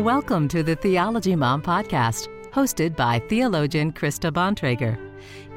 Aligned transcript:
Welcome 0.00 0.48
to 0.48 0.62
the 0.62 0.76
Theology 0.76 1.36
Mom 1.36 1.60
Podcast, 1.60 2.28
hosted 2.52 2.96
by 2.96 3.18
theologian 3.28 3.92
Krista 3.92 4.32
Bontrager. 4.32 4.98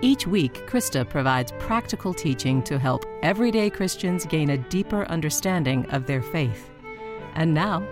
Each 0.02 0.28
week, 0.28 0.68
Krista 0.68 1.10
provides 1.10 1.54
practical 1.60 2.14
teaching 2.14 2.62
to 2.64 2.78
help 2.78 3.06
everyday 3.22 3.70
Christians 3.70 4.26
gain 4.26 4.50
a 4.50 4.58
deeper 4.58 5.06
understanding 5.06 5.90
of 5.92 6.08
their 6.08 6.22
faith. 6.22 6.70
And 7.36 7.54
now, 7.54 7.88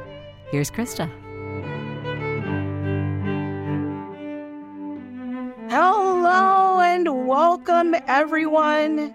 here's 0.51 0.69
Krista. 0.69 1.09
Hello 5.70 6.81
and 6.81 7.27
welcome, 7.27 7.95
everyone. 8.07 9.13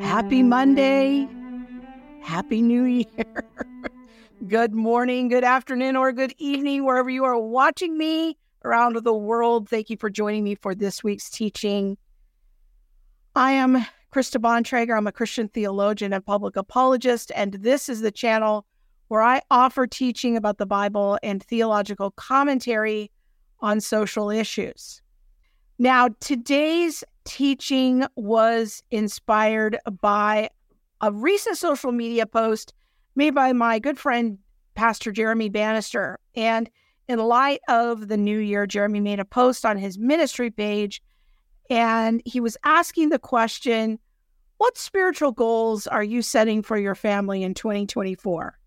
Happy 0.00 0.44
Monday. 0.44 1.28
Happy 2.22 2.62
New 2.62 2.84
Year. 2.84 3.44
good 4.48 4.74
morning, 4.74 5.28
good 5.28 5.44
afternoon, 5.44 5.94
or 5.94 6.10
good 6.10 6.34
evening, 6.36 6.84
wherever 6.84 7.08
you 7.08 7.22
are 7.24 7.38
watching 7.38 7.96
me 7.96 8.36
around 8.64 8.96
the 8.96 9.14
world. 9.14 9.68
Thank 9.68 9.88
you 9.88 9.96
for 9.96 10.10
joining 10.10 10.42
me 10.42 10.56
for 10.56 10.74
this 10.74 11.04
week's 11.04 11.30
teaching. 11.30 11.96
I 13.36 13.52
am 13.52 13.86
Krista 14.12 14.40
Bontrager. 14.40 14.96
I'm 14.96 15.06
a 15.06 15.12
Christian 15.12 15.48
theologian 15.48 16.12
and 16.12 16.26
public 16.26 16.56
apologist, 16.56 17.30
and 17.36 17.54
this 17.54 17.88
is 17.88 18.00
the 18.00 18.10
channel 18.10 18.66
where 19.08 19.22
I 19.22 19.42
offer 19.50 19.86
teaching 19.86 20.36
about 20.36 20.58
the 20.58 20.66
Bible 20.66 21.18
and 21.22 21.42
theological 21.42 22.10
commentary 22.12 23.12
on 23.60 23.80
social 23.80 24.28
issues. 24.28 25.02
Now, 25.78 26.08
today's 26.20 27.04
teaching 27.24 28.06
was 28.16 28.82
inspired 28.90 29.78
by 30.00 30.50
a 31.00 31.12
recent 31.12 31.58
social 31.58 31.92
media 31.92 32.26
post 32.26 32.74
made 33.14 33.34
by 33.34 33.52
my 33.52 33.78
good 33.78 33.98
friend, 33.98 34.38
Pastor 34.74 35.12
Jeremy 35.12 35.48
Bannister. 35.48 36.18
And 36.34 36.70
in 37.08 37.18
light 37.18 37.60
of 37.68 38.08
the 38.08 38.16
new 38.16 38.38
year, 38.38 38.66
Jeremy 38.66 39.00
made 39.00 39.20
a 39.20 39.24
post 39.24 39.64
on 39.64 39.76
his 39.76 39.98
ministry 39.98 40.50
page 40.50 41.02
and 41.70 42.20
he 42.24 42.40
was 42.40 42.56
asking 42.64 43.08
the 43.08 43.18
question 43.18 43.98
What 44.58 44.76
spiritual 44.76 45.32
goals 45.32 45.86
are 45.86 46.04
you 46.04 46.22
setting 46.22 46.62
for 46.62 46.76
your 46.76 46.94
family 46.94 47.42
in 47.42 47.54
2024? 47.54 48.58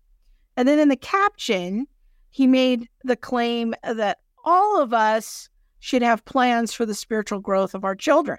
And 0.56 0.66
then 0.66 0.78
in 0.78 0.88
the 0.88 0.96
caption, 0.96 1.86
he 2.30 2.46
made 2.46 2.88
the 3.04 3.16
claim 3.16 3.74
that 3.82 4.18
all 4.44 4.80
of 4.80 4.92
us 4.92 5.48
should 5.80 6.02
have 6.02 6.24
plans 6.24 6.72
for 6.72 6.86
the 6.86 6.94
spiritual 6.94 7.40
growth 7.40 7.74
of 7.74 7.84
our 7.84 7.94
children. 7.94 8.38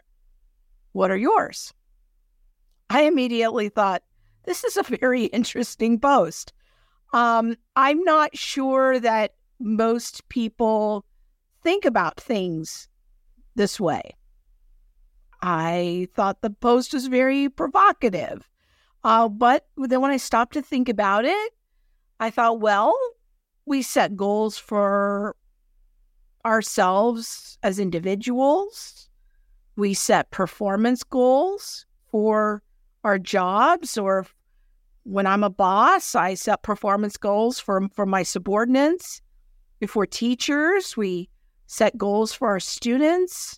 What 0.92 1.12
are 1.12 1.18
yours? 1.18 1.74
I 2.90 3.04
immediately 3.04 3.70
thought, 3.70 4.04
this 4.48 4.64
is 4.64 4.78
a 4.78 4.84
very 4.84 5.26
interesting 5.26 6.00
post. 6.00 6.54
Um, 7.14 7.58
I'm 7.76 8.02
not 8.04 8.36
sure 8.36 9.00
that 9.00 9.36
most 9.60 10.28
people 10.30 11.06
think 11.64 11.86
about 11.86 12.20
things 12.20 12.88
this 13.56 13.80
way. 13.80 14.16
I 15.42 16.08
thought 16.16 16.42
the 16.42 16.50
post 16.50 16.94
was 16.94 17.08
very 17.08 17.50
provocative. 17.50 18.50
Uh, 19.04 19.28
but 19.28 19.68
then 19.78 20.02
when 20.02 20.12
I 20.12 20.18
stopped 20.18 20.54
to 20.54 20.62
think 20.62 20.90
about 20.90 21.26
it, 21.26 21.54
I 22.20 22.30
thought, 22.30 22.60
well, 22.60 22.98
we 23.66 23.82
set 23.82 24.16
goals 24.16 24.58
for 24.58 25.36
ourselves 26.46 27.60
as 27.64 27.80
individuals. 27.80 29.10
We 29.76 29.94
set 29.94 30.32
performance 30.32 31.04
goals 31.04 31.86
for 32.10 32.64
our 33.04 33.20
jobs 33.20 33.98
or 33.98 34.26
when 35.08 35.26
I'm 35.26 35.44
a 35.44 35.50
boss, 35.50 36.16
I 36.16 36.34
set 36.34 36.64
performance 36.64 37.16
goals 37.16 37.60
for, 37.60 37.88
for 37.94 38.06
my 38.06 38.24
subordinates. 38.24 39.22
If 39.80 39.96
we're 39.96 40.06
teachers, 40.06 40.98
we 40.98 41.30
set 41.66 41.98
goals 41.98 42.34
for 42.34 42.50
our 42.50 42.60
students. 42.60 43.58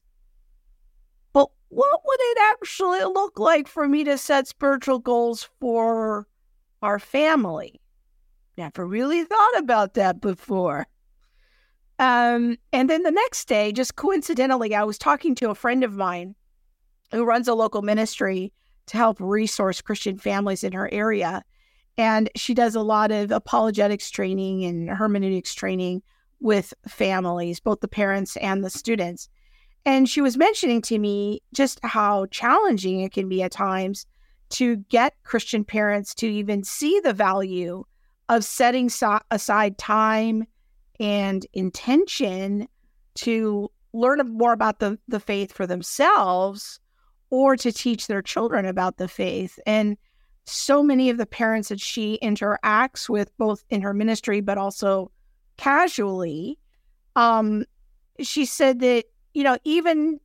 But 1.33 1.49
what 1.69 2.01
would 2.05 2.19
it 2.19 2.37
actually 2.51 2.99
look 2.99 3.39
like 3.39 3.67
for 3.67 3.87
me 3.87 4.03
to 4.03 4.15
set 4.19 4.47
spiritual 4.47 4.99
goals 4.99 5.49
for 5.59 6.27
our 6.83 6.99
family? 6.99 7.81
Never 8.55 8.85
really 8.85 9.23
thought 9.23 9.57
about 9.57 9.95
that 9.95 10.21
before. 10.21 10.85
Um, 11.97 12.57
and 12.71 12.87
then 12.87 13.01
the 13.01 13.11
next 13.11 13.47
day, 13.47 13.71
just 13.71 13.95
coincidentally, 13.95 14.75
I 14.75 14.83
was 14.83 14.99
talking 14.99 15.33
to 15.35 15.49
a 15.49 15.55
friend 15.55 15.83
of 15.83 15.95
mine 15.95 16.35
who 17.11 17.25
runs 17.25 17.47
a 17.47 17.55
local 17.55 17.81
ministry 17.81 18.53
to 18.89 18.97
help 18.97 19.17
resource 19.19 19.81
Christian 19.81 20.17
families 20.17 20.63
in 20.63 20.73
her 20.73 20.91
area. 20.91 21.43
And 21.97 22.29
she 22.35 22.53
does 22.53 22.75
a 22.75 22.81
lot 22.81 23.11
of 23.11 23.31
apologetics 23.31 24.09
training 24.09 24.65
and 24.65 24.89
hermeneutics 24.89 25.53
training 25.53 26.01
with 26.39 26.73
families, 26.87 27.59
both 27.59 27.81
the 27.81 27.87
parents 27.87 28.35
and 28.37 28.63
the 28.63 28.69
students. 28.69 29.29
And 29.85 30.09
she 30.09 30.21
was 30.21 30.37
mentioning 30.37 30.81
to 30.83 30.97
me 30.97 31.41
just 31.53 31.79
how 31.83 32.25
challenging 32.27 33.01
it 33.01 33.11
can 33.11 33.29
be 33.29 33.43
at 33.43 33.51
times 33.51 34.05
to 34.51 34.77
get 34.89 35.13
Christian 35.23 35.63
parents 35.63 36.15
to 36.15 36.27
even 36.27 36.63
see 36.63 36.99
the 36.99 37.13
value 37.13 37.83
of 38.27 38.43
setting 38.43 38.89
so- 38.89 39.19
aside 39.29 39.77
time 39.77 40.45
and 40.99 41.45
intention 41.53 42.67
to 43.15 43.69
learn 43.93 44.19
more 44.29 44.53
about 44.53 44.79
the, 44.79 44.97
the 45.07 45.19
faith 45.19 45.51
for 45.53 45.67
themselves 45.67 46.79
or 47.29 47.55
to 47.55 47.71
teach 47.71 48.07
their 48.07 48.21
children 48.21 48.65
about 48.65 48.97
the 48.97 49.07
faith. 49.07 49.59
And 49.65 49.97
so 50.45 50.81
many 50.81 51.09
of 51.09 51.17
the 51.17 51.25
parents 51.25 51.69
that 51.69 51.79
she 51.79 52.17
interacts 52.23 53.07
with, 53.07 53.35
both 53.37 53.63
in 53.69 53.81
her 53.81 53.93
ministry, 53.93 54.41
but 54.41 54.57
also 54.57 55.11
casually, 55.57 56.57
um, 57.15 57.65
she 58.19 58.45
said 58.45 58.79
that, 58.79 59.05
you 59.33 59.43
know, 59.43 59.57
even 59.63 60.19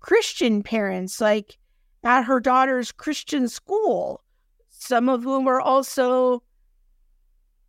Christian 0.00 0.62
parents, 0.62 1.20
like 1.20 1.58
at 2.04 2.22
her 2.22 2.40
daughter's 2.40 2.92
Christian 2.92 3.48
school, 3.48 4.22
some 4.68 5.08
of 5.08 5.24
whom 5.24 5.48
are 5.48 5.60
also 5.60 6.42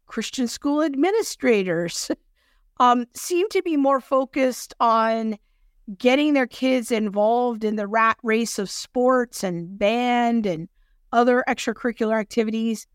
Christian 0.05 0.47
school 0.47 0.83
administrators, 0.83 2.11
um, 2.79 3.05
seem 3.15 3.49
to 3.49 3.61
be 3.61 3.77
more 3.77 3.99
focused 3.99 4.73
on 4.79 5.37
getting 5.97 6.33
their 6.33 6.47
kids 6.47 6.91
involved 6.91 7.63
in 7.63 7.75
the 7.75 7.87
rat 7.87 8.17
race 8.21 8.59
of 8.59 8.69
sports 8.69 9.43
and 9.43 9.77
band 9.79 10.45
and 10.45 10.69
other 11.11 11.43
extracurricular 11.47 12.19
activities. 12.19 12.85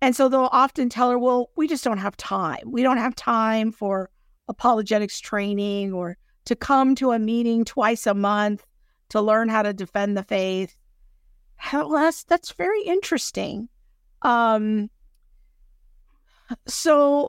And 0.00 0.14
so 0.14 0.28
they'll 0.28 0.48
often 0.52 0.88
tell 0.88 1.10
her, 1.10 1.18
well, 1.18 1.50
we 1.56 1.68
just 1.68 1.84
don't 1.84 1.98
have 1.98 2.16
time. 2.16 2.70
We 2.70 2.82
don't 2.82 2.98
have 2.98 3.14
time 3.14 3.72
for 3.72 4.10
apologetics 4.48 5.20
training 5.20 5.92
or 5.92 6.16
to 6.44 6.56
come 6.56 6.94
to 6.96 7.12
a 7.12 7.18
meeting 7.18 7.64
twice 7.64 8.06
a 8.06 8.14
month 8.14 8.64
to 9.10 9.20
learn 9.20 9.48
how 9.48 9.62
to 9.62 9.72
defend 9.72 10.16
the 10.16 10.24
faith. 10.24 10.74
Well, 11.72 11.90
that's, 11.90 12.24
that's 12.24 12.52
very 12.52 12.82
interesting. 12.82 13.68
Um, 14.22 14.90
so 16.66 17.28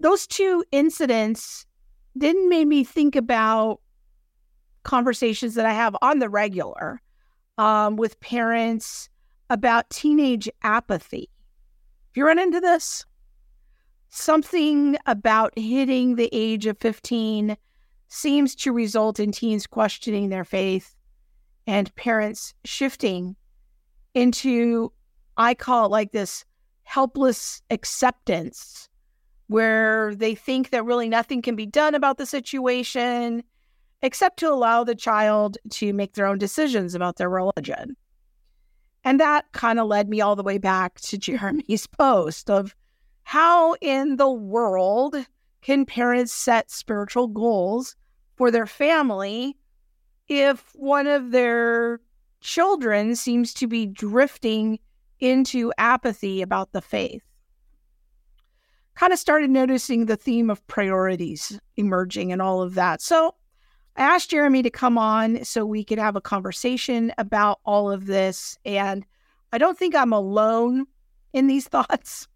those 0.00 0.26
two 0.26 0.64
incidents 0.72 1.66
didn't 2.18 2.48
make 2.48 2.66
me 2.66 2.84
think 2.84 3.16
about 3.16 3.80
conversations 4.82 5.54
that 5.54 5.66
I 5.66 5.72
have 5.72 5.96
on 6.02 6.18
the 6.18 6.28
regular 6.28 7.00
um, 7.58 7.96
with 7.96 8.20
parents 8.20 9.08
about 9.50 9.90
teenage 9.90 10.48
apathy. 10.62 11.28
If 12.10 12.16
you 12.16 12.26
run 12.26 12.38
into 12.38 12.60
this, 12.60 13.04
something 14.08 14.96
about 15.06 15.58
hitting 15.58 16.16
the 16.16 16.28
age 16.32 16.66
of 16.66 16.78
15 16.78 17.56
seems 18.08 18.54
to 18.54 18.72
result 18.72 19.20
in 19.20 19.32
teens 19.32 19.66
questioning 19.66 20.28
their 20.28 20.44
faith 20.44 20.94
and 21.66 21.94
parents 21.96 22.54
shifting 22.64 23.36
into, 24.14 24.90
I 25.36 25.54
call 25.54 25.86
it 25.86 25.90
like 25.90 26.12
this 26.12 26.44
helpless 26.84 27.60
acceptance 27.68 28.87
where 29.48 30.14
they 30.14 30.34
think 30.34 30.70
that 30.70 30.84
really 30.84 31.08
nothing 31.08 31.42
can 31.42 31.56
be 31.56 31.66
done 31.66 31.94
about 31.94 32.18
the 32.18 32.26
situation 32.26 33.42
except 34.02 34.38
to 34.38 34.48
allow 34.48 34.84
the 34.84 34.94
child 34.94 35.58
to 35.70 35.92
make 35.92 36.14
their 36.14 36.26
own 36.26 36.38
decisions 36.38 36.94
about 36.94 37.16
their 37.16 37.30
religion. 37.30 37.96
And 39.04 39.18
that 39.20 39.50
kind 39.52 39.80
of 39.80 39.88
led 39.88 40.08
me 40.08 40.20
all 40.20 40.36
the 40.36 40.42
way 40.42 40.58
back 40.58 41.00
to 41.00 41.18
Jeremy's 41.18 41.86
post 41.86 42.50
of 42.50 42.74
how 43.24 43.74
in 43.80 44.16
the 44.16 44.30
world 44.30 45.16
can 45.62 45.84
parents 45.84 46.32
set 46.32 46.70
spiritual 46.70 47.26
goals 47.26 47.96
for 48.36 48.50
their 48.50 48.66
family 48.66 49.56
if 50.28 50.72
one 50.74 51.06
of 51.06 51.30
their 51.30 52.00
children 52.40 53.16
seems 53.16 53.52
to 53.54 53.66
be 53.66 53.86
drifting 53.86 54.78
into 55.20 55.72
apathy 55.78 56.42
about 56.42 56.72
the 56.72 56.80
faith? 56.80 57.22
Kind 58.98 59.12
of 59.12 59.18
started 59.18 59.48
noticing 59.48 60.06
the 60.06 60.16
theme 60.16 60.50
of 60.50 60.66
priorities 60.66 61.58
emerging 61.76 62.32
and 62.32 62.42
all 62.42 62.60
of 62.60 62.74
that. 62.74 63.00
So 63.00 63.32
I 63.94 64.02
asked 64.02 64.30
Jeremy 64.30 64.60
to 64.64 64.70
come 64.70 64.98
on 64.98 65.44
so 65.44 65.64
we 65.64 65.84
could 65.84 66.00
have 66.00 66.16
a 66.16 66.20
conversation 66.20 67.12
about 67.16 67.60
all 67.64 67.92
of 67.92 68.06
this. 68.06 68.58
And 68.64 69.06
I 69.52 69.58
don't 69.58 69.78
think 69.78 69.94
I'm 69.94 70.12
alone 70.12 70.84
in 71.32 71.46
these 71.46 71.68
thoughts. 71.68 72.26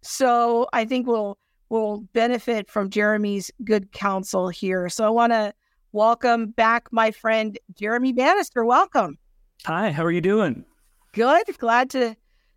So 0.00 0.68
I 0.72 0.84
think 0.84 1.08
we'll 1.08 1.38
we'll 1.70 2.02
benefit 2.12 2.70
from 2.70 2.88
Jeremy's 2.88 3.50
good 3.64 3.90
counsel 3.90 4.48
here. 4.48 4.88
So 4.88 5.04
I 5.04 5.10
want 5.10 5.32
to 5.32 5.52
welcome 5.90 6.50
back 6.50 6.86
my 6.92 7.10
friend 7.10 7.58
Jeremy 7.74 8.12
Bannister. 8.12 8.64
Welcome. 8.64 9.18
Hi, 9.64 9.90
how 9.90 10.04
are 10.04 10.12
you 10.12 10.20
doing? 10.20 10.64
Good. 11.14 11.58
Glad 11.58 11.90
to 11.90 12.14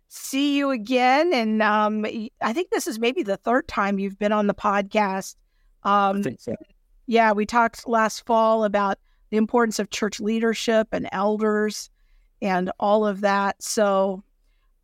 see 0.08 0.56
you 0.56 0.70
again. 0.70 1.32
And 1.32 1.62
um, 1.62 2.06
I 2.40 2.52
think 2.52 2.70
this 2.70 2.86
is 2.86 2.98
maybe 2.98 3.22
the 3.22 3.36
third 3.36 3.68
time 3.68 3.98
you've 3.98 4.18
been 4.18 4.32
on 4.32 4.46
the 4.46 4.54
podcast. 4.54 5.36
Um, 5.82 6.22
so. 6.38 6.54
Yeah, 7.06 7.32
we 7.32 7.46
talked 7.46 7.86
last 7.88 8.26
fall 8.26 8.64
about 8.64 8.98
the 9.30 9.36
importance 9.36 9.78
of 9.78 9.90
church 9.90 10.20
leadership 10.20 10.88
and 10.92 11.08
elders 11.12 11.90
and 12.42 12.70
all 12.78 13.06
of 13.06 13.20
that. 13.20 13.62
So 13.62 14.22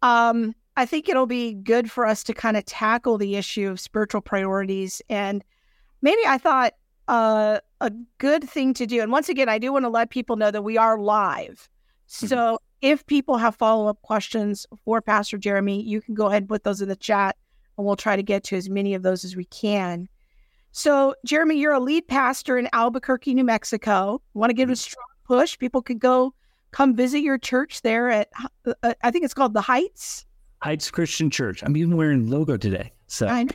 um, 0.02 0.54
I 0.76 0.86
think 0.86 1.08
it'll 1.08 1.26
be 1.26 1.54
good 1.54 1.90
for 1.90 2.06
us 2.06 2.22
to 2.24 2.34
kind 2.34 2.56
of 2.56 2.64
tackle 2.64 3.18
the 3.18 3.36
issue 3.36 3.70
of 3.70 3.80
spiritual 3.80 4.20
priorities. 4.20 5.02
And 5.08 5.44
maybe 6.00 6.22
I 6.26 6.38
thought 6.38 6.74
uh, 7.08 7.58
a 7.80 7.92
good 8.18 8.48
thing 8.48 8.74
to 8.74 8.86
do, 8.86 9.00
and 9.00 9.12
once 9.12 9.28
again, 9.28 9.48
I 9.48 9.58
do 9.58 9.72
want 9.72 9.84
to 9.84 9.88
let 9.88 10.10
people 10.10 10.36
know 10.36 10.50
that 10.50 10.62
we 10.62 10.78
are 10.78 10.98
live. 10.98 11.68
Mm-hmm. 12.08 12.26
So 12.26 12.58
if 12.82 13.06
people 13.06 13.38
have 13.38 13.54
follow 13.54 13.86
up 13.86 14.02
questions 14.02 14.66
for 14.84 15.00
Pastor 15.00 15.38
Jeremy, 15.38 15.80
you 15.80 16.02
can 16.02 16.14
go 16.14 16.26
ahead 16.26 16.42
and 16.42 16.48
put 16.48 16.64
those 16.64 16.82
in 16.82 16.88
the 16.88 16.96
chat, 16.96 17.36
and 17.78 17.86
we'll 17.86 17.96
try 17.96 18.16
to 18.16 18.22
get 18.22 18.44
to 18.44 18.56
as 18.56 18.68
many 18.68 18.94
of 18.94 19.02
those 19.02 19.24
as 19.24 19.36
we 19.36 19.44
can. 19.46 20.08
So, 20.72 21.14
Jeremy, 21.24 21.58
you're 21.58 21.72
a 21.72 21.80
lead 21.80 22.08
pastor 22.08 22.58
in 22.58 22.68
Albuquerque, 22.72 23.34
New 23.34 23.44
Mexico. 23.44 24.20
Want 24.34 24.50
to 24.50 24.54
give 24.54 24.68
a 24.68 24.72
mm-hmm. 24.72 24.76
strong 24.76 25.06
push? 25.24 25.58
People 25.58 25.80
could 25.80 26.00
go 26.00 26.34
come 26.72 26.96
visit 26.96 27.20
your 27.20 27.38
church 27.38 27.82
there 27.82 28.10
at, 28.10 28.28
uh, 28.82 28.94
I 29.02 29.10
think 29.10 29.24
it's 29.24 29.34
called 29.34 29.54
the 29.54 29.60
Heights. 29.60 30.26
Heights 30.62 30.90
Christian 30.90 31.30
Church. 31.30 31.62
I'm 31.62 31.76
even 31.76 31.96
wearing 31.96 32.30
logo 32.30 32.56
today. 32.56 32.92
So, 33.06 33.46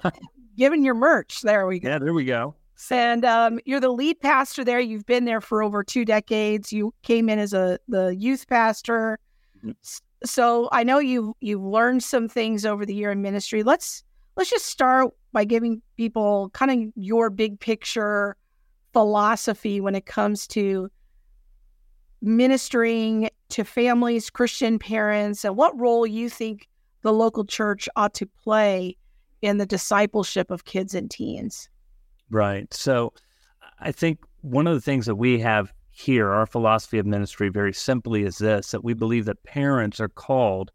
giving 0.56 0.84
your 0.84 0.94
merch. 0.94 1.42
There 1.42 1.66
we 1.66 1.78
go. 1.78 1.88
Yeah, 1.88 1.98
there 1.98 2.12
we 2.12 2.24
go. 2.24 2.54
And 2.90 3.24
um, 3.24 3.58
you're 3.64 3.80
the 3.80 3.90
lead 3.90 4.20
pastor 4.20 4.64
there. 4.64 4.80
You've 4.80 5.06
been 5.06 5.24
there 5.24 5.40
for 5.40 5.62
over 5.62 5.82
two 5.82 6.04
decades. 6.04 6.72
You 6.72 6.92
came 7.02 7.28
in 7.28 7.38
as 7.38 7.52
a 7.52 7.78
the 7.88 8.14
youth 8.14 8.46
pastor. 8.46 9.18
Mm-hmm. 9.58 9.70
So 10.24 10.68
I 10.72 10.82
know 10.82 10.98
you 10.98 11.34
you've 11.40 11.62
learned 11.62 12.02
some 12.02 12.28
things 12.28 12.64
over 12.66 12.84
the 12.84 12.94
year 12.94 13.10
in 13.10 13.22
ministry. 13.22 13.62
Let's 13.62 14.04
let's 14.36 14.50
just 14.50 14.66
start 14.66 15.12
by 15.32 15.44
giving 15.44 15.82
people 15.96 16.50
kind 16.50 16.70
of 16.70 16.92
your 16.96 17.30
big 17.30 17.60
picture 17.60 18.36
philosophy 18.92 19.80
when 19.80 19.94
it 19.94 20.06
comes 20.06 20.46
to 20.48 20.90
ministering 22.22 23.30
to 23.50 23.64
families, 23.64 24.30
Christian 24.30 24.78
parents, 24.78 25.44
and 25.44 25.56
what 25.56 25.78
role 25.78 26.06
you 26.06 26.28
think 26.28 26.68
the 27.02 27.12
local 27.12 27.44
church 27.44 27.88
ought 27.96 28.14
to 28.14 28.26
play 28.26 28.96
in 29.42 29.58
the 29.58 29.66
discipleship 29.66 30.50
of 30.50 30.64
kids 30.64 30.94
and 30.94 31.10
teens. 31.10 31.68
Right. 32.30 32.72
So 32.72 33.12
I 33.78 33.92
think 33.92 34.20
one 34.42 34.66
of 34.66 34.74
the 34.74 34.80
things 34.80 35.06
that 35.06 35.16
we 35.16 35.38
have 35.40 35.72
here, 35.90 36.30
our 36.30 36.46
philosophy 36.46 36.98
of 36.98 37.06
ministry, 37.06 37.48
very 37.48 37.72
simply 37.72 38.24
is 38.24 38.38
this 38.38 38.70
that 38.70 38.84
we 38.84 38.94
believe 38.94 39.24
that 39.26 39.42
parents 39.44 40.00
are 40.00 40.08
called 40.08 40.70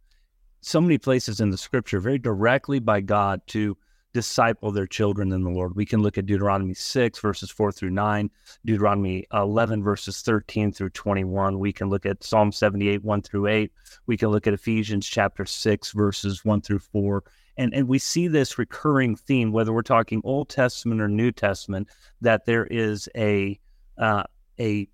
so 0.62 0.80
many 0.80 0.98
places 0.98 1.39
in 1.39 1.50
the 1.50 1.57
scripture 1.57 2.00
very 2.00 2.19
directly 2.19 2.80
by 2.80 3.01
God 3.01 3.42
to 3.48 3.77
disciple 4.13 4.71
their 4.71 4.88
children 4.88 5.31
in 5.31 5.44
the 5.44 5.50
Lord. 5.50 5.75
We 5.75 5.86
can 5.86 6.01
look 6.01 6.18
at 6.18 6.25
Deuteronomy 6.25 6.74
6, 6.74 7.19
verses 7.19 7.50
4 7.50 7.71
through 7.71 7.92
9, 7.92 8.30
Deuteronomy 8.65 9.25
11, 9.33 9.83
verses 9.83 10.21
13 10.21 10.71
through 10.71 10.89
21. 10.89 11.59
We 11.59 11.71
can 11.71 11.89
look 11.89 12.06
at 12.06 12.24
Psalm 12.24 12.51
78, 12.51 13.03
1 13.03 13.21
through 13.21 13.48
8. 13.48 13.71
We 14.07 14.18
can 14.18 14.30
look 14.30 14.48
at 14.48 14.53
Ephesians 14.53 15.07
chapter 15.07 15.45
6, 15.45 15.92
verses 15.94 16.44
1 16.44 16.62
through 16.62 16.80
4. 16.80 17.24
And, 17.62 17.75
and 17.75 17.88
we 17.88 18.00
see 18.00 18.28
this 18.28 18.58
recurring 18.58 19.16
theme, 19.16 19.52
whether 19.52 19.72
we're 19.72 19.84
talking 19.84 20.19
Old 20.24 20.50
Testament 20.50 21.00
or 21.00 21.08
New 21.08 21.31
Testament, 21.31 21.90
that 22.19 22.46
there 22.46 22.66
is 22.66 23.08
a 23.16 23.60
uh, 24.00 24.24
a 24.60 24.88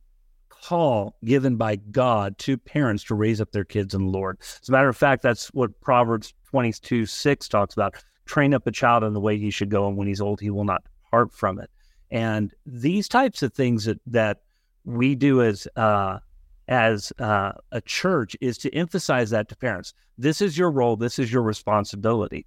call 0.50 1.16
given 1.24 1.56
by 1.56 1.78
God 1.78 2.38
to 2.40 2.58
parents 2.58 3.06
to 3.06 3.16
raise 3.16 3.40
up 3.40 3.54
their 3.54 3.64
kids 3.64 3.94
in 3.94 4.08
the 4.08 4.12
Lord. 4.12 4.38
As 4.62 4.68
a 4.68 4.74
matter 4.74 4.90
of 4.90 4.98
fact, 4.98 5.24
that's 5.24 5.48
what 5.54 5.80
Proverbs 5.80 6.34
22 6.50 7.06
6 7.06 7.48
talks 7.48 7.74
about. 7.74 7.96
Train 8.26 8.54
up 8.54 8.68
a 8.68 8.72
child 8.72 9.06
in 9.06 9.14
the 9.14 9.22
way 9.22 9.38
he 9.38 9.50
should 9.50 9.70
go, 9.70 9.88
and 9.88 9.96
when 9.96 10.10
he's 10.10 10.20
old, 10.20 10.42
he 10.42 10.50
will 10.50 10.66
not 10.66 10.84
depart 11.06 11.32
from 11.32 11.60
it. 11.60 11.70
And 12.12 12.52
these 12.66 13.08
types 13.08 13.44
of 13.44 13.54
things 13.54 13.86
that, 13.86 14.02
that 14.08 14.42
we 14.84 15.16
do 15.16 15.42
as 15.42 15.70
uh, 15.78 16.20
as 16.68 17.14
uh, 17.20 17.54
a 17.72 17.80
church 17.80 18.36
is 18.42 18.58
to 18.58 18.76
emphasize 18.76 19.30
that 19.30 19.48
to 19.48 19.56
parents. 19.56 19.94
This 20.18 20.42
is 20.42 20.58
your 20.58 20.70
role. 20.70 20.98
This 20.98 21.18
is 21.18 21.32
your 21.32 21.44
responsibility. 21.44 22.46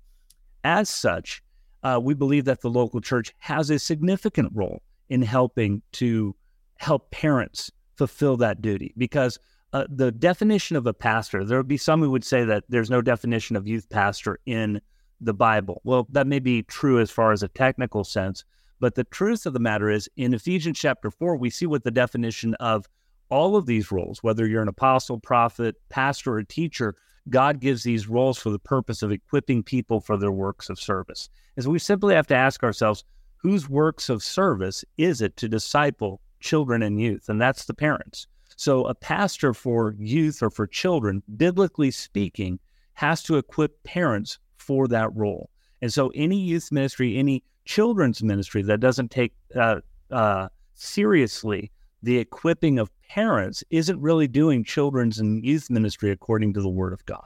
As 0.64 0.88
such, 0.88 1.42
uh, 1.82 1.98
we 2.02 2.14
believe 2.14 2.44
that 2.44 2.60
the 2.60 2.70
local 2.70 3.00
church 3.00 3.32
has 3.38 3.70
a 3.70 3.78
significant 3.78 4.50
role 4.54 4.82
in 5.08 5.22
helping 5.22 5.82
to 5.92 6.34
help 6.76 7.10
parents 7.10 7.70
fulfill 7.96 8.36
that 8.38 8.62
duty 8.62 8.94
because 8.96 9.38
uh, 9.72 9.84
the 9.88 10.10
definition 10.10 10.76
of 10.76 10.86
a 10.86 10.94
pastor, 10.94 11.44
there 11.44 11.58
would 11.58 11.68
be 11.68 11.76
some 11.76 12.00
who 12.00 12.10
would 12.10 12.24
say 12.24 12.44
that 12.44 12.64
there's 12.68 12.90
no 12.90 13.00
definition 13.00 13.56
of 13.56 13.68
youth 13.68 13.88
pastor 13.88 14.38
in 14.46 14.80
the 15.20 15.34
Bible. 15.34 15.80
Well, 15.84 16.06
that 16.10 16.26
may 16.26 16.38
be 16.38 16.62
true 16.62 16.98
as 16.98 17.10
far 17.10 17.32
as 17.32 17.42
a 17.42 17.48
technical 17.48 18.02
sense, 18.02 18.44
but 18.80 18.94
the 18.94 19.04
truth 19.04 19.46
of 19.46 19.52
the 19.52 19.60
matter 19.60 19.90
is 19.90 20.08
in 20.16 20.34
Ephesians 20.34 20.78
chapter 20.78 21.10
4, 21.10 21.36
we 21.36 21.50
see 21.50 21.66
what 21.66 21.84
the 21.84 21.90
definition 21.90 22.54
of 22.54 22.88
all 23.28 23.54
of 23.54 23.66
these 23.66 23.92
roles, 23.92 24.22
whether 24.22 24.46
you're 24.46 24.62
an 24.62 24.68
apostle, 24.68 25.20
prophet, 25.20 25.76
pastor, 25.88 26.34
or 26.34 26.42
teacher, 26.42 26.96
God 27.28 27.60
gives 27.60 27.82
these 27.82 28.08
roles 28.08 28.38
for 28.38 28.50
the 28.50 28.58
purpose 28.58 29.02
of 29.02 29.12
equipping 29.12 29.62
people 29.62 30.00
for 30.00 30.16
their 30.16 30.32
works 30.32 30.70
of 30.70 30.80
service. 30.80 31.28
And 31.56 31.64
so 31.64 31.70
we 31.70 31.78
simply 31.78 32.14
have 32.14 32.26
to 32.28 32.34
ask 32.34 32.62
ourselves, 32.62 33.04
whose 33.36 33.68
works 33.68 34.08
of 34.08 34.22
service 34.22 34.84
is 34.98 35.20
it 35.20 35.36
to 35.36 35.48
disciple 35.48 36.20
children 36.40 36.82
and 36.82 37.00
youth, 37.00 37.28
and 37.28 37.40
that's 37.40 37.66
the 37.66 37.74
parents. 37.74 38.26
So, 38.56 38.84
a 38.86 38.94
pastor 38.94 39.54
for 39.54 39.94
youth 39.98 40.42
or 40.42 40.50
for 40.50 40.66
children, 40.66 41.22
biblically 41.36 41.90
speaking, 41.90 42.58
has 42.94 43.22
to 43.22 43.38
equip 43.38 43.82
parents 43.84 44.38
for 44.58 44.86
that 44.88 45.14
role. 45.16 45.48
And 45.80 45.92
so, 45.92 46.12
any 46.14 46.36
youth 46.36 46.70
ministry, 46.70 47.16
any 47.16 47.42
children's 47.64 48.22
ministry 48.22 48.62
that 48.62 48.80
doesn't 48.80 49.10
take 49.10 49.32
uh, 49.56 49.80
uh, 50.10 50.48
seriously 50.74 51.70
the 52.02 52.18
equipping 52.18 52.78
of 52.78 52.90
parents 53.10 53.64
isn't 53.70 54.00
really 54.00 54.28
doing 54.28 54.62
children's 54.62 55.18
and 55.18 55.44
youth 55.44 55.68
ministry 55.68 56.12
according 56.12 56.52
to 56.54 56.62
the 56.62 56.68
Word 56.68 56.92
of 56.92 57.04
God. 57.06 57.24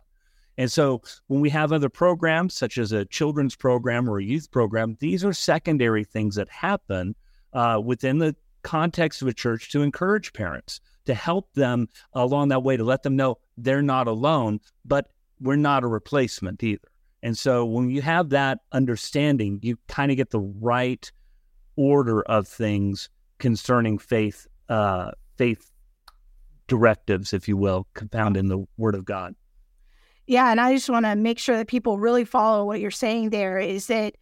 And 0.57 0.73
so, 0.73 1.03
when 1.27 1.41
we 1.41 1.51
have 1.51 1.73
other 1.73 1.91
programs, 1.91 2.55
such 2.55 2.79
as 2.79 2.93
a 2.93 3.05
children's 3.05 3.55
program 3.55 4.09
or 4.09 4.19
a 4.19 4.25
youth 4.25 4.51
program, 4.51 4.97
these 5.01 5.25
are 5.25 5.35
secondary 5.35 6.05
things 6.05 6.37
that 6.37 6.49
happen 6.49 7.15
uh, 7.53 7.83
within 7.85 8.19
the 8.19 8.35
context 8.63 9.21
of 9.21 9.29
a 9.29 9.35
church 9.35 9.71
to 9.73 9.83
encourage 9.83 10.33
parents, 10.33 10.81
to 11.05 11.13
help 11.13 11.53
them 11.53 11.89
along 12.15 12.49
that 12.49 12.63
way, 12.63 12.79
to 12.79 12.85
let 12.85 13.03
them 13.03 13.15
know 13.15 13.37
they're 13.59 13.83
not 13.83 14.09
alone, 14.09 14.61
but 14.87 15.11
we're 15.41 15.57
not 15.57 15.85
a 15.85 15.89
replacement 15.89 16.63
either. 16.63 16.89
And 17.23 17.37
so 17.37 17.65
when 17.67 17.91
you 17.91 18.01
have 18.01 18.31
that 18.31 18.61
understanding, 18.73 19.59
you 19.63 19.77
kind 19.89 20.11
of 20.11 20.17
get 20.17 20.31
the 20.31 20.41
right 20.41 21.11
order 21.77 22.23
of 22.23 22.49
things 22.49 23.11
concerning 23.39 23.99
faith, 23.99 24.47
uh, 24.69 25.11
faith 25.37 25.71
directives, 26.67 27.33
if 27.33 27.49
you 27.49 27.57
will, 27.57 27.87
compound 27.95 28.37
in 28.37 28.49
the 28.49 28.65
Word 28.77 28.95
of 28.95 29.05
God. 29.05 29.35
Yeah, 30.27 30.51
and 30.51 30.61
I 30.61 30.75
just 30.75 30.89
want 30.89 31.05
to 31.05 31.15
make 31.17 31.39
sure 31.39 31.57
that 31.57 31.69
people 31.69 31.99
really 31.99 32.25
follow 32.25 32.65
what 32.65 32.81
you're 32.81 32.91
saying. 32.91 33.31
There 33.31 33.59
is 33.59 33.89
that 33.89 34.15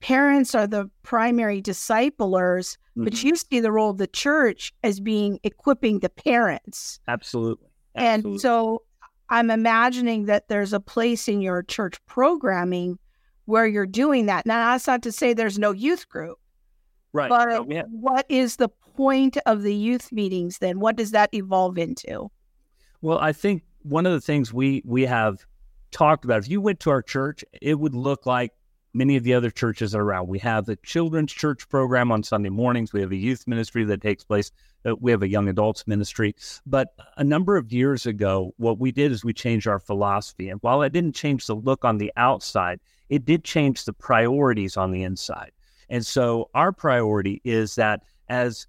parents 0.00 0.54
are 0.54 0.66
the 0.66 0.90
primary 1.02 1.60
disciplers, 1.60 2.76
mm-hmm. 2.96 3.04
but 3.04 3.22
you 3.22 3.36
see 3.36 3.60
the 3.60 3.70
role 3.70 3.90
of 3.90 3.98
the 3.98 4.08
church 4.08 4.72
as 4.82 4.98
being 4.98 5.38
equipping 5.44 6.00
the 6.00 6.08
parents. 6.08 6.98
Absolutely. 7.06 7.68
Absolutely. 7.94 8.32
And 8.32 8.40
so 8.40 8.82
I'm 9.30 9.50
imagining 9.50 10.26
that 10.26 10.48
there's 10.48 10.72
a 10.72 10.80
place 10.80 11.28
in 11.28 11.40
your 11.40 11.62
church 11.62 12.04
programming 12.06 12.98
where 13.46 13.66
you're 13.66 13.86
doing 13.86 14.26
that. 14.26 14.46
Now, 14.46 14.72
that's 14.72 14.86
not 14.86 15.02
to 15.02 15.12
say 15.12 15.32
there's 15.32 15.58
no 15.58 15.70
youth 15.70 16.08
group. 16.08 16.38
Right. 17.12 17.28
But 17.28 17.72
have... 17.72 17.86
what 17.90 18.26
is 18.28 18.56
the 18.56 18.68
point 18.96 19.36
of 19.46 19.62
the 19.62 19.74
youth 19.74 20.12
meetings 20.12 20.58
then? 20.58 20.80
What 20.80 20.96
does 20.96 21.10
that 21.12 21.32
evolve 21.32 21.78
into? 21.78 22.30
Well, 23.02 23.18
I 23.18 23.32
think 23.32 23.62
one 23.82 24.06
of 24.06 24.12
the 24.12 24.20
things 24.20 24.52
we 24.52 24.82
we 24.84 25.02
have 25.06 25.46
talked 25.90 26.24
about, 26.24 26.38
if 26.38 26.48
you 26.48 26.60
went 26.60 26.80
to 26.80 26.90
our 26.90 27.02
church, 27.02 27.44
it 27.62 27.78
would 27.78 27.94
look 27.94 28.26
like 28.26 28.52
many 28.96 29.16
of 29.16 29.24
the 29.24 29.34
other 29.34 29.50
churches 29.50 29.92
that 29.92 29.98
are 29.98 30.02
around. 30.02 30.26
We 30.26 30.38
have 30.38 30.64
the 30.64 30.76
children's 30.76 31.32
church 31.32 31.68
program 31.68 32.10
on 32.10 32.22
Sunday 32.22 32.48
mornings. 32.48 32.92
We 32.92 33.02
have 33.02 33.12
a 33.12 33.16
youth 33.16 33.46
ministry 33.46 33.84
that 33.84 34.00
takes 34.00 34.24
place. 34.24 34.50
Uh, 34.86 34.96
we 34.96 35.10
have 35.10 35.22
a 35.22 35.28
young 35.28 35.48
adults 35.48 35.86
ministry. 35.86 36.34
But 36.64 36.94
a 37.18 37.24
number 37.24 37.56
of 37.56 37.72
years 37.72 38.06
ago, 38.06 38.54
what 38.56 38.78
we 38.78 38.92
did 38.92 39.12
is 39.12 39.24
we 39.24 39.34
changed 39.34 39.68
our 39.68 39.78
philosophy. 39.78 40.48
And 40.48 40.60
while 40.62 40.82
it 40.82 40.92
didn't 40.94 41.14
change 41.14 41.46
the 41.46 41.54
look 41.54 41.84
on 41.84 41.98
the 41.98 42.12
outside, 42.16 42.80
it 43.10 43.24
did 43.24 43.44
change 43.44 43.84
the 43.84 43.92
priorities 43.92 44.76
on 44.76 44.90
the 44.90 45.02
inside. 45.02 45.52
And 45.90 46.04
so 46.04 46.50
our 46.54 46.72
priority 46.72 47.40
is 47.44 47.74
that 47.74 48.00
as 48.28 48.66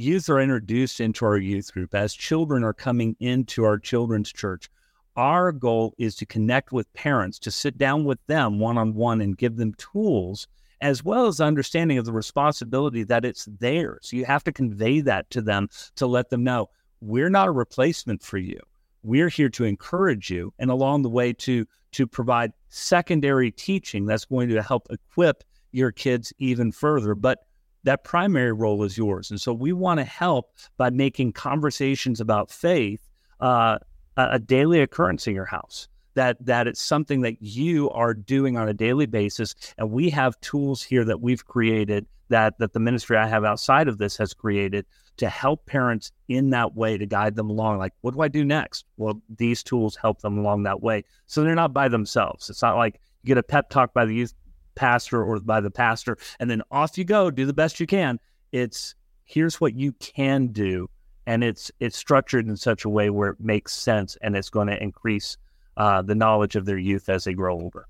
youth 0.00 0.28
are 0.28 0.40
introduced 0.40 1.00
into 1.00 1.24
our 1.24 1.36
youth 1.36 1.72
group, 1.72 1.94
as 1.94 2.14
children 2.14 2.64
are 2.64 2.72
coming 2.72 3.16
into 3.20 3.64
our 3.64 3.78
children's 3.78 4.32
church, 4.32 4.70
our 5.16 5.52
goal 5.52 5.94
is 5.98 6.14
to 6.16 6.26
connect 6.26 6.72
with 6.72 6.92
parents, 6.94 7.38
to 7.40 7.50
sit 7.50 7.76
down 7.76 8.04
with 8.04 8.18
them 8.26 8.58
one 8.58 8.78
on 8.78 8.94
one 8.94 9.20
and 9.20 9.36
give 9.36 9.56
them 9.56 9.74
tools 9.74 10.46
as 10.80 11.04
well 11.04 11.26
as 11.26 11.40
understanding 11.40 11.98
of 11.98 12.06
the 12.06 12.12
responsibility 12.12 13.02
that 13.02 13.24
it's 13.24 13.46
theirs. 13.60 14.10
You 14.12 14.24
have 14.24 14.42
to 14.44 14.52
convey 14.52 15.00
that 15.00 15.28
to 15.30 15.42
them 15.42 15.68
to 15.96 16.06
let 16.06 16.30
them 16.30 16.42
know 16.42 16.70
we're 17.02 17.28
not 17.28 17.48
a 17.48 17.52
replacement 17.52 18.22
for 18.22 18.38
you. 18.38 18.58
We're 19.02 19.28
here 19.28 19.50
to 19.50 19.64
encourage 19.64 20.30
you 20.30 20.54
and 20.58 20.70
along 20.70 21.02
the 21.02 21.10
way 21.10 21.32
to 21.34 21.66
to 21.92 22.06
provide 22.06 22.52
secondary 22.68 23.50
teaching 23.50 24.06
that's 24.06 24.24
going 24.24 24.48
to 24.50 24.62
help 24.62 24.86
equip 24.90 25.42
your 25.72 25.90
kids 25.90 26.32
even 26.38 26.70
further. 26.70 27.14
But 27.14 27.40
that 27.84 28.04
primary 28.04 28.52
role 28.52 28.82
is 28.84 28.96
yours. 28.98 29.30
And 29.30 29.40
so 29.40 29.52
we 29.52 29.72
want 29.72 29.98
to 29.98 30.04
help 30.04 30.52
by 30.76 30.90
making 30.90 31.32
conversations 31.32 32.20
about 32.20 32.50
faith 32.50 33.08
uh, 33.40 33.78
a 34.16 34.38
daily 34.38 34.80
occurrence 34.80 35.26
in 35.26 35.34
your 35.34 35.46
house. 35.46 35.88
That 36.14 36.44
that 36.44 36.66
it's 36.66 36.82
something 36.82 37.20
that 37.20 37.40
you 37.40 37.88
are 37.90 38.14
doing 38.14 38.56
on 38.56 38.68
a 38.68 38.74
daily 38.74 39.06
basis, 39.06 39.54
and 39.78 39.92
we 39.92 40.10
have 40.10 40.38
tools 40.40 40.82
here 40.82 41.04
that 41.04 41.20
we've 41.20 41.46
created 41.46 42.04
that 42.28 42.58
that 42.58 42.72
the 42.72 42.80
ministry 42.80 43.16
I 43.16 43.28
have 43.28 43.44
outside 43.44 43.86
of 43.86 43.98
this 43.98 44.16
has 44.16 44.34
created 44.34 44.86
to 45.18 45.28
help 45.28 45.66
parents 45.66 46.10
in 46.28 46.50
that 46.50 46.74
way 46.74 46.98
to 46.98 47.06
guide 47.06 47.36
them 47.36 47.48
along. 47.48 47.78
Like, 47.78 47.92
what 48.00 48.14
do 48.14 48.22
I 48.22 48.28
do 48.28 48.44
next? 48.44 48.86
Well, 48.96 49.22
these 49.36 49.62
tools 49.62 49.96
help 49.96 50.20
them 50.20 50.36
along 50.36 50.64
that 50.64 50.82
way, 50.82 51.04
so 51.26 51.44
they're 51.44 51.54
not 51.54 51.72
by 51.72 51.86
themselves. 51.88 52.50
It's 52.50 52.62
not 52.62 52.76
like 52.76 53.00
you 53.22 53.28
get 53.28 53.38
a 53.38 53.42
pep 53.42 53.70
talk 53.70 53.94
by 53.94 54.04
the 54.04 54.14
youth 54.14 54.34
pastor 54.74 55.22
or 55.22 55.40
by 55.40 55.60
the 55.60 55.70
pastor, 55.70 56.16
and 56.38 56.50
then 56.50 56.62
off 56.70 56.96
you 56.98 57.04
go, 57.04 57.30
do 57.30 57.46
the 57.46 57.52
best 57.52 57.80
you 57.80 57.86
can. 57.86 58.18
It's 58.52 58.94
here's 59.24 59.60
what 59.60 59.74
you 59.74 59.92
can 59.92 60.48
do, 60.48 60.88
and 61.26 61.44
it's 61.44 61.70
it's 61.80 61.96
structured 61.96 62.46
in 62.48 62.56
such 62.56 62.84
a 62.84 62.88
way 62.88 63.10
where 63.10 63.30
it 63.30 63.40
makes 63.40 63.72
sense, 63.72 64.16
and 64.22 64.36
it's 64.36 64.50
going 64.50 64.68
to 64.68 64.82
increase 64.82 65.36
uh, 65.76 66.02
the 66.02 66.14
knowledge 66.14 66.56
of 66.56 66.64
their 66.66 66.78
youth 66.78 67.08
as 67.08 67.24
they 67.24 67.34
grow 67.34 67.54
older. 67.54 67.86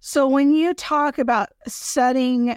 So 0.00 0.28
when 0.28 0.52
you 0.52 0.74
talk 0.74 1.18
about 1.18 1.48
setting 1.66 2.56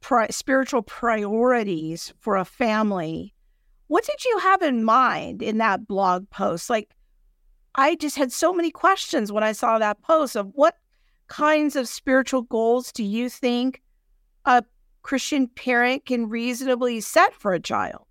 pri- 0.00 0.28
spiritual 0.30 0.82
priorities 0.82 2.12
for 2.20 2.36
a 2.36 2.44
family, 2.44 3.34
what 3.88 4.04
did 4.04 4.24
you 4.24 4.38
have 4.38 4.62
in 4.62 4.84
mind 4.84 5.42
in 5.42 5.58
that 5.58 5.86
blog 5.86 6.30
post? 6.30 6.70
Like, 6.70 6.90
I 7.74 7.96
just 7.96 8.16
had 8.16 8.32
so 8.32 8.52
many 8.52 8.70
questions 8.70 9.32
when 9.32 9.44
I 9.44 9.52
saw 9.52 9.78
that 9.78 10.02
post 10.02 10.36
of 10.36 10.50
what 10.54 10.76
kinds 11.28 11.76
of 11.76 11.88
spiritual 11.88 12.42
goals 12.42 12.92
do 12.92 13.04
you 13.04 13.28
think 13.28 13.82
a 14.44 14.64
Christian 15.02 15.48
parent 15.48 16.06
can 16.06 16.28
reasonably 16.28 17.00
set 17.00 17.34
for 17.34 17.52
a 17.52 17.60
child 17.60 18.06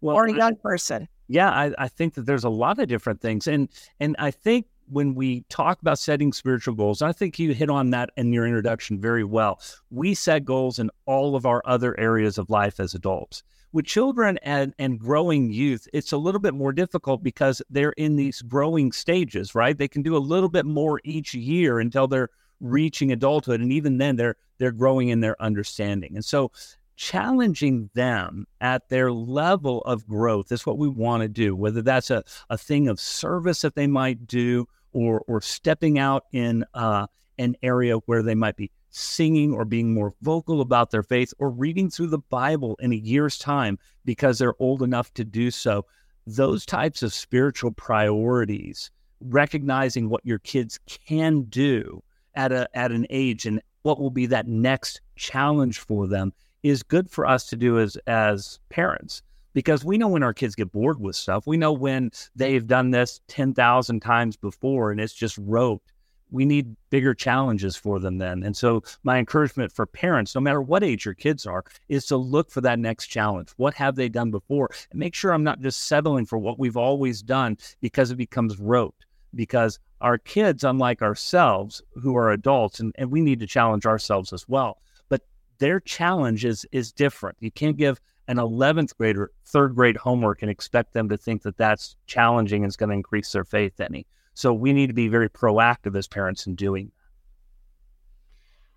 well, 0.00 0.16
or 0.16 0.26
a 0.26 0.34
young 0.34 0.56
person? 0.56 1.08
Yeah, 1.28 1.50
I, 1.50 1.72
I 1.78 1.88
think 1.88 2.14
that 2.14 2.26
there's 2.26 2.44
a 2.44 2.50
lot 2.50 2.78
of 2.78 2.88
different 2.88 3.20
things, 3.20 3.46
and 3.46 3.68
and 3.98 4.16
I 4.18 4.30
think 4.30 4.66
when 4.88 5.14
we 5.14 5.44
talk 5.48 5.80
about 5.80 5.98
setting 5.98 6.32
spiritual 6.32 6.74
goals, 6.74 7.00
I 7.00 7.12
think 7.12 7.38
you 7.38 7.54
hit 7.54 7.70
on 7.70 7.90
that 7.90 8.10
in 8.16 8.32
your 8.32 8.44
introduction 8.44 9.00
very 9.00 9.22
well. 9.22 9.60
We 9.90 10.14
set 10.14 10.44
goals 10.44 10.80
in 10.80 10.90
all 11.06 11.36
of 11.36 11.46
our 11.46 11.62
other 11.64 11.98
areas 11.98 12.38
of 12.38 12.50
life 12.50 12.80
as 12.80 12.94
adults 12.94 13.44
with 13.72 13.84
children 13.84 14.38
and, 14.42 14.74
and 14.78 14.98
growing 14.98 15.52
youth, 15.52 15.86
it's 15.92 16.12
a 16.12 16.16
little 16.16 16.40
bit 16.40 16.54
more 16.54 16.72
difficult 16.72 17.22
because 17.22 17.62
they're 17.70 17.92
in 17.92 18.16
these 18.16 18.42
growing 18.42 18.92
stages, 18.92 19.54
right? 19.54 19.76
They 19.76 19.88
can 19.88 20.02
do 20.02 20.16
a 20.16 20.18
little 20.18 20.48
bit 20.48 20.66
more 20.66 21.00
each 21.04 21.34
year 21.34 21.78
until 21.78 22.08
they're 22.08 22.30
reaching 22.60 23.12
adulthood. 23.12 23.60
And 23.60 23.72
even 23.72 23.98
then 23.98 24.16
they're 24.16 24.36
they're 24.58 24.72
growing 24.72 25.08
in 25.08 25.20
their 25.20 25.40
understanding. 25.40 26.14
And 26.14 26.24
so 26.24 26.52
challenging 26.96 27.88
them 27.94 28.46
at 28.60 28.88
their 28.90 29.10
level 29.10 29.80
of 29.82 30.06
growth 30.06 30.52
is 30.52 30.66
what 30.66 30.76
we 30.76 30.88
want 30.88 31.22
to 31.22 31.28
do, 31.28 31.56
whether 31.56 31.80
that's 31.80 32.10
a, 32.10 32.22
a 32.50 32.58
thing 32.58 32.88
of 32.88 33.00
service 33.00 33.62
that 33.62 33.74
they 33.74 33.86
might 33.86 34.26
do 34.26 34.68
or 34.92 35.22
or 35.26 35.40
stepping 35.40 35.98
out 35.98 36.24
in 36.32 36.64
uh, 36.74 37.06
an 37.38 37.56
area 37.62 37.96
where 38.06 38.22
they 38.22 38.34
might 38.34 38.56
be 38.56 38.70
singing 38.90 39.52
or 39.52 39.64
being 39.64 39.94
more 39.94 40.14
vocal 40.20 40.60
about 40.60 40.90
their 40.90 41.02
faith 41.02 41.32
or 41.38 41.50
reading 41.50 41.88
through 41.88 42.08
the 42.08 42.18
Bible 42.18 42.76
in 42.80 42.92
a 42.92 42.96
year's 42.96 43.38
time 43.38 43.78
because 44.04 44.38
they're 44.38 44.60
old 44.60 44.82
enough 44.82 45.12
to 45.14 45.24
do 45.24 45.50
so. 45.50 45.86
Those 46.26 46.66
types 46.66 47.02
of 47.02 47.14
spiritual 47.14 47.72
priorities, 47.72 48.90
recognizing 49.20 50.08
what 50.08 50.24
your 50.24 50.38
kids 50.40 50.78
can 50.86 51.42
do 51.44 52.02
at 52.34 52.52
a 52.52 52.68
at 52.74 52.92
an 52.92 53.06
age 53.10 53.46
and 53.46 53.60
what 53.82 53.98
will 53.98 54.10
be 54.10 54.26
that 54.26 54.46
next 54.46 55.00
challenge 55.16 55.78
for 55.78 56.06
them 56.06 56.32
is 56.62 56.82
good 56.82 57.10
for 57.10 57.26
us 57.26 57.46
to 57.48 57.56
do 57.56 57.78
as 57.78 57.96
as 58.06 58.58
parents 58.68 59.22
because 59.52 59.84
we 59.84 59.98
know 59.98 60.08
when 60.08 60.22
our 60.22 60.34
kids 60.34 60.54
get 60.54 60.70
bored 60.70 61.00
with 61.00 61.16
stuff. 61.16 61.46
We 61.46 61.56
know 61.56 61.72
when 61.72 62.10
they've 62.36 62.66
done 62.66 62.90
this 62.90 63.20
10,000 63.28 64.00
times 64.00 64.36
before 64.36 64.90
and 64.92 65.00
it's 65.00 65.14
just 65.14 65.38
rote 65.38 65.82
we 66.30 66.44
need 66.44 66.76
bigger 66.90 67.14
challenges 67.14 67.76
for 67.76 67.98
them 67.98 68.18
then. 68.18 68.42
And 68.42 68.56
so, 68.56 68.82
my 69.02 69.18
encouragement 69.18 69.72
for 69.72 69.86
parents, 69.86 70.34
no 70.34 70.40
matter 70.40 70.62
what 70.62 70.84
age 70.84 71.04
your 71.04 71.14
kids 71.14 71.46
are, 71.46 71.64
is 71.88 72.06
to 72.06 72.16
look 72.16 72.50
for 72.50 72.60
that 72.62 72.78
next 72.78 73.08
challenge. 73.08 73.50
What 73.56 73.74
have 73.74 73.96
they 73.96 74.08
done 74.08 74.30
before? 74.30 74.70
And 74.90 75.00
make 75.00 75.14
sure 75.14 75.32
I'm 75.32 75.44
not 75.44 75.60
just 75.60 75.84
settling 75.84 76.26
for 76.26 76.38
what 76.38 76.58
we've 76.58 76.76
always 76.76 77.22
done 77.22 77.58
because 77.80 78.10
it 78.10 78.16
becomes 78.16 78.58
rote. 78.58 78.94
Because 79.34 79.78
our 80.00 80.18
kids, 80.18 80.64
unlike 80.64 81.02
ourselves, 81.02 81.82
who 81.94 82.16
are 82.16 82.30
adults, 82.30 82.80
and, 82.80 82.94
and 82.98 83.10
we 83.10 83.20
need 83.20 83.40
to 83.40 83.46
challenge 83.46 83.86
ourselves 83.86 84.32
as 84.32 84.48
well, 84.48 84.78
but 85.08 85.22
their 85.58 85.78
challenge 85.78 86.44
is, 86.44 86.66
is 86.72 86.90
different. 86.92 87.36
You 87.40 87.50
can't 87.50 87.76
give 87.76 88.00
an 88.28 88.36
11th 88.36 88.96
grader 88.96 89.30
third 89.44 89.74
grade 89.74 89.96
homework 89.96 90.42
and 90.42 90.50
expect 90.50 90.92
them 90.92 91.08
to 91.08 91.16
think 91.16 91.42
that 91.42 91.56
that's 91.56 91.96
challenging 92.06 92.62
and 92.62 92.70
is 92.70 92.76
going 92.76 92.90
to 92.90 92.94
increase 92.94 93.32
their 93.32 93.44
faith 93.44 93.80
any. 93.80 94.06
So 94.40 94.54
we 94.54 94.72
need 94.72 94.86
to 94.86 94.94
be 94.94 95.08
very 95.08 95.28
proactive 95.28 95.94
as 95.94 96.08
parents 96.08 96.46
in 96.46 96.54
doing 96.54 96.86
that. 96.86 96.92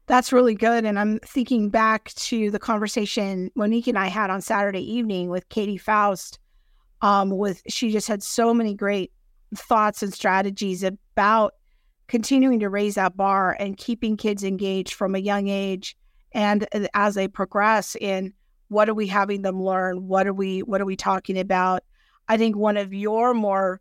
That's 0.07 0.33
really 0.33 0.55
good. 0.55 0.83
And 0.83 0.99
I'm 0.99 1.19
thinking 1.19 1.69
back 1.69 2.13
to 2.15 2.51
the 2.51 2.59
conversation 2.59 3.49
Monique 3.55 3.87
and 3.87 3.97
I 3.97 4.07
had 4.07 4.29
on 4.29 4.41
Saturday 4.41 4.81
evening 4.81 5.29
with 5.29 5.47
Katy 5.47 5.77
Faust. 5.77 6.37
Um, 7.01 7.29
with 7.29 7.61
she 7.69 7.91
just 7.91 8.09
had 8.09 8.21
so 8.21 8.53
many 8.53 8.73
great 8.73 9.13
thoughts 9.55 10.03
and 10.03 10.13
strategies 10.13 10.83
about 10.83 11.53
continuing 12.07 12.59
to 12.59 12.69
raise 12.69 12.95
that 12.95 13.15
bar 13.15 13.55
and 13.57 13.77
keeping 13.77 14.17
kids 14.17 14.43
engaged 14.43 14.93
from 14.93 15.15
a 15.15 15.19
young 15.19 15.47
age 15.47 15.95
and 16.33 16.67
uh, 16.73 16.87
as 16.93 17.15
they 17.15 17.27
progress 17.29 17.95
in 18.01 18.33
what 18.67 18.89
are 18.89 18.93
we 18.93 19.07
having 19.07 19.43
them 19.43 19.61
learn 19.61 20.07
what 20.07 20.27
are 20.27 20.33
we 20.33 20.61
what 20.63 20.81
are 20.81 20.85
we 20.85 20.95
talking 20.95 21.37
about 21.37 21.83
i 22.27 22.37
think 22.37 22.55
one 22.55 22.77
of 22.77 22.93
your 22.93 23.33
more 23.33 23.79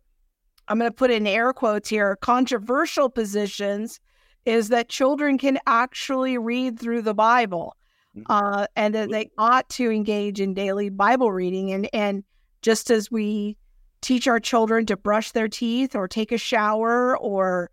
I'm 0.67 0.79
going 0.79 0.89
to 0.89 0.95
put 0.95 1.11
in 1.11 1.27
air 1.27 1.53
quotes 1.53 1.89
here, 1.89 2.15
controversial 2.17 3.09
positions 3.09 3.99
is 4.45 4.69
that 4.69 4.89
children 4.89 5.37
can 5.37 5.59
actually 5.67 6.37
read 6.37 6.79
through 6.79 7.01
the 7.01 7.13
Bible 7.13 7.75
mm-hmm. 8.15 8.29
uh, 8.29 8.67
and 8.75 8.93
that 8.95 9.09
they 9.09 9.29
ought 9.37 9.69
to 9.69 9.89
engage 9.89 10.39
in 10.39 10.53
daily 10.53 10.89
Bible 10.89 11.31
reading. 11.31 11.71
And, 11.71 11.89
and 11.93 12.23
just 12.61 12.91
as 12.91 13.11
we 13.11 13.57
teach 14.01 14.27
our 14.27 14.39
children 14.39 14.85
to 14.87 14.97
brush 14.97 15.31
their 15.31 15.47
teeth 15.47 15.95
or 15.95 16.07
take 16.07 16.31
a 16.31 16.37
shower 16.37 17.17
or, 17.17 17.71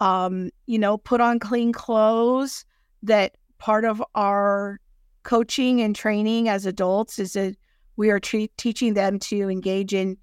um, 0.00 0.50
you 0.66 0.78
know, 0.78 0.98
put 0.98 1.20
on 1.20 1.38
clean 1.38 1.72
clothes, 1.72 2.64
that 3.02 3.36
part 3.58 3.84
of 3.84 4.02
our 4.14 4.78
coaching 5.22 5.80
and 5.80 5.94
training 5.94 6.48
as 6.48 6.66
adults 6.66 7.18
is 7.18 7.32
that 7.34 7.56
we 7.96 8.10
are 8.10 8.20
tre- 8.20 8.50
teaching 8.56 8.94
them 8.94 9.18
to 9.18 9.48
engage 9.48 9.94
in 9.94 10.16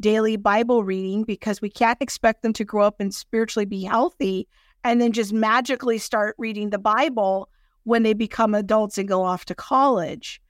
daily 0.00 0.36
Bible 0.36 0.84
reading 0.84 1.24
because 1.24 1.60
we 1.60 1.70
can't 1.70 2.00
expect 2.00 2.42
them 2.42 2.52
to 2.54 2.64
grow 2.64 2.84
up 2.84 2.96
and 3.00 3.14
spiritually 3.14 3.64
be 3.64 3.84
healthy 3.84 4.48
and 4.82 5.00
then 5.00 5.12
just 5.12 5.32
magically 5.32 5.98
start 5.98 6.34
reading 6.38 6.70
the 6.70 6.78
Bible 6.78 7.48
when 7.84 8.02
they 8.02 8.12
become 8.12 8.54
adults 8.54 8.98
and 8.98 9.08
go 9.08 9.22
off 9.22 9.44
to 9.46 9.54
college. 9.54 10.40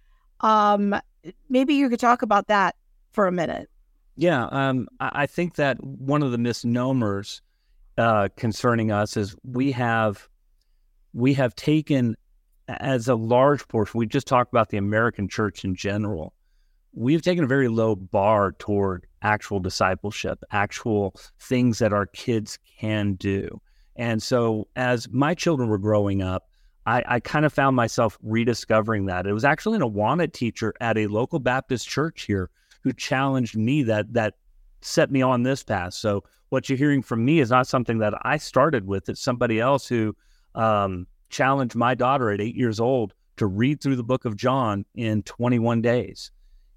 Um, 0.41 0.95
maybe 1.49 1.75
you 1.75 1.89
could 1.89 2.01
talk 2.01 2.23
about 2.23 2.49
that 2.49 2.77
for 3.13 3.27
a 3.27 3.33
minute. 3.33 3.69
Yeah, 4.17 4.47
um, 4.47 4.89
I 5.01 5.27
think 5.27 5.57
that 5.57 5.83
one 5.83 6.23
of 6.23 6.31
the 6.31 6.39
misnomers 6.39 7.43
uh, 7.99 8.29
concerning 8.37 8.91
us 8.93 9.17
is 9.17 9.35
we 9.45 9.73
have 9.73 10.29
we 11.13 11.35
have 11.35 11.55
taken 11.55 12.17
as 12.69 13.09
a 13.09 13.15
large 13.15 13.67
portion. 13.69 13.99
We 13.99 14.07
just 14.07 14.27
talked 14.27 14.53
about 14.53 14.69
the 14.69 14.77
American 14.77 15.29
church 15.29 15.65
in 15.65 15.75
general 15.75 16.34
we've 16.95 17.23
taken 17.23 17.45
a 17.45 17.49
very 17.49 17.69
low 17.69 17.97
bar 17.97 18.53
toward 18.59 19.07
actual 19.23 19.61
discipleship, 19.61 20.43
actual 20.53 21.15
things 21.41 21.79
that 21.79 21.93
our 21.93 22.07
kids 22.07 22.59
can 22.79 23.15
do. 23.15 23.61
And 23.97 24.23
so 24.23 24.69
as 24.77 25.09
my 25.11 25.35
children 25.35 25.69
were 25.69 25.79
growing 25.79 26.23
up, 26.23 26.49
I, 26.87 27.03
I 27.07 27.21
kind 27.21 27.45
of 27.45 27.53
found 27.53 27.77
myself 27.77 28.19
rediscovering 28.23 29.07
that. 29.07 29.27
It 29.27 29.33
was 29.33 29.45
actually 29.45 29.77
an 29.77 29.83
Awana 29.83 30.31
teacher 30.33 30.75
at 30.81 30.99
a 30.99 31.07
local 31.07 31.39
Baptist 31.39 31.89
church 31.89 32.23
here 32.23 32.51
who 32.83 32.93
challenged 32.93 33.57
me 33.57 33.83
that 33.85 34.13
that 34.13 34.35
set 34.83 35.11
me 35.11 35.23
on 35.23 35.43
this 35.43 35.63
path. 35.63 35.95
So 35.95 36.25
what 36.51 36.69
you're 36.69 36.77
hearing 36.77 37.03
from 37.03 37.25
me 37.25 37.41
is 37.41 37.51
not 37.51 37.67
something 37.67 37.99
that 37.99 38.15
I 38.23 38.37
started 38.37 38.87
with. 38.87 39.09
It's 39.09 39.23
somebody 39.23 39.59
else 39.59 39.87
who 39.87 40.15
um, 40.55 41.07
challenged 41.31 41.75
my 41.75 41.95
daughter 41.95 42.31
at 42.31 42.41
eight 42.41 42.55
years 42.55 42.79
old 42.79 43.15
to 43.39 43.47
read 43.47 43.81
through 43.81 43.97
the 43.97 44.05
book 44.05 44.27
of 44.27 44.37
John 44.37 44.85
in 44.95 45.23
21 45.23 45.81
days. 45.81 46.31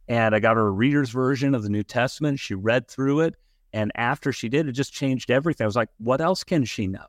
And 0.07 0.33
I 0.33 0.39
got 0.39 0.55
her 0.55 0.67
a 0.67 0.71
reader's 0.71 1.09
version 1.09 1.53
of 1.53 1.63
the 1.63 1.69
New 1.69 1.83
Testament. 1.83 2.39
She 2.39 2.55
read 2.55 2.87
through 2.87 3.21
it. 3.21 3.35
And 3.73 3.91
after 3.95 4.31
she 4.31 4.49
did, 4.49 4.67
it 4.67 4.71
just 4.71 4.93
changed 4.93 5.29
everything. 5.29 5.65
I 5.65 5.67
was 5.67 5.75
like, 5.75 5.89
what 5.97 6.21
else 6.21 6.43
can 6.43 6.63
she 6.65 6.87
know? 6.87 7.05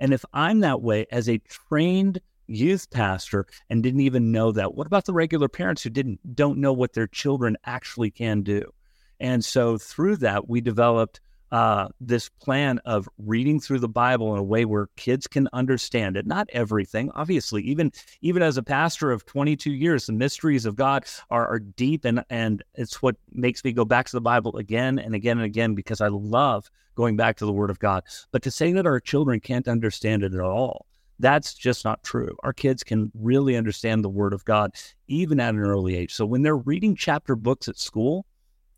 And 0.00 0.12
if 0.12 0.24
I'm 0.32 0.60
that 0.60 0.82
way 0.82 1.06
as 1.10 1.28
a 1.28 1.38
trained 1.38 2.20
youth 2.46 2.90
pastor 2.90 3.46
and 3.70 3.82
didn't 3.82 4.00
even 4.00 4.32
know 4.32 4.52
that. 4.52 4.74
What 4.74 4.86
about 4.86 5.06
the 5.06 5.12
regular 5.12 5.48
parents 5.48 5.82
who 5.82 5.90
didn't 5.90 6.34
don't 6.34 6.58
know 6.58 6.72
what 6.72 6.92
their 6.92 7.06
children 7.06 7.56
actually 7.64 8.10
can 8.10 8.42
do? 8.42 8.72
And 9.20 9.44
so 9.44 9.78
through 9.78 10.16
that, 10.16 10.48
we 10.48 10.60
developed 10.60 11.20
uh, 11.52 11.88
this 12.00 12.30
plan 12.30 12.78
of 12.86 13.06
reading 13.18 13.60
through 13.60 13.78
the 13.78 13.88
Bible 13.88 14.32
in 14.32 14.38
a 14.38 14.42
way 14.42 14.64
where 14.64 14.88
kids 14.96 15.26
can 15.26 15.48
understand 15.52 16.16
it. 16.16 16.26
Not 16.26 16.48
everything, 16.52 17.10
obviously. 17.14 17.62
Even 17.62 17.92
even 18.22 18.42
as 18.42 18.56
a 18.56 18.62
pastor 18.62 19.12
of 19.12 19.26
22 19.26 19.70
years, 19.70 20.06
the 20.06 20.14
mysteries 20.14 20.64
of 20.64 20.76
God 20.76 21.04
are, 21.30 21.46
are 21.46 21.58
deep, 21.58 22.06
and 22.06 22.24
and 22.30 22.64
it's 22.74 23.02
what 23.02 23.16
makes 23.32 23.62
me 23.62 23.72
go 23.72 23.84
back 23.84 24.06
to 24.06 24.16
the 24.16 24.20
Bible 24.20 24.56
again 24.56 24.98
and 24.98 25.14
again 25.14 25.36
and 25.36 25.44
again 25.44 25.74
because 25.74 26.00
I 26.00 26.08
love 26.08 26.70
going 26.94 27.16
back 27.16 27.36
to 27.36 27.46
the 27.46 27.52
Word 27.52 27.70
of 27.70 27.78
God. 27.78 28.02
But 28.30 28.42
to 28.42 28.50
say 28.50 28.72
that 28.72 28.86
our 28.86 28.98
children 28.98 29.38
can't 29.38 29.68
understand 29.68 30.22
it 30.22 30.32
at 30.32 30.40
all, 30.40 30.86
that's 31.18 31.52
just 31.52 31.84
not 31.84 32.02
true. 32.02 32.34
Our 32.42 32.54
kids 32.54 32.82
can 32.82 33.12
really 33.14 33.56
understand 33.56 34.02
the 34.02 34.08
Word 34.08 34.32
of 34.32 34.42
God 34.46 34.72
even 35.06 35.38
at 35.38 35.54
an 35.54 35.60
early 35.60 35.96
age. 35.96 36.14
So 36.14 36.24
when 36.24 36.40
they're 36.40 36.56
reading 36.56 36.96
chapter 36.96 37.36
books 37.36 37.68
at 37.68 37.78
school 37.78 38.24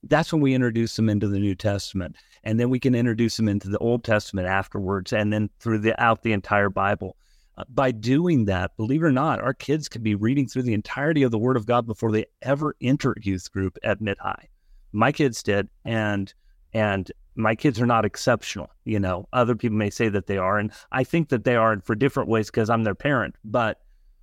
that's 0.08 0.32
when 0.32 0.42
we 0.42 0.54
introduce 0.54 0.96
them 0.96 1.08
into 1.08 1.28
the 1.28 1.38
New 1.38 1.54
Testament. 1.54 2.16
And 2.42 2.60
then 2.60 2.70
we 2.70 2.78
can 2.78 2.94
introduce 2.94 3.36
them 3.36 3.48
into 3.48 3.68
the 3.68 3.78
Old 3.78 4.04
Testament 4.04 4.46
afterwards 4.46 5.12
and 5.12 5.32
then 5.32 5.50
throughout 5.60 6.22
the 6.22 6.32
entire 6.32 6.70
Bible. 6.70 7.16
Uh, 7.56 7.64
by 7.68 7.90
doing 7.92 8.46
that, 8.46 8.76
believe 8.76 9.02
it 9.02 9.06
or 9.06 9.12
not, 9.12 9.40
our 9.40 9.54
kids 9.54 9.88
can 9.88 10.02
be 10.02 10.14
reading 10.14 10.46
through 10.46 10.62
the 10.62 10.74
entirety 10.74 11.22
of 11.22 11.30
the 11.30 11.38
Word 11.38 11.56
of 11.56 11.66
God 11.66 11.86
before 11.86 12.10
they 12.10 12.26
ever 12.42 12.74
enter 12.80 13.14
youth 13.22 13.50
group 13.52 13.78
at 13.84 14.00
mid 14.00 14.18
high. 14.18 14.48
My 14.92 15.12
kids 15.12 15.42
did, 15.42 15.68
and 15.84 16.32
and 16.72 17.10
my 17.36 17.54
kids 17.54 17.80
are 17.80 17.86
not 17.86 18.04
exceptional. 18.04 18.70
You 18.84 18.98
know, 18.98 19.28
other 19.32 19.54
people 19.54 19.76
may 19.76 19.90
say 19.90 20.08
that 20.08 20.26
they 20.26 20.36
are, 20.36 20.58
and 20.58 20.72
I 20.90 21.04
think 21.04 21.28
that 21.28 21.44
they 21.44 21.54
are 21.54 21.80
for 21.80 21.94
different 21.94 22.28
ways 22.28 22.50
because 22.50 22.68
I'm 22.68 22.82
their 22.82 22.94
parent. 22.94 23.36
But 23.44 23.80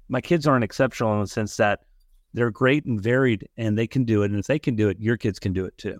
my 0.09 0.19
kids 0.19 0.45
aren't 0.45 0.65
exceptional 0.65 1.13
in 1.13 1.21
the 1.21 1.27
sense 1.27 1.55
that 1.55 1.85
they're 2.33 2.51
great 2.51 2.85
and 2.85 3.01
varied 3.01 3.47
and 3.57 3.77
they 3.77 3.87
can 3.87 4.03
do 4.03 4.23
it. 4.23 4.31
And 4.31 4.39
if 4.39 4.47
they 4.47 4.59
can 4.59 4.75
do 4.75 4.89
it, 4.89 4.99
your 4.99 5.17
kids 5.17 5.39
can 5.39 5.53
do 5.53 5.65
it 5.65 5.77
too. 5.77 5.99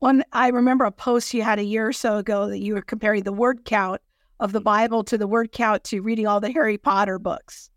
One, 0.00 0.24
I 0.32 0.48
remember 0.48 0.84
a 0.84 0.90
post 0.90 1.32
you 1.32 1.42
had 1.42 1.58
a 1.58 1.64
year 1.64 1.86
or 1.86 1.92
so 1.92 2.16
ago 2.16 2.48
that 2.48 2.58
you 2.58 2.74
were 2.74 2.82
comparing 2.82 3.22
the 3.22 3.32
word 3.32 3.64
count 3.64 4.00
of 4.40 4.52
the 4.52 4.60
Bible 4.60 5.04
to 5.04 5.16
the 5.16 5.28
word 5.28 5.52
count 5.52 5.84
to 5.84 6.00
reading 6.00 6.26
all 6.26 6.40
the 6.40 6.50
Harry 6.50 6.76
Potter 6.76 7.20
books. 7.20 7.70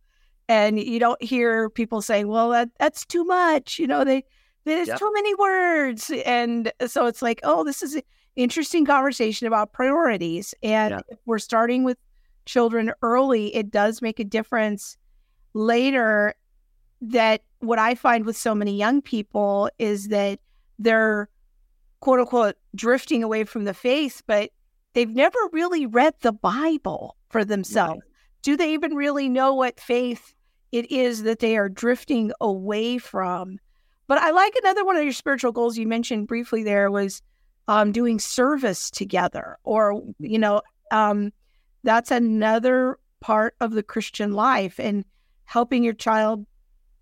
And 0.48 0.80
you 0.80 1.00
don't 1.00 1.22
hear 1.22 1.70
people 1.70 2.02
saying, 2.02 2.28
well, 2.28 2.50
that, 2.50 2.70
that's 2.80 3.06
too 3.06 3.24
much. 3.26 3.78
You 3.78 3.86
know, 3.86 4.04
they, 4.04 4.24
there's 4.64 4.88
yep. 4.88 4.98
too 4.98 5.12
many 5.14 5.36
words. 5.36 6.12
And 6.26 6.72
so 6.88 7.06
it's 7.06 7.22
like, 7.22 7.40
oh, 7.44 7.64
this 7.64 7.84
is 7.84 7.96
an 7.96 8.02
interesting 8.36 8.86
conversation 8.86 9.46
about 9.46 9.74
priorities. 9.74 10.56
And 10.64 10.96
yep. 10.96 11.06
if 11.10 11.20
we're 11.28 11.40
starting 11.40 11.84
with 11.84 11.98
children 12.46 12.92
early, 13.04 13.56
it 13.56 13.70
does 13.70 14.02
make 14.02 14.20
a 14.20 14.24
difference 14.24 14.98
later 15.54 16.34
that 17.12 17.42
what 17.60 17.80
I 17.80 17.96
find 17.96 18.26
with 18.26 18.38
so 18.38 18.56
many 18.56 18.76
young 18.76 19.02
people 19.02 19.70
is 19.80 20.10
that 20.10 20.40
they're 20.80 21.30
quote 22.00 22.20
unquote 22.20 22.56
drifting 22.76 23.24
away 23.24 23.44
from 23.44 23.64
the 23.64 23.74
faith, 23.74 24.22
but 24.28 24.52
they've 24.94 25.10
never 25.10 25.40
really 25.52 25.86
read 25.86 26.14
the 26.22 26.32
Bible 26.32 27.16
for 27.30 27.44
themselves. 27.44 28.02
Right. 28.02 28.12
Do 28.44 28.58
they 28.58 28.74
even 28.74 28.94
really 28.94 29.28
know 29.28 29.54
what 29.54 29.80
faith 29.80 30.34
it 30.72 30.92
is 30.92 31.24
that 31.24 31.40
they 31.40 31.58
are 31.58 31.70
drifting 31.70 32.32
away 32.40 32.98
from? 32.98 33.60
But 34.08 34.20
I 34.20 34.32
like 34.32 34.54
another 34.56 34.86
one 34.86 34.98
of 34.98 35.04
your 35.04 35.14
spiritual 35.14 35.52
goals 35.52 35.78
you 35.78 35.88
mentioned 35.88 36.28
briefly 36.28 36.64
there 36.64 36.92
was 36.92 37.22
um, 37.68 37.92
doing 37.92 38.20
service 38.20 38.92
together, 38.92 39.58
or, 39.64 40.04
you 40.20 40.38
know, 40.38 40.62
um, 40.92 41.34
that's 41.84 42.12
another 42.12 43.00
part 43.20 43.56
of 43.60 43.72
the 43.72 43.82
Christian 43.82 44.34
life 44.34 44.80
and 44.80 45.04
helping 45.46 45.84
your 45.84 45.94
child 45.94 46.46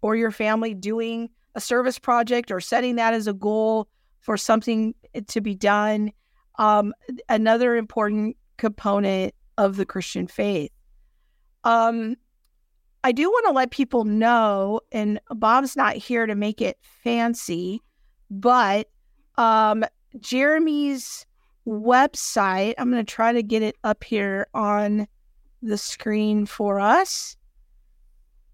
or 0.03 0.15
your 0.15 0.31
family 0.31 0.73
doing 0.75 1.29
a 1.55 1.61
service 1.61 1.97
project 1.97 2.51
or 2.51 2.59
setting 2.59 2.97
that 2.97 3.13
as 3.13 3.25
a 3.25 3.33
goal 3.33 3.87
for 4.19 4.37
something 4.37 4.93
to 5.27 5.41
be 5.41 5.55
done. 5.55 6.11
Um, 6.59 6.93
another 7.29 7.75
important 7.75 8.37
component 8.57 9.33
of 9.57 9.77
the 9.77 9.85
Christian 9.85 10.27
faith. 10.27 10.71
Um, 11.63 12.17
I 13.03 13.11
do 13.13 13.29
want 13.29 13.47
to 13.47 13.53
let 13.53 13.71
people 13.71 14.03
know, 14.03 14.81
and 14.91 15.19
Bob's 15.29 15.75
not 15.75 15.95
here 15.95 16.25
to 16.25 16.35
make 16.35 16.61
it 16.61 16.77
fancy, 16.81 17.81
but 18.29 18.89
um, 19.37 19.85
Jeremy's 20.19 21.25
website, 21.65 22.73
I'm 22.77 22.91
going 22.91 23.05
to 23.05 23.11
try 23.11 23.31
to 23.31 23.43
get 23.43 23.61
it 23.61 23.77
up 23.83 24.03
here 24.03 24.47
on 24.53 25.07
the 25.61 25.77
screen 25.77 26.45
for 26.45 26.79
us. 26.79 27.37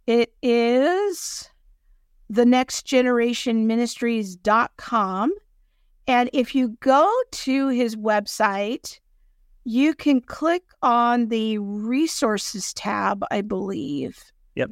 It 0.10 0.34
is 0.41 1.48
the 2.32 2.43
next 2.43 2.88
generation 2.88 3.67
ministries.com. 3.67 5.32
And 6.08 6.30
if 6.34 6.56
you 6.56 6.69
go 6.80 7.13
to 7.30 7.67
his 7.67 7.95
website, 7.95 9.00
you 9.65 9.93
can 9.93 10.19
click 10.22 10.63
on 10.82 11.28
the 11.28 11.60
resources 11.60 12.74
tab, 12.74 13.24
I 13.30 13.41
believe. 13.41 14.19
Yep. 14.56 14.72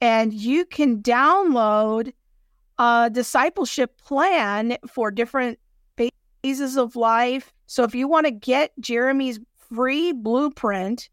And 0.00 0.32
you 0.32 0.64
can 0.64 1.02
download 1.02 2.14
a 2.78 3.10
discipleship 3.12 4.00
plan 4.00 4.78
for 4.90 5.10
different 5.10 5.58
phases 5.98 6.78
of 6.78 6.96
life. 6.96 7.52
So 7.66 7.82
if 7.82 7.94
you 7.94 8.08
want 8.08 8.24
to 8.24 8.32
get 8.32 8.72
Jeremy's 8.80 9.38
free 9.68 10.12
blueprint 10.12 11.10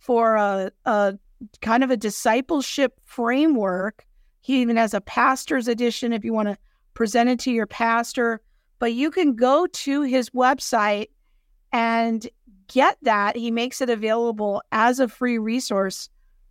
for 0.00 0.34
a, 0.34 0.72
a 0.84 1.16
kind 1.60 1.84
of 1.84 1.90
a 1.90 1.96
discipleship 1.96 3.00
framework. 3.04 4.06
He 4.40 4.60
even 4.60 4.76
has 4.76 4.94
a 4.94 5.00
pastor's 5.00 5.68
edition 5.68 6.12
if 6.12 6.24
you 6.24 6.32
want 6.32 6.48
to 6.48 6.58
present 6.94 7.30
it 7.30 7.38
to 7.40 7.50
your 7.50 7.66
pastor. 7.66 8.40
But 8.78 8.92
you 8.92 9.10
can 9.10 9.34
go 9.34 9.66
to 9.66 10.02
his 10.02 10.30
website 10.30 11.08
and 11.72 12.28
get 12.68 12.98
that. 13.02 13.36
He 13.36 13.50
makes 13.50 13.80
it 13.80 13.90
available 13.90 14.62
as 14.72 15.00
a 15.00 15.08
free 15.08 15.38
resource 15.38 16.08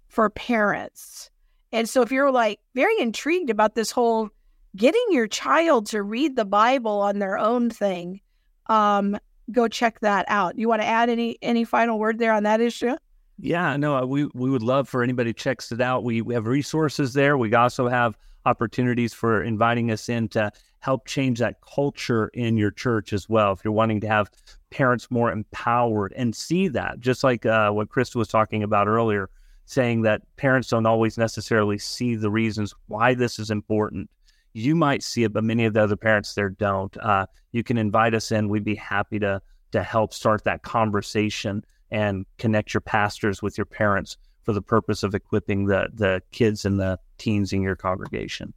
for 0.08 0.30
parents. 0.30 1.30
And 1.72 1.89
so 1.89 2.02
if 2.02 2.12
you're 2.12 2.32
like 2.32 2.60
very 2.76 3.00
intrigued 3.00 3.50
about 3.50 3.76
this 3.76 3.91
whole 3.91 4.30
getting 4.76 5.06
your 5.10 5.28
child 5.28 5.88
to 5.88 6.04
read 6.04 6.36
the 6.36 6.46
Bible 6.46 7.00
on 7.02 7.19
their 7.19 7.38
own 7.38 7.69
thing, 7.69 8.22
um, 8.67 9.17
go 9.52 9.67
check 9.67 10.00
that 10.02 10.26
out. 10.30 10.58
You 10.58 10.67
want 10.67 10.82
to 10.82 10.88
add 10.88 11.10
any 11.10 11.38
any 11.41 11.63
final 11.63 12.00
word 12.00 12.19
there 12.19 12.34
on 12.34 12.43
that 12.43 12.62
issue? 12.62 12.96
Yeah, 13.43 13.75
no, 13.75 13.97
uh, 13.97 14.06
we 14.06 14.29
we 14.34 14.49
would 14.49 14.63
love 14.63 14.88
for 14.88 15.03
anybody 15.03 15.34
checks 15.34 15.69
it 15.73 15.82
out. 15.82 16.06
We, 16.06 16.21
we 16.21 16.34
have 16.34 16.47
resources 16.47 17.12
there. 17.12 17.38
We 17.38 17.53
also 17.53 17.89
have 17.89 18.17
opportunities 18.45 19.13
for 19.13 19.43
inviting 19.43 19.91
us 19.91 20.08
in 20.08 20.29
to 20.29 20.49
help 20.79 21.06
change 21.06 21.39
that 21.39 21.60
culture 21.60 22.29
in 22.29 22.56
your 22.56 22.71
church 22.71 23.12
as 23.12 23.27
well. 23.27 23.51
If 23.51 23.60
you're 23.65 23.73
wanting 23.73 23.99
to 23.99 24.08
have 24.08 24.32
parents 24.69 25.12
more 25.12 25.29
empowered 25.29 26.13
and 26.15 26.34
see 26.34 26.69
that, 26.69 27.01
just 27.01 27.21
like 27.21 27.45
uh, 27.45 27.71
what 27.71 27.89
Krista 27.89 28.15
was 28.15 28.29
talking 28.29 28.63
about 28.63 28.88
earlier, 28.88 29.29
saying 29.65 30.03
that 30.03 30.21
parents 30.38 30.69
don't 30.69 30.86
always 30.86 31.17
necessarily 31.17 31.77
see 31.77 32.15
the 32.15 32.32
reasons 32.32 32.73
why 32.88 33.13
this 33.13 33.39
is 33.39 33.51
important. 33.51 34.10
You 34.53 34.73
might 34.73 35.03
see 35.03 35.25
it, 35.25 35.34
but 35.34 35.43
many 35.43 35.65
of 35.65 35.73
the 35.73 35.84
other 35.84 35.97
parents 35.97 36.34
there 36.34 36.49
don't. 36.49 36.95
Uh, 36.95 37.25
you 37.51 37.62
can 37.62 37.77
invite 37.77 38.13
us 38.13 38.32
in. 38.32 38.47
We'd 38.47 38.63
be 38.63 38.75
happy 38.75 39.19
to 39.19 39.41
to 39.73 39.84
help 39.84 40.13
start 40.13 40.45
that 40.45 40.62
conversation 40.63 41.65
and 41.93 42.25
connect 42.39 42.73
your 42.73 42.82
pastors 42.82 43.41
with 43.41 43.58
your 43.58 43.65
parents 43.65 44.17
for 44.41 44.51
the 44.51 44.62
purpose 44.62 45.03
of 45.03 45.15
equipping 45.15 45.67
the 45.67 45.88
the 45.93 46.21
kids 46.32 46.65
and 46.65 46.79
the 46.79 46.99
teens 47.17 47.53
in 47.53 47.62
your 47.62 47.75
congregation. 47.75 48.53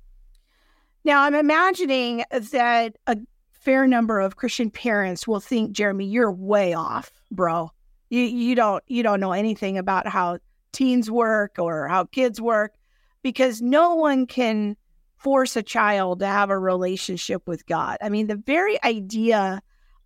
Now, 1.04 1.22
I'm 1.22 1.34
imagining 1.36 2.24
that 2.32 2.96
a 3.06 3.18
fair 3.52 3.86
number 3.86 4.18
of 4.18 4.36
Christian 4.36 4.70
parents 4.70 5.28
will 5.28 5.38
think, 5.38 5.72
Jeremy, 5.72 6.06
you're 6.06 6.32
way 6.32 6.72
off, 6.72 7.12
bro. 7.30 7.70
You 8.08 8.22
you 8.22 8.54
don't 8.54 8.82
you 8.88 9.02
don't 9.02 9.20
know 9.20 9.32
anything 9.32 9.76
about 9.76 10.08
how 10.08 10.38
teens 10.72 11.10
work 11.10 11.56
or 11.58 11.88
how 11.88 12.04
kids 12.04 12.40
work 12.40 12.74
because 13.22 13.60
no 13.60 13.94
one 13.94 14.26
can 14.26 14.76
force 15.18 15.56
a 15.56 15.62
child 15.62 16.20
to 16.20 16.26
have 16.26 16.50
a 16.50 16.58
relationship 16.58 17.46
with 17.46 17.66
God. 17.66 17.98
I 18.00 18.08
mean, 18.08 18.28
the 18.28 18.36
very 18.36 18.82
idea 18.82 19.60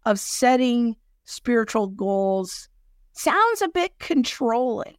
of 0.04 0.18
setting 0.18 0.96
spiritual 1.24 1.86
goals 1.88 2.69
sounds 3.20 3.62
a 3.62 3.68
bit 3.68 3.98
controlling. 3.98 4.96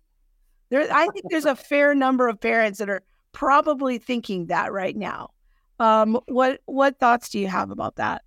There, 0.69 0.87
I 0.91 1.07
think 1.07 1.25
there's 1.29 1.45
a 1.45 1.55
fair 1.55 1.93
number 1.95 2.27
of 2.27 2.39
parents 2.39 2.79
that 2.79 2.89
are 2.89 3.03
probably 3.31 3.97
thinking 3.97 4.47
that 4.47 4.71
right 4.71 4.95
now. 4.95 5.31
Um, 5.79 6.19
what 6.27 6.61
what 6.65 6.99
thoughts 6.99 7.29
do 7.29 7.39
you 7.39 7.47
have 7.47 7.71
about 7.71 7.95
that? 7.95 8.21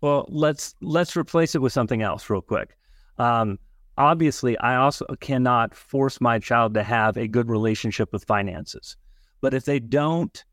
Well, 0.00 0.26
let's 0.28 0.74
let's 0.80 1.16
replace 1.16 1.54
it 1.54 1.62
with 1.62 1.72
something 1.72 2.02
else 2.02 2.28
real 2.30 2.40
quick. 2.40 2.76
Um, 3.18 3.58
obviously, 3.98 4.58
I 4.58 4.76
also 4.76 5.04
cannot 5.20 5.74
force 5.74 6.20
my 6.20 6.38
child 6.38 6.74
to 6.74 6.82
have 6.82 7.16
a 7.16 7.28
good 7.28 7.48
relationship 7.48 8.12
with 8.12 8.24
finances. 8.24 8.96
But 9.40 9.54
if 9.54 9.64
they 9.64 9.78
don't 9.78 10.44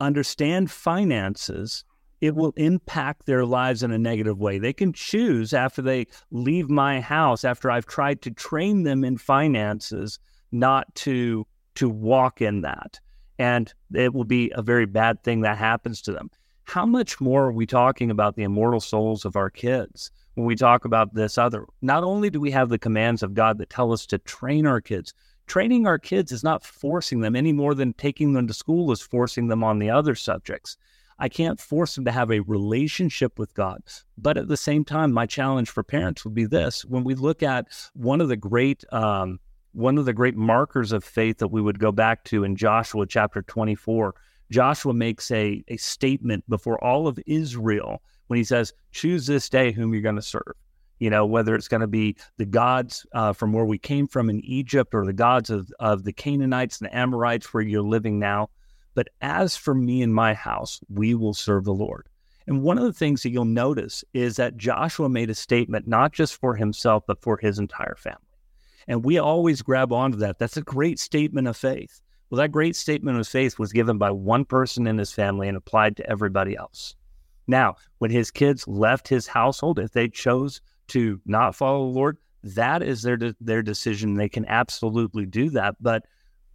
understand 0.00 0.70
finances, 0.70 1.84
it 2.20 2.34
will 2.34 2.52
impact 2.56 3.26
their 3.26 3.44
lives 3.44 3.82
in 3.82 3.90
a 3.90 3.98
negative 3.98 4.38
way. 4.38 4.58
They 4.58 4.72
can 4.72 4.92
choose 4.92 5.52
after 5.52 5.80
they 5.82 6.06
leave 6.30 6.68
my 6.68 7.00
house, 7.00 7.44
after 7.44 7.70
I've 7.70 7.86
tried 7.86 8.22
to 8.22 8.30
train 8.30 8.82
them 8.82 9.04
in 9.04 9.16
finances, 9.16 10.18
not 10.52 10.94
to 10.96 11.46
to 11.76 11.88
walk 11.88 12.42
in 12.42 12.60
that. 12.62 12.98
And 13.38 13.72
it 13.94 14.12
will 14.12 14.24
be 14.24 14.52
a 14.54 14.60
very 14.60 14.86
bad 14.86 15.22
thing 15.22 15.40
that 15.42 15.56
happens 15.56 16.02
to 16.02 16.12
them. 16.12 16.30
How 16.64 16.84
much 16.84 17.20
more 17.20 17.46
are 17.46 17.52
we 17.52 17.64
talking 17.64 18.10
about 18.10 18.36
the 18.36 18.42
immortal 18.42 18.80
souls 18.80 19.24
of 19.24 19.34
our 19.34 19.50
kids 19.50 20.10
when 20.34 20.46
we 20.46 20.54
talk 20.54 20.84
about 20.84 21.14
this 21.14 21.38
other? 21.38 21.64
Not 21.80 22.04
only 22.04 22.28
do 22.28 22.38
we 22.38 22.50
have 22.50 22.68
the 22.68 22.78
commands 22.78 23.22
of 23.22 23.34
God 23.34 23.58
that 23.58 23.70
tell 23.70 23.92
us 23.92 24.04
to 24.06 24.18
train 24.18 24.66
our 24.66 24.80
kids, 24.80 25.14
training 25.46 25.86
our 25.86 25.98
kids 25.98 26.32
is 26.32 26.44
not 26.44 26.64
forcing 26.64 27.20
them 27.20 27.34
any 27.34 27.52
more 27.52 27.74
than 27.74 27.92
taking 27.94 28.34
them 28.34 28.46
to 28.46 28.54
school 28.54 28.92
is 28.92 29.00
forcing 29.00 29.48
them 29.48 29.64
on 29.64 29.78
the 29.78 29.90
other 29.90 30.14
subjects. 30.14 30.76
I 31.20 31.28
can't 31.28 31.60
force 31.60 31.94
them 31.94 32.04
to 32.06 32.12
have 32.12 32.32
a 32.32 32.40
relationship 32.40 33.38
with 33.38 33.54
God. 33.54 33.82
But 34.18 34.36
at 34.36 34.48
the 34.48 34.56
same 34.56 34.84
time, 34.84 35.12
my 35.12 35.26
challenge 35.26 35.70
for 35.70 35.82
parents 35.82 36.24
would 36.24 36.34
be 36.34 36.46
this: 36.46 36.84
when 36.84 37.04
we 37.04 37.14
look 37.14 37.42
at 37.42 37.68
one 37.94 38.20
of 38.20 38.28
the 38.28 38.36
great 38.36 38.84
um, 38.92 39.38
one 39.72 39.98
of 39.98 40.04
the 40.04 40.12
great 40.12 40.36
markers 40.36 40.92
of 40.92 41.04
faith 41.04 41.38
that 41.38 41.48
we 41.48 41.62
would 41.62 41.78
go 41.78 41.92
back 41.92 42.24
to 42.24 42.44
in 42.44 42.56
Joshua 42.56 43.06
chapter 43.06 43.42
24, 43.42 44.14
Joshua 44.50 44.92
makes 44.92 45.30
a, 45.30 45.62
a 45.68 45.76
statement 45.76 46.48
before 46.48 46.82
all 46.82 47.06
of 47.06 47.18
Israel 47.26 48.02
when 48.26 48.36
he 48.36 48.44
says, 48.44 48.72
Choose 48.92 49.26
this 49.26 49.48
day 49.48 49.72
whom 49.72 49.92
you're 49.92 50.02
going 50.02 50.16
to 50.16 50.22
serve. 50.22 50.54
You 50.98 51.08
know, 51.08 51.24
whether 51.24 51.54
it's 51.54 51.68
going 51.68 51.80
to 51.80 51.86
be 51.86 52.16
the 52.36 52.44
gods 52.44 53.06
uh, 53.14 53.32
from 53.32 53.52
where 53.52 53.64
we 53.64 53.78
came 53.78 54.06
from 54.06 54.28
in 54.28 54.40
Egypt 54.40 54.94
or 54.94 55.06
the 55.06 55.14
gods 55.14 55.48
of, 55.48 55.70
of 55.80 56.04
the 56.04 56.12
Canaanites 56.12 56.80
and 56.80 56.90
the 56.90 56.96
Amorites 56.96 57.54
where 57.54 57.62
you're 57.62 57.82
living 57.82 58.18
now. 58.18 58.50
But 58.94 59.08
as 59.20 59.56
for 59.56 59.74
me 59.74 60.02
and 60.02 60.14
my 60.14 60.34
house, 60.34 60.80
we 60.88 61.14
will 61.14 61.34
serve 61.34 61.64
the 61.64 61.74
Lord. 61.74 62.08
And 62.46 62.62
one 62.62 62.78
of 62.78 62.84
the 62.84 62.92
things 62.92 63.22
that 63.22 63.30
you'll 63.30 63.44
notice 63.44 64.04
is 64.12 64.36
that 64.36 64.56
Joshua 64.56 65.08
made 65.08 65.30
a 65.30 65.34
statement 65.34 65.86
not 65.86 66.12
just 66.12 66.36
for 66.36 66.56
himself, 66.56 67.04
but 67.06 67.22
for 67.22 67.36
his 67.36 67.58
entire 67.58 67.96
family. 67.96 68.18
And 68.88 69.04
we 69.04 69.18
always 69.18 69.62
grab 69.62 69.92
onto 69.92 70.18
that. 70.18 70.38
That's 70.38 70.56
a 70.56 70.62
great 70.62 70.98
statement 70.98 71.46
of 71.46 71.56
faith. 71.56 72.00
Well, 72.28 72.38
that 72.38 72.52
great 72.52 72.76
statement 72.76 73.18
of 73.18 73.28
faith 73.28 73.58
was 73.58 73.72
given 73.72 73.98
by 73.98 74.10
one 74.10 74.44
person 74.44 74.86
in 74.86 74.98
his 74.98 75.12
family 75.12 75.48
and 75.48 75.56
applied 75.56 75.96
to 75.98 76.10
everybody 76.10 76.56
else. 76.56 76.94
Now, 77.46 77.76
when 77.98 78.10
his 78.10 78.30
kids 78.30 78.66
left 78.66 79.08
his 79.08 79.26
household, 79.26 79.78
if 79.78 79.92
they 79.92 80.08
chose 80.08 80.60
to 80.88 81.20
not 81.26 81.54
follow 81.54 81.86
the 81.86 81.98
Lord, 81.98 82.18
that 82.42 82.82
is 82.82 83.02
their 83.02 83.16
de- 83.16 83.36
their 83.40 83.62
decision. 83.62 84.14
They 84.14 84.28
can 84.28 84.46
absolutely 84.46 85.26
do 85.26 85.50
that. 85.50 85.74
But 85.80 86.04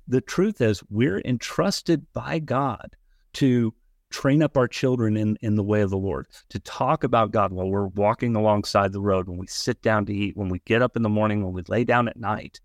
the 0.08 0.22
truth 0.22 0.62
is, 0.62 0.84
we're 0.90 1.22
entrusted 1.26 2.06
by 2.14 2.40
God 2.40 2.96
to 3.34 3.74
train 4.12 4.42
up 4.42 4.56
our 4.56 4.68
children 4.68 5.18
in, 5.18 5.38
in 5.42 5.56
the 5.56 5.64
way 5.64 5.82
of 5.82 5.90
the 5.90 5.98
Lord, 5.98 6.28
to 6.50 6.60
talk 6.60 7.04
about 7.04 7.32
God 7.32 7.52
while 7.52 7.68
we're 7.68 7.88
walking 7.88 8.36
alongside 8.36 8.94
the 8.94 9.02
road, 9.02 9.28
when 9.28 9.38
we 9.38 9.48
sit 9.48 9.82
down 9.82 10.06
to 10.06 10.14
eat, 10.14 10.38
when 10.38 10.50
we 10.50 10.60
get 10.66 10.82
up 10.82 10.96
in 10.96 11.04
the 11.04 11.10
morning, 11.10 11.44
when 11.44 11.54
we 11.54 11.64
lay 11.68 11.84
down 11.84 12.08
at 12.08 12.18
night. 12.18 12.62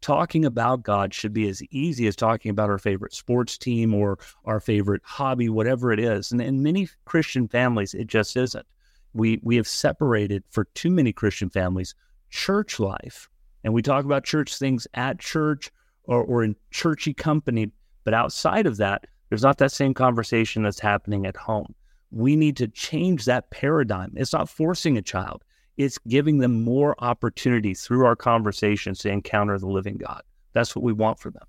Talking 0.00 0.44
about 0.44 0.84
God 0.84 1.12
should 1.12 1.32
be 1.32 1.48
as 1.48 1.62
easy 1.70 2.06
as 2.06 2.16
talking 2.16 2.50
about 2.50 2.70
our 2.70 2.78
favorite 2.78 3.14
sports 3.14 3.58
team 3.58 3.92
or 3.94 4.18
our 4.44 4.60
favorite 4.60 5.02
hobby, 5.04 5.48
whatever 5.48 5.90
it 5.90 5.98
is. 5.98 6.32
And 6.32 6.40
in 6.40 6.62
many 6.62 6.88
Christian 7.04 7.48
families, 7.48 7.92
it 7.94 8.06
just 8.06 8.36
isn't. 8.36 8.66
We, 9.14 9.40
we 9.42 9.56
have 9.56 9.66
separated 9.66 10.44
for 10.50 10.64
too 10.74 10.90
many 10.90 11.12
Christian 11.12 11.50
families 11.50 11.94
church 12.30 12.78
life. 12.78 13.28
And 13.64 13.72
we 13.72 13.82
talk 13.82 14.04
about 14.04 14.24
church 14.24 14.56
things 14.56 14.86
at 14.94 15.18
church 15.18 15.70
or, 16.06 16.22
or 16.22 16.42
in 16.44 16.56
churchy 16.70 17.14
company. 17.14 17.70
But 18.04 18.14
outside 18.14 18.66
of 18.66 18.76
that, 18.78 19.06
there's 19.28 19.42
not 19.42 19.58
that 19.58 19.72
same 19.72 19.94
conversation 19.94 20.62
that's 20.62 20.80
happening 20.80 21.26
at 21.26 21.36
home. 21.36 21.74
We 22.10 22.36
need 22.36 22.56
to 22.58 22.68
change 22.68 23.24
that 23.24 23.50
paradigm. 23.50 24.12
It's 24.16 24.32
not 24.32 24.48
forcing 24.48 24.96
a 24.96 25.02
child, 25.02 25.42
it's 25.76 25.98
giving 25.98 26.38
them 26.38 26.62
more 26.64 26.94
opportunity 26.98 27.74
through 27.74 28.06
our 28.06 28.16
conversations 28.16 29.00
to 29.00 29.10
encounter 29.10 29.58
the 29.58 29.68
living 29.68 29.96
God. 29.96 30.22
That's 30.52 30.74
what 30.74 30.82
we 30.82 30.92
want 30.92 31.18
for 31.18 31.30
them. 31.30 31.44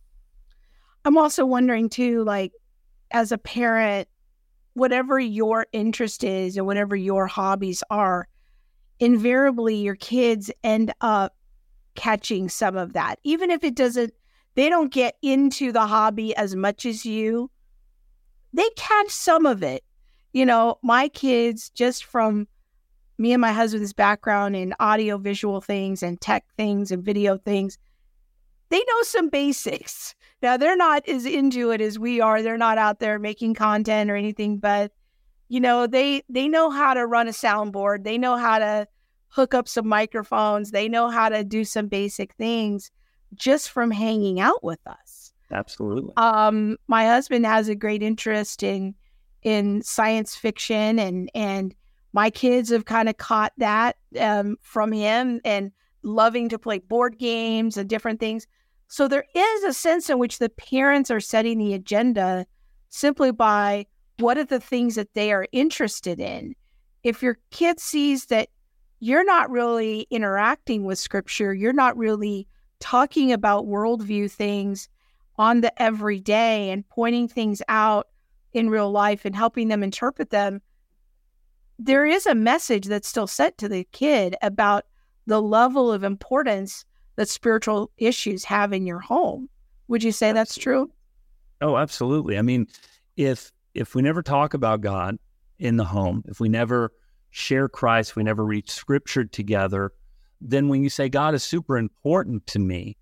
I'm 1.06 1.18
also 1.18 1.46
wondering, 1.46 1.88
too, 1.90 2.24
like 2.24 2.52
as 3.12 3.32
a 3.32 3.38
parent, 3.38 4.10
whatever 4.74 5.20
your 5.20 5.68
interest 5.72 6.24
is 6.24 6.58
and 6.58 6.66
whatever 6.66 6.96
your 6.96 7.28
hobbies 7.28 7.84
are, 7.90 8.28
invariably 9.00 9.76
your 9.76 9.96
kids 9.96 10.52
end 10.64 10.94
up 11.02 11.36
catching 11.96 12.50
some 12.50 12.76
of 12.76 12.94
that. 12.94 13.20
Even 13.24 13.50
if 13.50 13.64
it 13.64 13.76
doesn't 13.76 14.14
they 14.58 14.70
don't 14.70 14.92
get 14.92 15.16
into 15.22 15.72
the 15.72 15.86
hobby 15.86 16.36
as 16.36 16.56
much 16.56 16.88
as 16.88 17.06
you. 17.06 17.52
They 18.54 18.68
catch 18.76 19.12
some 19.12 19.46
of 19.46 19.62
it. 19.62 19.84
You 20.34 20.48
know, 20.48 20.80
my 20.82 21.10
kids, 21.10 21.70
just 21.70 22.04
from 22.04 22.48
me 23.20 23.34
and 23.34 23.40
my 23.40 23.52
husband's 23.52 23.94
background 23.94 24.56
in 24.56 24.74
audio 24.80 25.20
visual 25.20 25.62
things 25.62 26.02
and 26.02 26.20
tech 26.20 26.44
things 26.58 26.92
and 26.92 27.04
video 27.04 27.38
things, 27.38 27.78
they 28.70 28.80
know 28.80 29.02
some 29.04 29.30
basics. 29.30 30.16
Now, 30.40 30.56
they're 30.56 30.78
not 30.78 31.10
as 31.10 31.26
into 31.26 31.72
it 31.72 31.82
as 31.82 31.98
we 31.98 32.22
are. 32.22 32.44
They're 32.44 32.60
not 32.60 32.78
out 32.78 33.00
there 33.00 33.18
making 33.18 33.56
content 33.56 34.12
or 34.12 34.16
anything, 34.16 34.60
but 34.60 34.92
you 35.50 35.60
know, 35.60 35.88
they 35.88 36.22
they 36.30 36.48
know 36.48 36.70
how 36.70 36.94
to 36.94 37.08
run 37.08 37.28
a 37.28 37.32
soundboard. 37.32 38.04
They 38.04 38.20
know 38.20 38.38
how 38.38 38.60
to 38.60 38.88
hook 39.30 39.56
up 39.56 39.68
some 39.68 39.88
microphones. 39.88 40.70
They 40.70 40.90
know 40.90 41.10
how 41.10 41.30
to 41.30 41.44
do 41.44 41.66
some 41.66 41.88
basic 41.88 42.36
things 42.36 42.92
just 43.36 43.70
from 43.72 43.92
hanging 43.92 44.40
out 44.40 44.64
with 44.64 44.80
us. 44.86 45.34
Absolutely. 45.52 46.14
Um, 46.18 46.78
my 46.88 47.06
husband 47.06 47.46
has 47.46 47.70
a 47.70 47.76
great 47.76 48.04
interest 48.04 48.64
in 48.64 48.96
in 49.44 49.82
science 49.82 50.36
fiction, 50.36 51.00
and 51.00 51.30
and 51.34 51.74
my 52.14 52.30
kids 52.30 52.70
have 52.70 52.86
kind 52.86 53.08
of 53.08 53.18
caught 53.18 53.54
that 53.58 53.96
um, 54.20 54.58
from 54.62 54.92
him 54.92 55.40
and 55.46 55.72
loving 56.04 56.50
to 56.50 56.60
play 56.60 56.80
board 56.80 57.18
games 57.18 57.78
and 57.78 57.90
different 57.90 58.20
things. 58.20 58.48
So 58.88 59.08
there 59.08 59.26
is 59.36 59.64
a 59.64 59.74
sense 59.74 60.10
in 60.10 60.18
which 60.18 60.40
the 60.40 60.50
parents 60.50 61.12
are 61.12 61.20
setting 61.20 61.58
the 61.58 61.74
agenda 61.74 62.46
simply 62.90 63.32
by 63.32 63.86
what 64.20 64.38
are 64.38 64.46
the 64.46 64.60
things 64.60 64.96
that 64.96 65.14
they 65.14 65.32
are 65.32 65.48
interested 65.52 66.20
in. 66.20 66.56
If 67.04 67.22
your 67.22 67.38
kid 67.52 67.80
sees 67.80 68.26
that 68.28 68.50
you're 69.00 69.26
not 69.26 69.52
really 69.52 70.08
interacting 70.10 70.86
with 70.86 70.98
scripture, 70.98 71.54
you're 71.54 71.74
not 71.74 71.98
really 71.98 72.48
talking 72.80 73.32
about 73.32 73.66
worldview 73.66 74.32
things 74.32 74.90
on 75.38 75.62
the 75.62 75.82
everyday 75.82 76.70
and 76.70 76.88
pointing 76.90 77.28
things 77.28 77.62
out 77.68 78.08
in 78.54 78.70
real 78.70 78.92
life 78.92 79.26
and 79.26 79.36
helping 79.36 79.68
them 79.68 79.84
interpret 79.84 80.30
them, 80.30 80.62
there 81.80 82.06
is 82.06 82.26
a 82.26 82.36
message 82.36 82.86
that's 82.86 83.08
still 83.08 83.28
sent 83.28 83.58
to 83.58 83.70
the 83.70 83.88
kid 83.92 84.36
about 84.42 84.86
the 85.28 85.42
level 85.42 85.92
of 85.92 86.04
importance 86.04 86.86
that 87.18 87.30
spiritual 87.30 87.92
issues 87.98 88.44
have 88.46 88.74
in 88.74 88.88
your 88.88 89.00
home. 89.00 89.50
Would 89.88 90.04
you 90.04 90.12
say 90.12 90.32
that's 90.32 90.58
true? 90.58 90.92
Oh, 91.62 91.78
absolutely. 91.78 92.38
I 92.38 92.42
mean, 92.42 92.68
if 93.16 93.52
if 93.74 93.94
we 93.94 94.02
never 94.02 94.22
talk 94.22 94.54
about 94.54 94.82
God 94.82 95.18
in 95.60 95.78
the 95.78 95.86
home, 95.86 96.24
if 96.28 96.40
we 96.40 96.50
never 96.50 96.92
share 97.30 97.68
Christ, 97.68 98.16
we 98.16 98.24
never 98.24 98.44
read 98.44 98.70
scripture 98.70 99.26
together, 99.26 99.92
then 100.42 100.68
when 100.70 100.84
you 100.84 100.90
say 100.90 101.10
God 101.10 101.34
is 101.34 101.44
super 101.44 101.78
important 101.78 102.46
to 102.48 102.60
me, 102.60 102.98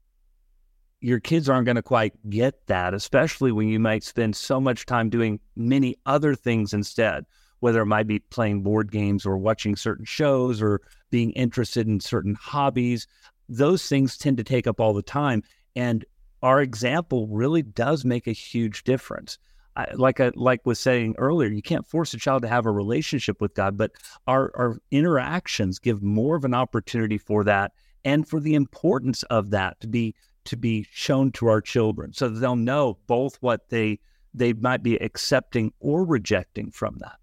your 1.01 1.19
kids 1.19 1.49
aren't 1.49 1.65
going 1.65 1.75
to 1.75 1.83
quite 1.83 2.13
get 2.29 2.65
that, 2.67 2.93
especially 2.93 3.51
when 3.51 3.67
you 3.67 3.79
might 3.79 4.03
spend 4.03 4.35
so 4.35 4.59
much 4.59 4.85
time 4.85 5.09
doing 5.09 5.39
many 5.55 5.95
other 6.05 6.33
things 6.33 6.73
instead, 6.73 7.25
whether 7.59 7.81
it 7.81 7.85
might 7.85 8.07
be 8.07 8.19
playing 8.19 8.63
board 8.63 8.91
games 8.91 9.25
or 9.25 9.37
watching 9.37 9.75
certain 9.75 10.05
shows 10.05 10.61
or 10.61 10.81
being 11.11 11.31
interested 11.31 11.87
in 11.87 11.99
certain 11.99 12.35
hobbies. 12.35 13.07
Those 13.47 13.87
things 13.87 14.17
tend 14.17 14.37
to 14.37 14.43
take 14.43 14.65
up 14.65 14.79
all 14.79 14.93
the 14.93 15.03
time. 15.03 15.43
And 15.75 16.05
our 16.41 16.61
example 16.61 17.27
really 17.27 17.61
does 17.61 18.05
make 18.05 18.27
a 18.27 18.31
huge 18.31 18.83
difference. 18.83 19.37
I, 19.75 19.87
like 19.93 20.19
I 20.19 20.31
like 20.35 20.65
was 20.65 20.79
saying 20.79 21.15
earlier, 21.17 21.49
you 21.49 21.61
can't 21.61 21.85
force 21.85 22.13
a 22.13 22.17
child 22.17 22.43
to 22.43 22.47
have 22.47 22.65
a 22.65 22.71
relationship 22.71 23.41
with 23.41 23.53
God, 23.53 23.77
but 23.77 23.91
our 24.27 24.51
our 24.55 24.77
interactions 24.91 25.79
give 25.79 26.01
more 26.01 26.35
of 26.35 26.45
an 26.45 26.53
opportunity 26.53 27.17
for 27.17 27.43
that 27.43 27.73
and 28.03 28.27
for 28.27 28.39
the 28.39 28.55
importance 28.55 29.23
of 29.23 29.49
that 29.51 29.79
to 29.81 29.87
be 29.87 30.15
to 30.45 30.55
be 30.55 30.85
shown 30.91 31.31
to 31.33 31.47
our 31.47 31.61
children, 31.61 32.13
so 32.13 32.29
that 32.29 32.39
they'll 32.39 32.55
know 32.55 32.97
both 33.07 33.35
what 33.41 33.69
they 33.69 33.99
they 34.33 34.53
might 34.53 34.83
be 34.83 34.95
accepting 34.97 35.73
or 35.79 36.05
rejecting 36.05 36.71
from 36.71 36.97
that. 36.99 37.17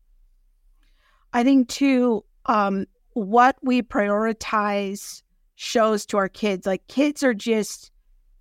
I 1.32 1.44
think 1.44 1.68
too, 1.68 2.24
um, 2.46 2.86
what 3.14 3.56
we 3.62 3.82
prioritize 3.82 5.22
shows 5.54 6.04
to 6.06 6.16
our 6.16 6.28
kids. 6.28 6.66
Like 6.66 6.86
kids 6.88 7.22
are 7.22 7.34
just 7.34 7.90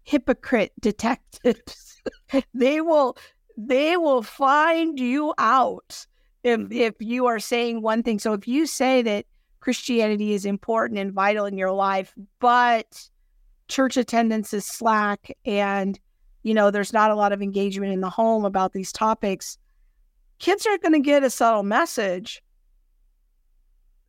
hypocrite 0.03 0.73
detectives. 0.79 2.01
they 2.53 2.81
will 2.81 3.17
they 3.57 3.97
will 3.97 4.21
find 4.21 4.99
you 4.99 5.33
out 5.37 6.05
if 6.43 6.71
if 6.71 6.95
you 6.99 7.25
are 7.25 7.39
saying 7.39 7.81
one 7.81 8.03
thing. 8.03 8.19
So 8.19 8.33
if 8.33 8.47
you 8.47 8.65
say 8.65 9.01
that 9.01 9.25
Christianity 9.59 10.33
is 10.33 10.45
important 10.45 10.99
and 10.99 11.13
vital 11.13 11.45
in 11.45 11.57
your 11.57 11.71
life, 11.71 12.13
but 12.39 13.09
church 13.67 13.95
attendance 13.97 14.53
is 14.53 14.65
slack 14.65 15.35
and 15.45 15.99
you 16.43 16.53
know 16.53 16.71
there's 16.71 16.93
not 16.93 17.11
a 17.11 17.15
lot 17.15 17.31
of 17.31 17.41
engagement 17.41 17.93
in 17.93 18.01
the 18.01 18.09
home 18.09 18.45
about 18.45 18.73
these 18.73 18.91
topics, 18.91 19.57
kids 20.39 20.65
are 20.65 20.77
going 20.79 20.93
to 20.93 20.99
get 20.99 21.23
a 21.23 21.29
subtle 21.29 21.63
message 21.63 22.41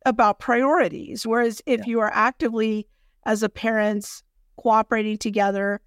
about 0.05 0.39
priorities. 0.39 1.25
Whereas 1.25 1.61
if 1.65 1.79
yeah. 1.79 1.85
you 1.87 1.99
are 2.01 2.11
actively 2.13 2.87
as 3.25 3.43
a 3.43 3.49
parents 3.49 4.23
cooperating 4.57 5.17
together, 5.17 5.81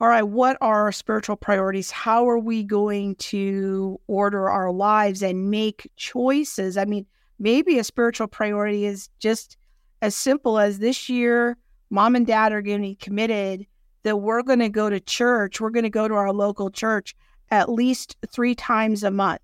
all 0.00 0.08
right, 0.08 0.22
what 0.22 0.58
are 0.60 0.82
our 0.84 0.92
spiritual 0.92 1.36
priorities? 1.36 1.90
How 1.90 2.28
are 2.28 2.38
we 2.38 2.62
going 2.62 3.14
to 3.16 3.98
order 4.06 4.50
our 4.50 4.70
lives 4.70 5.22
and 5.22 5.50
make 5.50 5.90
choices? 5.96 6.76
I 6.76 6.84
mean, 6.84 7.06
maybe 7.38 7.78
a 7.78 7.84
spiritual 7.84 8.26
priority 8.26 8.84
is 8.84 9.08
just 9.18 9.56
as 10.02 10.14
simple 10.14 10.58
as 10.58 10.78
this 10.78 11.08
year, 11.08 11.56
mom 11.88 12.14
and 12.14 12.26
dad 12.26 12.52
are 12.52 12.60
going 12.60 12.82
to 12.82 12.88
be 12.88 12.94
committed 12.96 13.66
that 14.02 14.18
we're 14.18 14.42
going 14.42 14.58
to 14.58 14.68
go 14.68 14.90
to 14.90 15.00
church. 15.00 15.60
We're 15.60 15.70
going 15.70 15.84
to 15.84 15.90
go 15.90 16.06
to 16.06 16.14
our 16.14 16.32
local 16.32 16.70
church 16.70 17.16
at 17.50 17.70
least 17.70 18.16
three 18.30 18.54
times 18.54 19.02
a 19.02 19.10
month. 19.10 19.40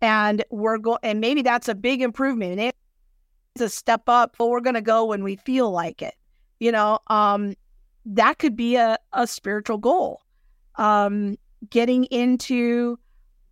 And 0.00 0.44
we're 0.50 0.78
going, 0.78 0.98
and 1.02 1.20
maybe 1.20 1.42
that's 1.42 1.68
a 1.68 1.74
big 1.74 2.02
improvement. 2.02 2.60
It's 2.60 3.62
a 3.62 3.68
step 3.68 4.02
up, 4.06 4.36
but 4.38 4.48
we're 4.48 4.60
going 4.60 4.74
to 4.74 4.80
go 4.80 5.06
when 5.06 5.24
we 5.24 5.36
feel 5.36 5.70
like 5.70 6.02
it. 6.02 6.14
You 6.60 6.72
know, 6.72 7.00
um, 7.08 7.54
that 8.06 8.38
could 8.38 8.56
be 8.56 8.76
a, 8.76 8.96
a 9.12 9.26
spiritual 9.26 9.78
goal. 9.78 10.22
Um, 10.76 11.36
getting 11.68 12.04
into 12.04 12.98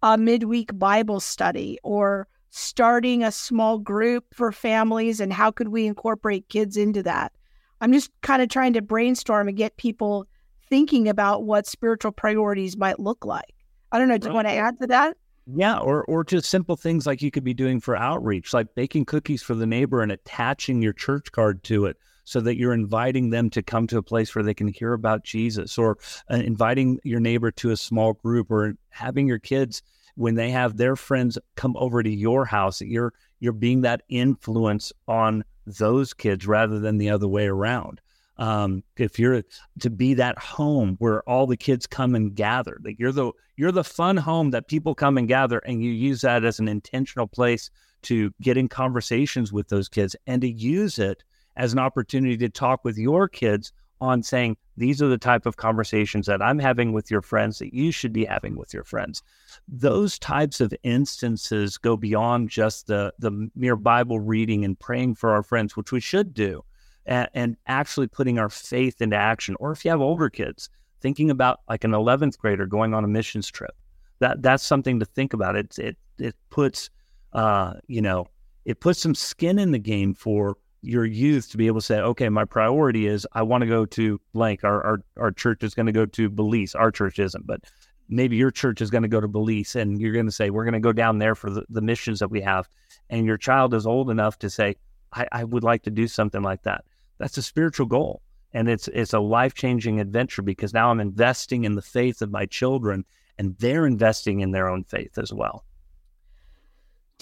a 0.02 0.16
midweek 0.16 0.78
Bible 0.78 1.20
study 1.20 1.78
or 1.82 2.28
starting 2.50 3.24
a 3.24 3.32
small 3.32 3.78
group 3.78 4.26
for 4.32 4.52
families 4.52 5.18
and 5.18 5.32
how 5.32 5.50
could 5.50 5.68
we 5.68 5.86
incorporate 5.86 6.48
kids 6.48 6.76
into 6.76 7.02
that. 7.02 7.32
I'm 7.80 7.92
just 7.92 8.10
kind 8.20 8.40
of 8.40 8.48
trying 8.48 8.74
to 8.74 8.82
brainstorm 8.82 9.48
and 9.48 9.56
get 9.56 9.76
people 9.76 10.26
thinking 10.68 11.08
about 11.08 11.44
what 11.44 11.66
spiritual 11.66 12.12
priorities 12.12 12.76
might 12.76 13.00
look 13.00 13.24
like. 13.24 13.54
I 13.90 13.98
don't 13.98 14.08
know. 14.08 14.18
Do 14.18 14.28
you 14.28 14.34
want 14.34 14.46
to 14.48 14.54
add 14.54 14.78
to 14.80 14.86
that? 14.88 15.16
Yeah, 15.46 15.78
or 15.78 16.04
or 16.04 16.24
just 16.24 16.48
simple 16.48 16.76
things 16.76 17.06
like 17.06 17.20
you 17.20 17.30
could 17.30 17.44
be 17.44 17.52
doing 17.52 17.80
for 17.80 17.96
outreach, 17.96 18.54
like 18.54 18.74
baking 18.74 19.04
cookies 19.04 19.42
for 19.42 19.54
the 19.54 19.66
neighbor 19.66 20.00
and 20.00 20.10
attaching 20.10 20.80
your 20.80 20.94
church 20.94 21.32
card 21.32 21.62
to 21.64 21.84
it 21.86 21.98
so 22.24 22.40
that 22.40 22.56
you're 22.56 22.72
inviting 22.72 23.30
them 23.30 23.50
to 23.50 23.62
come 23.62 23.86
to 23.86 23.98
a 23.98 24.02
place 24.02 24.34
where 24.34 24.42
they 24.42 24.54
can 24.54 24.68
hear 24.68 24.92
about 24.92 25.24
Jesus 25.24 25.78
or 25.78 25.98
uh, 26.30 26.36
inviting 26.36 26.98
your 27.04 27.20
neighbor 27.20 27.50
to 27.52 27.70
a 27.70 27.76
small 27.76 28.14
group 28.14 28.50
or 28.50 28.74
having 28.90 29.26
your 29.26 29.38
kids 29.38 29.82
when 30.16 30.34
they 30.34 30.50
have 30.50 30.76
their 30.76 30.96
friends 30.96 31.38
come 31.56 31.76
over 31.76 32.02
to 32.02 32.10
your 32.10 32.44
house 32.44 32.80
you're 32.80 33.12
you're 33.40 33.52
being 33.52 33.82
that 33.82 34.02
influence 34.08 34.92
on 35.06 35.44
those 35.66 36.14
kids 36.14 36.46
rather 36.46 36.78
than 36.78 36.98
the 36.98 37.10
other 37.10 37.28
way 37.28 37.46
around. 37.46 38.00
Um, 38.36 38.82
if 38.96 39.18
you're 39.18 39.42
to 39.80 39.90
be 39.90 40.14
that 40.14 40.38
home 40.38 40.96
where 40.98 41.22
all 41.28 41.46
the 41.46 41.56
kids 41.56 41.86
come 41.86 42.16
and 42.16 42.34
gather 42.34 42.80
like 42.84 42.98
you're 42.98 43.12
the 43.12 43.30
you're 43.54 43.70
the 43.70 43.84
fun 43.84 44.16
home 44.16 44.50
that 44.50 44.66
people 44.66 44.92
come 44.92 45.16
and 45.16 45.28
gather 45.28 45.58
and 45.58 45.84
you 45.84 45.92
use 45.92 46.22
that 46.22 46.44
as 46.44 46.58
an 46.58 46.66
intentional 46.66 47.28
place 47.28 47.70
to 48.02 48.32
get 48.42 48.56
in 48.56 48.66
conversations 48.66 49.52
with 49.52 49.68
those 49.68 49.88
kids 49.88 50.16
and 50.26 50.42
to 50.42 50.50
use 50.50 50.98
it 50.98 51.22
as 51.56 51.72
an 51.72 51.78
opportunity 51.78 52.36
to 52.38 52.48
talk 52.48 52.84
with 52.84 52.98
your 52.98 53.28
kids 53.28 53.72
on 54.00 54.22
saying 54.22 54.56
these 54.76 55.00
are 55.00 55.08
the 55.08 55.18
type 55.18 55.46
of 55.46 55.56
conversations 55.56 56.26
that 56.26 56.42
I'm 56.42 56.58
having 56.58 56.92
with 56.92 57.10
your 57.10 57.22
friends 57.22 57.58
that 57.58 57.72
you 57.72 57.92
should 57.92 58.12
be 58.12 58.24
having 58.24 58.56
with 58.56 58.74
your 58.74 58.84
friends. 58.84 59.22
Those 59.68 60.18
types 60.18 60.60
of 60.60 60.74
instances 60.82 61.78
go 61.78 61.96
beyond 61.96 62.50
just 62.50 62.86
the 62.86 63.14
the 63.18 63.50
mere 63.54 63.76
Bible 63.76 64.20
reading 64.20 64.64
and 64.64 64.78
praying 64.78 65.14
for 65.14 65.30
our 65.30 65.42
friends, 65.42 65.76
which 65.76 65.92
we 65.92 66.00
should 66.00 66.34
do, 66.34 66.64
and, 67.06 67.28
and 67.34 67.56
actually 67.66 68.08
putting 68.08 68.38
our 68.38 68.50
faith 68.50 69.00
into 69.00 69.16
action. 69.16 69.56
Or 69.60 69.72
if 69.72 69.84
you 69.84 69.90
have 69.90 70.00
older 70.00 70.28
kids, 70.28 70.68
thinking 71.00 71.30
about 71.30 71.60
like 71.68 71.84
an 71.84 71.92
11th 71.92 72.36
grader 72.38 72.66
going 72.66 72.94
on 72.94 73.04
a 73.04 73.08
missions 73.08 73.48
trip. 73.48 73.74
That 74.18 74.42
that's 74.42 74.64
something 74.64 74.98
to 75.00 75.06
think 75.06 75.32
about. 75.34 75.56
It 75.56 75.78
it 75.78 75.96
it 76.18 76.34
puts 76.50 76.90
uh, 77.34 77.74
you 77.88 78.00
know, 78.00 78.26
it 78.64 78.80
puts 78.80 79.00
some 79.00 79.14
skin 79.14 79.58
in 79.58 79.72
the 79.72 79.78
game 79.78 80.14
for 80.14 80.56
your 80.84 81.04
youth 81.04 81.50
to 81.50 81.56
be 81.56 81.66
able 81.66 81.80
to 81.80 81.86
say, 81.86 81.98
okay, 81.98 82.28
my 82.28 82.44
priority 82.44 83.06
is 83.06 83.26
I 83.32 83.42
want 83.42 83.62
to 83.62 83.66
go 83.66 83.86
to 83.86 84.20
blank. 84.32 84.64
Our 84.64 84.84
our, 84.84 85.00
our 85.16 85.32
church 85.32 85.62
is 85.62 85.74
going 85.74 85.86
to 85.86 85.92
go 85.92 86.06
to 86.06 86.28
Belize. 86.28 86.74
Our 86.74 86.90
church 86.90 87.18
isn't, 87.18 87.46
but 87.46 87.60
maybe 88.08 88.36
your 88.36 88.50
church 88.50 88.80
is 88.80 88.90
going 88.90 89.02
to 89.02 89.08
go 89.08 89.20
to 89.20 89.28
Belize 89.28 89.76
and 89.76 90.00
you're 90.00 90.12
going 90.12 90.26
to 90.26 90.32
say, 90.32 90.50
we're 90.50 90.64
going 90.64 90.74
to 90.74 90.80
go 90.80 90.92
down 90.92 91.18
there 91.18 91.34
for 91.34 91.50
the, 91.50 91.64
the 91.68 91.80
missions 91.80 92.18
that 92.20 92.30
we 92.30 92.40
have. 92.42 92.68
And 93.10 93.26
your 93.26 93.38
child 93.38 93.74
is 93.74 93.86
old 93.86 94.10
enough 94.10 94.38
to 94.40 94.50
say, 94.50 94.76
I, 95.12 95.26
I 95.32 95.44
would 95.44 95.64
like 95.64 95.82
to 95.84 95.90
do 95.90 96.06
something 96.06 96.42
like 96.42 96.62
that. 96.62 96.84
That's 97.18 97.38
a 97.38 97.42
spiritual 97.42 97.86
goal. 97.86 98.22
And 98.52 98.68
it's 98.68 98.88
it's 98.88 99.12
a 99.12 99.20
life 99.20 99.54
changing 99.54 100.00
adventure 100.00 100.42
because 100.42 100.72
now 100.72 100.90
I'm 100.90 101.00
investing 101.00 101.64
in 101.64 101.74
the 101.74 101.82
faith 101.82 102.22
of 102.22 102.30
my 102.30 102.46
children 102.46 103.04
and 103.38 103.56
they're 103.58 103.86
investing 103.86 104.40
in 104.40 104.52
their 104.52 104.68
own 104.68 104.84
faith 104.84 105.18
as 105.18 105.32
well. 105.32 105.64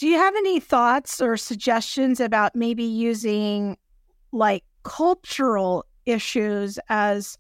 Do 0.02 0.08
you 0.08 0.16
have 0.16 0.34
any 0.34 0.58
thoughts 0.58 1.20
or 1.20 1.36
suggestions 1.36 2.18
about 2.18 2.56
maybe 2.56 2.82
using 2.82 3.76
like 4.32 4.64
cultural 4.82 5.86
issues 6.06 6.76
as 6.88 7.38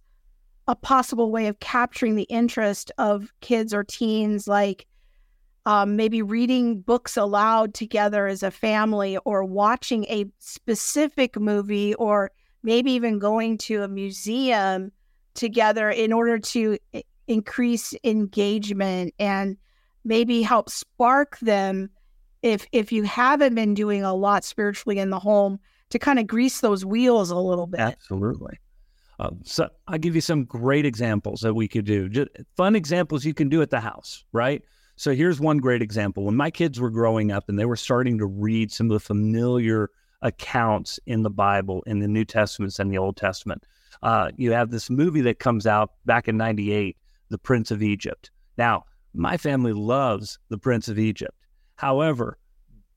a 0.68 0.76
possible 0.76 1.32
way 1.32 1.48
of 1.48 1.58
capturing 1.58 2.14
the 2.14 2.22
interest 2.22 2.92
of 2.98 3.32
kids 3.40 3.74
or 3.74 3.82
teens, 3.82 4.46
like 4.46 4.86
um, 5.66 5.96
maybe 5.96 6.22
reading 6.22 6.82
books 6.82 7.16
aloud 7.16 7.74
together 7.74 8.28
as 8.28 8.44
a 8.44 8.52
family 8.52 9.18
or 9.24 9.42
watching 9.42 10.04
a 10.04 10.26
specific 10.38 11.36
movie 11.40 11.94
or 11.96 12.30
maybe 12.62 12.92
even 12.92 13.18
going 13.18 13.58
to 13.58 13.82
a 13.82 13.88
museum 13.88 14.92
together 15.34 15.90
in 15.90 16.12
order 16.12 16.38
to 16.38 16.78
increase 17.26 17.92
engagement 18.04 19.12
and 19.18 19.56
maybe 20.04 20.42
help 20.42 20.70
spark 20.70 21.36
them 21.40 21.90
if 22.42 22.66
if 22.72 22.92
you 22.92 23.04
haven't 23.04 23.54
been 23.54 23.74
doing 23.74 24.02
a 24.02 24.14
lot 24.14 24.44
spiritually 24.44 24.98
in 24.98 25.10
the 25.10 25.18
home 25.18 25.58
to 25.90 25.98
kind 25.98 26.18
of 26.18 26.26
grease 26.26 26.60
those 26.60 26.84
wheels 26.84 27.30
a 27.30 27.36
little 27.36 27.66
bit. 27.66 27.80
Absolutely. 27.80 28.58
Uh, 29.20 29.30
so 29.44 29.68
I'll 29.86 29.98
give 29.98 30.14
you 30.14 30.20
some 30.20 30.44
great 30.44 30.84
examples 30.84 31.40
that 31.42 31.54
we 31.54 31.68
could 31.68 31.84
do. 31.84 32.08
Just 32.08 32.30
fun 32.56 32.74
examples 32.74 33.24
you 33.24 33.34
can 33.34 33.48
do 33.48 33.62
at 33.62 33.70
the 33.70 33.78
house, 33.78 34.24
right? 34.32 34.62
So 34.96 35.14
here's 35.14 35.40
one 35.40 35.58
great 35.58 35.82
example. 35.82 36.24
When 36.24 36.36
my 36.36 36.50
kids 36.50 36.80
were 36.80 36.90
growing 36.90 37.30
up 37.30 37.48
and 37.48 37.58
they 37.58 37.64
were 37.64 37.76
starting 37.76 38.18
to 38.18 38.26
read 38.26 38.72
some 38.72 38.90
of 38.90 38.94
the 38.94 39.00
familiar 39.00 39.90
accounts 40.22 40.98
in 41.06 41.22
the 41.22 41.30
Bible, 41.30 41.82
in 41.86 42.00
the 42.00 42.08
New 42.08 42.24
Testaments 42.24 42.78
and 42.78 42.90
the 42.90 42.98
Old 42.98 43.16
Testament, 43.16 43.64
uh, 44.02 44.30
you 44.36 44.52
have 44.52 44.70
this 44.70 44.90
movie 44.90 45.20
that 45.20 45.38
comes 45.38 45.66
out 45.66 45.92
back 46.04 46.26
in 46.26 46.36
'98, 46.36 46.96
The 47.28 47.38
Prince 47.38 47.70
of 47.70 47.82
Egypt. 47.82 48.30
Now, 48.56 48.84
my 49.14 49.36
family 49.36 49.72
loves 49.72 50.38
The 50.48 50.58
Prince 50.58 50.88
of 50.88 50.98
Egypt. 50.98 51.41
However, 51.82 52.38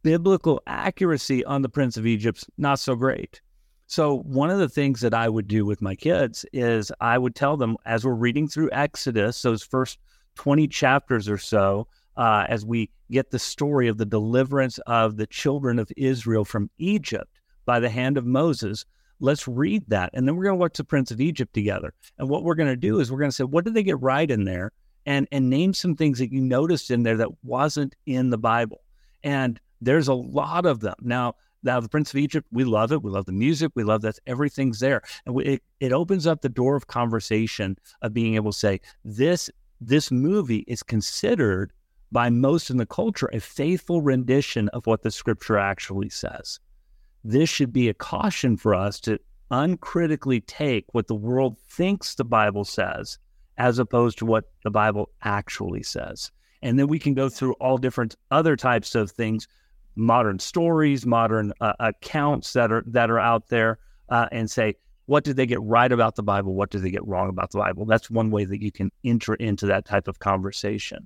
biblical 0.03 0.61
accuracy 0.67 1.43
on 1.43 1.63
the 1.63 1.69
Prince 1.69 1.97
of 1.97 2.05
Egypt's 2.05 2.45
not 2.59 2.77
so 2.77 2.93
great. 2.93 3.41
So, 3.87 4.19
one 4.19 4.51
of 4.51 4.59
the 4.59 4.69
things 4.69 5.01
that 5.01 5.15
I 5.15 5.27
would 5.27 5.47
do 5.47 5.65
with 5.65 5.81
my 5.81 5.95
kids 5.95 6.45
is 6.53 6.91
I 7.01 7.17
would 7.17 7.33
tell 7.33 7.57
them 7.57 7.77
as 7.87 8.05
we're 8.05 8.13
reading 8.13 8.47
through 8.47 8.69
Exodus, 8.71 9.41
those 9.41 9.63
first 9.63 9.97
20 10.35 10.67
chapters 10.67 11.27
or 11.27 11.39
so, 11.39 11.87
uh, 12.15 12.45
as 12.47 12.63
we 12.63 12.91
get 13.09 13.31
the 13.31 13.39
story 13.39 13.87
of 13.87 13.97
the 13.97 14.05
deliverance 14.05 14.77
of 14.85 15.17
the 15.17 15.25
children 15.25 15.79
of 15.79 15.91
Israel 15.97 16.45
from 16.45 16.69
Egypt 16.77 17.39
by 17.65 17.79
the 17.79 17.89
hand 17.89 18.19
of 18.19 18.25
Moses, 18.27 18.85
let's 19.19 19.47
read 19.47 19.83
that. 19.87 20.11
And 20.13 20.27
then 20.27 20.35
we're 20.35 20.43
going 20.43 20.57
to 20.57 20.61
watch 20.61 20.77
the 20.77 20.83
Prince 20.83 21.09
of 21.09 21.19
Egypt 21.19 21.55
together. 21.55 21.91
And 22.19 22.29
what 22.29 22.43
we're 22.43 22.53
going 22.53 22.69
to 22.69 22.75
do 22.75 22.99
is 22.99 23.11
we're 23.11 23.17
going 23.17 23.31
to 23.31 23.35
say, 23.35 23.45
what 23.45 23.65
did 23.65 23.73
they 23.73 23.81
get 23.81 23.99
right 23.99 24.29
in 24.29 24.43
there? 24.43 24.73
And 25.05 25.27
and 25.31 25.49
name 25.49 25.73
some 25.73 25.95
things 25.95 26.19
that 26.19 26.31
you 26.31 26.41
noticed 26.41 26.91
in 26.91 27.03
there 27.03 27.17
that 27.17 27.43
wasn't 27.43 27.95
in 28.05 28.29
the 28.29 28.37
Bible. 28.37 28.81
And 29.23 29.59
there's 29.81 30.07
a 30.07 30.13
lot 30.13 30.65
of 30.65 30.79
them. 30.79 30.95
Now, 31.01 31.35
now 31.63 31.79
the 31.79 31.89
Prince 31.89 32.11
of 32.11 32.17
Egypt, 32.17 32.47
we 32.51 32.63
love 32.63 32.91
it. 32.91 33.03
We 33.03 33.11
love 33.11 33.25
the 33.25 33.31
music. 33.31 33.71
We 33.75 33.83
love 33.83 34.01
that 34.01 34.19
everything's 34.27 34.79
there, 34.79 35.01
and 35.25 35.35
we, 35.35 35.45
it 35.45 35.63
it 35.79 35.91
opens 35.91 36.27
up 36.27 36.41
the 36.41 36.49
door 36.49 36.75
of 36.75 36.87
conversation 36.87 37.77
of 38.01 38.13
being 38.13 38.35
able 38.35 38.51
to 38.51 38.57
say 38.57 38.81
this 39.03 39.49
this 39.81 40.11
movie 40.11 40.63
is 40.67 40.83
considered 40.83 41.73
by 42.11 42.29
most 42.29 42.69
in 42.69 42.77
the 42.77 42.85
culture 42.85 43.29
a 43.33 43.39
faithful 43.39 44.01
rendition 44.01 44.69
of 44.69 44.85
what 44.87 45.01
the 45.03 45.11
Scripture 45.11 45.57
actually 45.57 46.09
says. 46.09 46.59
This 47.23 47.49
should 47.49 47.73
be 47.73 47.89
a 47.89 47.93
caution 47.93 48.55
for 48.55 48.75
us 48.75 48.99
to 49.01 49.19
uncritically 49.51 50.41
take 50.41 50.85
what 50.93 51.07
the 51.07 51.15
world 51.15 51.59
thinks 51.59 52.15
the 52.15 52.23
Bible 52.23 52.63
says 52.63 53.19
as 53.57 53.79
opposed 53.79 54.17
to 54.19 54.25
what 54.25 54.45
the 54.63 54.71
Bible 54.71 55.09
actually 55.23 55.83
says. 55.83 56.31
And 56.61 56.79
then 56.79 56.87
we 56.87 56.99
can 56.99 57.13
go 57.13 57.29
through 57.29 57.53
all 57.53 57.77
different 57.77 58.15
other 58.31 58.55
types 58.55 58.95
of 58.95 59.11
things, 59.11 59.47
modern 59.95 60.39
stories, 60.39 61.05
modern 61.05 61.53
uh, 61.61 61.73
accounts 61.79 62.53
that 62.53 62.71
are 62.71 62.83
that 62.87 63.11
are 63.11 63.19
out 63.19 63.47
there, 63.49 63.79
uh, 64.09 64.27
and 64.31 64.49
say 64.49 64.75
what 65.05 65.23
did 65.23 65.35
they 65.35 65.45
get 65.45 65.61
right 65.61 65.91
about 65.91 66.15
the 66.15 66.23
Bible? 66.23 66.55
What 66.55 66.71
did 66.71 66.81
they 66.81 66.89
get 66.89 67.05
wrong 67.05 67.29
about 67.29 67.51
the 67.51 67.59
Bible? 67.59 67.85
That's 67.85 68.09
one 68.09 68.31
way 68.31 68.45
that 68.45 68.61
you 68.61 68.71
can 68.71 68.91
enter 69.03 69.35
into 69.35 69.67
that 69.67 69.85
type 69.85 70.07
of 70.07 70.19
conversation. 70.19 71.05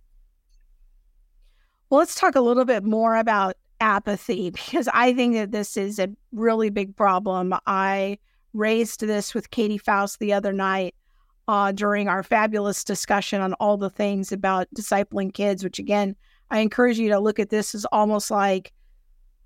Well, 1.89 1.99
let's 1.99 2.15
talk 2.15 2.35
a 2.35 2.41
little 2.41 2.65
bit 2.65 2.83
more 2.83 3.17
about 3.17 3.55
apathy 3.81 4.49
because 4.51 4.87
I 4.93 5.13
think 5.13 5.33
that 5.35 5.51
this 5.51 5.75
is 5.75 5.99
a 5.99 6.09
really 6.31 6.69
big 6.69 6.95
problem. 6.95 7.53
I 7.65 8.19
raised 8.53 9.01
this 9.01 9.33
with 9.33 9.51
Katy 9.51 9.77
Faust 9.77 10.19
the 10.19 10.33
other 10.33 10.53
night 10.53 10.95
uh, 11.49 11.71
during 11.71 12.07
our 12.07 12.21
fabulous 12.21 12.83
discussion 12.83 13.41
on 13.41 13.53
all 13.53 13.75
the 13.75 13.89
things 13.89 14.31
about 14.31 14.67
discipling 14.75 15.33
kids, 15.33 15.63
which 15.63 15.79
again, 15.79 16.15
I 16.51 16.59
encourage 16.59 16.99
you 16.99 17.09
to 17.09 17.19
look 17.19 17.39
at 17.39 17.49
this 17.49 17.73
as 17.73 17.85
almost 17.85 18.29
like 18.29 18.71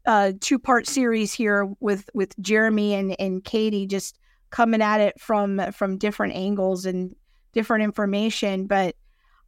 a 0.05 0.33
two 0.33 0.59
part 0.59 0.85
series 0.85 1.31
here 1.31 1.65
with 1.79 2.09
with 2.13 2.37
Jeremy 2.41 2.93
and, 2.93 3.15
and 3.21 3.41
Katy 3.41 3.87
just 3.87 4.19
coming 4.49 4.81
at 4.81 4.99
it 4.99 5.17
from 5.17 5.61
from 5.71 5.97
different 5.97 6.35
angles 6.35 6.85
and 6.85 7.15
different 7.53 7.85
information. 7.85 8.67
But 8.67 8.97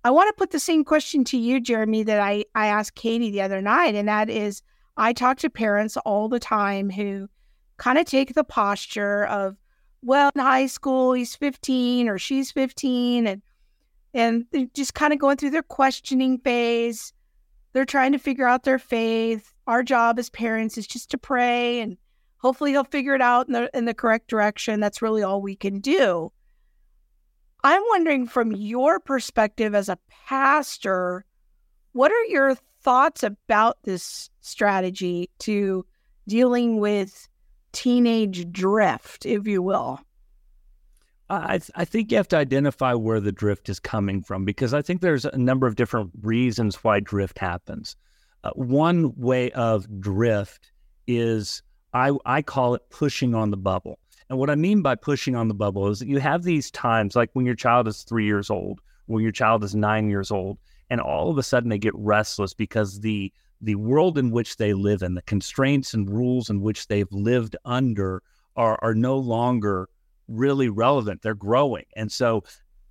I 0.05 0.11
want 0.11 0.29
to 0.29 0.39
put 0.39 0.51
the 0.51 0.59
same 0.59 0.85
question 0.85 1.25
to 1.25 1.37
you, 1.37 1.59
Jeremy, 1.59 2.03
that 2.03 2.21
I, 2.21 2.45
I 2.55 2.67
asked 2.67 2.95
Katy 2.95 3.31
the 3.31 3.41
other 3.41 3.61
night. 3.61 3.95
And 3.95 4.07
that 4.07 4.29
is 4.29 4.61
I 4.95 5.11
talk 5.11 5.39
to 5.39 5.49
parents 5.49 5.97
all 5.97 6.29
the 6.29 6.39
time 6.39 6.89
who 6.89 7.27
kind 7.75 7.97
of 7.97 8.05
take 8.05 8.33
the 8.33 8.45
posture 8.45 9.25
of, 9.25 9.57
well, 10.05 10.29
in 10.35 10.41
high 10.41 10.67
school, 10.67 11.13
he's 11.13 11.35
15 11.35 12.07
or 12.07 12.19
she's 12.19 12.51
15, 12.51 13.27
and 13.27 13.41
and 14.13 14.45
they're 14.51 14.67
just 14.73 14.93
kind 14.93 15.11
of 15.11 15.19
going 15.19 15.35
through 15.35 15.49
their 15.49 15.63
questioning 15.63 16.37
phase. 16.39 17.11
They're 17.73 17.83
trying 17.83 18.13
to 18.13 18.17
figure 18.17 18.47
out 18.47 18.63
their 18.63 18.79
faith. 18.79 19.53
Our 19.67 19.83
job 19.83 20.19
as 20.19 20.29
parents 20.29 20.77
is 20.77 20.87
just 20.87 21.11
to 21.11 21.17
pray 21.17 21.81
and 21.81 21.97
hopefully 22.37 22.71
he'll 22.71 22.85
figure 22.85 23.15
it 23.15 23.21
out 23.21 23.47
in 23.47 23.53
the 23.53 23.69
in 23.75 23.85
the 23.85 23.93
correct 23.93 24.27
direction. 24.27 24.79
That's 24.79 25.01
really 25.01 25.23
all 25.23 25.41
we 25.41 25.55
can 25.55 25.79
do. 25.79 26.31
I'm 27.63 27.81
wondering 27.89 28.27
from 28.27 28.51
your 28.51 28.99
perspective 28.99 29.73
as 29.73 29.89
a 29.89 29.97
pastor, 30.27 31.25
what 31.93 32.11
are 32.11 32.25
your 32.25 32.55
thoughts 32.83 33.23
about 33.23 33.79
this 33.83 34.29
strategy 34.41 35.31
to 35.39 35.83
dealing 36.27 36.79
with 36.79 37.27
teenage 37.75 38.51
drift, 38.51 39.25
if 39.25 39.45
you 39.45 39.61
will? 39.61 39.99
I, 41.29 41.59
I 41.75 41.85
think 41.85 42.11
you 42.11 42.17
have 42.17 42.27
to 42.29 42.37
identify 42.37 42.93
where 42.93 43.19
the 43.19 43.31
drift 43.31 43.67
is 43.67 43.79
coming 43.79 44.21
from 44.21 44.45
because 44.45 44.73
I 44.73 44.81
think 44.81 45.01
there's 45.01 45.25
a 45.25 45.37
number 45.37 45.67
of 45.67 45.75
different 45.75 46.11
reasons 46.21 46.83
why 46.83 46.99
drift 46.99 47.39
happens. 47.39 47.95
Uh, 48.43 48.51
one 48.51 49.13
way 49.17 49.51
of 49.51 49.87
drift 49.99 50.71
is 51.07 51.63
I, 51.93 52.11
I 52.25 52.41
call 52.41 52.75
it 52.75 52.89
pushing 52.89 53.33
on 53.33 53.49
the 53.49 53.57
bubble. 53.57 53.99
And 54.29 54.39
what 54.39 54.49
I 54.49 54.55
mean 54.55 54.81
by 54.81 54.95
pushing 54.95 55.35
on 55.35 55.47
the 55.47 55.53
bubble 55.53 55.87
is 55.87 55.99
that 55.99 56.07
you 56.07 56.19
have 56.19 56.43
these 56.43 56.71
times, 56.71 57.15
like 57.15 57.29
when 57.33 57.45
your 57.45 57.55
child 57.55 57.87
is 57.87 58.03
three 58.03 58.25
years 58.25 58.49
old, 58.49 58.79
when 59.07 59.23
your 59.23 59.31
child 59.31 59.63
is 59.63 59.75
nine 59.75 60.09
years 60.09 60.31
old, 60.31 60.57
and 60.89 61.01
all 61.01 61.29
of 61.29 61.37
a 61.37 61.43
sudden 61.43 61.69
they 61.69 61.77
get 61.77 61.95
restless 61.95 62.53
because 62.53 62.99
the 62.99 63.31
the 63.65 63.75
world 63.75 64.17
in 64.17 64.29
which 64.31 64.57
they 64.57 64.73
live 64.73 65.01
in, 65.01 65.15
the 65.15 65.21
constraints 65.23 65.93
and 65.93 66.09
rules 66.09 66.49
in 66.49 66.61
which 66.61 66.87
they've 66.87 67.11
lived 67.11 67.55
under 67.65 68.21
are 68.55 68.79
are 68.81 68.93
no 68.95 69.17
longer 69.17 69.89
really 70.27 70.69
relevant. 70.69 71.21
They're 71.21 71.33
growing. 71.33 71.85
And 71.95 72.11
so 72.11 72.43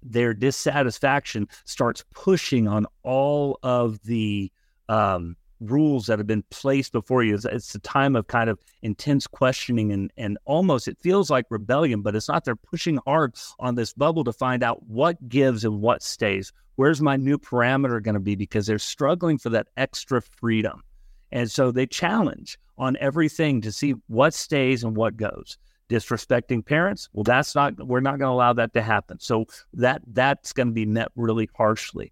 their 0.02 0.34
dissatisfaction 0.34 1.48
starts 1.64 2.04
pushing 2.12 2.68
on 2.68 2.86
all 3.02 3.58
of 3.62 4.02
the 4.02 4.50
um, 4.88 5.36
rules 5.70 6.06
that 6.06 6.18
have 6.18 6.26
been 6.26 6.44
placed 6.50 6.92
before 6.92 7.22
you. 7.22 7.34
It's, 7.34 7.44
it's 7.44 7.74
a 7.74 7.80
time 7.80 8.16
of 8.16 8.26
kind 8.26 8.50
of 8.50 8.58
intense 8.82 9.26
questioning 9.26 9.92
and, 9.92 10.12
and 10.16 10.38
almost 10.44 10.88
it 10.88 10.98
feels 11.00 11.30
like 11.30 11.46
rebellion, 11.50 12.02
but 12.02 12.14
it's 12.14 12.28
not. 12.28 12.44
They're 12.44 12.56
pushing 12.56 12.98
hard 13.06 13.34
on 13.58 13.74
this 13.74 13.92
bubble 13.92 14.24
to 14.24 14.32
find 14.32 14.62
out 14.62 14.82
what 14.84 15.28
gives 15.28 15.64
and 15.64 15.80
what 15.80 16.02
stays. 16.02 16.52
Where's 16.76 17.00
my 17.00 17.16
new 17.16 17.38
parameter 17.38 18.02
going 18.02 18.14
to 18.14 18.20
be? 18.20 18.34
Because 18.34 18.66
they're 18.66 18.78
struggling 18.78 19.38
for 19.38 19.50
that 19.50 19.68
extra 19.76 20.20
freedom. 20.20 20.82
And 21.30 21.50
so 21.50 21.70
they 21.70 21.86
challenge 21.86 22.58
on 22.78 22.96
everything 23.00 23.60
to 23.60 23.72
see 23.72 23.94
what 24.08 24.34
stays 24.34 24.84
and 24.84 24.96
what 24.96 25.16
goes 25.16 25.58
disrespecting 25.90 26.64
parents 26.64 27.10
well 27.12 27.24
that's 27.24 27.54
not 27.54 27.74
we're 27.86 28.00
not 28.00 28.18
going 28.18 28.28
to 28.30 28.32
allow 28.32 28.54
that 28.54 28.72
to 28.72 28.80
happen 28.80 29.20
so 29.20 29.44
that 29.74 30.00
that's 30.08 30.52
going 30.52 30.66
to 30.66 30.72
be 30.72 30.86
met 30.86 31.08
really 31.14 31.48
harshly 31.54 32.10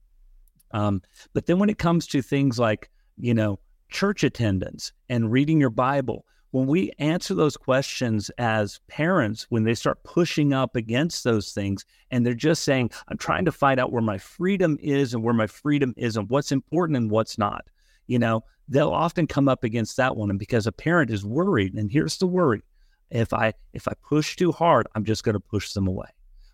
um, 0.72 1.00
but 1.32 1.46
then 1.46 1.58
when 1.58 1.70
it 1.70 1.78
comes 1.78 2.06
to 2.06 2.20
things 2.20 2.58
like 2.58 2.90
you 3.18 3.34
know, 3.34 3.58
church 3.90 4.24
attendance 4.24 4.92
and 5.08 5.30
reading 5.30 5.60
your 5.60 5.70
Bible, 5.70 6.24
when 6.50 6.66
we 6.66 6.92
answer 6.98 7.34
those 7.34 7.56
questions 7.56 8.30
as 8.36 8.80
parents, 8.86 9.46
when 9.48 9.64
they 9.64 9.74
start 9.74 10.04
pushing 10.04 10.52
up 10.52 10.76
against 10.76 11.24
those 11.24 11.52
things 11.52 11.84
and 12.10 12.24
they're 12.24 12.34
just 12.34 12.62
saying, 12.62 12.90
I'm 13.08 13.16
trying 13.16 13.46
to 13.46 13.52
find 13.52 13.80
out 13.80 13.90
where 13.90 14.02
my 14.02 14.18
freedom 14.18 14.78
is 14.80 15.14
and 15.14 15.22
where 15.22 15.34
my 15.34 15.46
freedom 15.46 15.94
isn't, 15.96 16.30
what's 16.30 16.52
important 16.52 16.98
and 16.98 17.10
what's 17.10 17.38
not, 17.38 17.64
you 18.06 18.18
know, 18.18 18.44
they'll 18.68 18.90
often 18.90 19.26
come 19.26 19.48
up 19.48 19.64
against 19.64 19.96
that 19.96 20.16
one. 20.16 20.28
And 20.28 20.38
because 20.38 20.66
a 20.66 20.72
parent 20.72 21.10
is 21.10 21.24
worried, 21.24 21.74
and 21.74 21.90
here's 21.90 22.18
the 22.18 22.26
worry 22.26 22.62
if 23.10 23.32
I 23.32 23.52
if 23.72 23.88
I 23.88 23.92
push 24.08 24.36
too 24.36 24.52
hard, 24.52 24.86
I'm 24.94 25.04
just 25.04 25.24
going 25.24 25.34
to 25.34 25.40
push 25.40 25.72
them 25.72 25.86
away. 25.86 26.08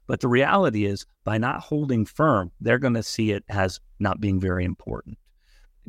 But 0.07 0.21
the 0.21 0.29
reality 0.29 0.87
is, 0.87 1.07
by 1.25 1.39
not 1.39 1.61
holding 1.61 2.05
firm, 2.05 2.51
they're 2.61 2.79
going 2.79 2.95
to 2.95 3.03
see 3.03 3.33
it 3.33 3.45
as 3.49 3.79
not 3.99 4.21
being 4.21 4.41
very 4.41 4.65
important 4.65 5.19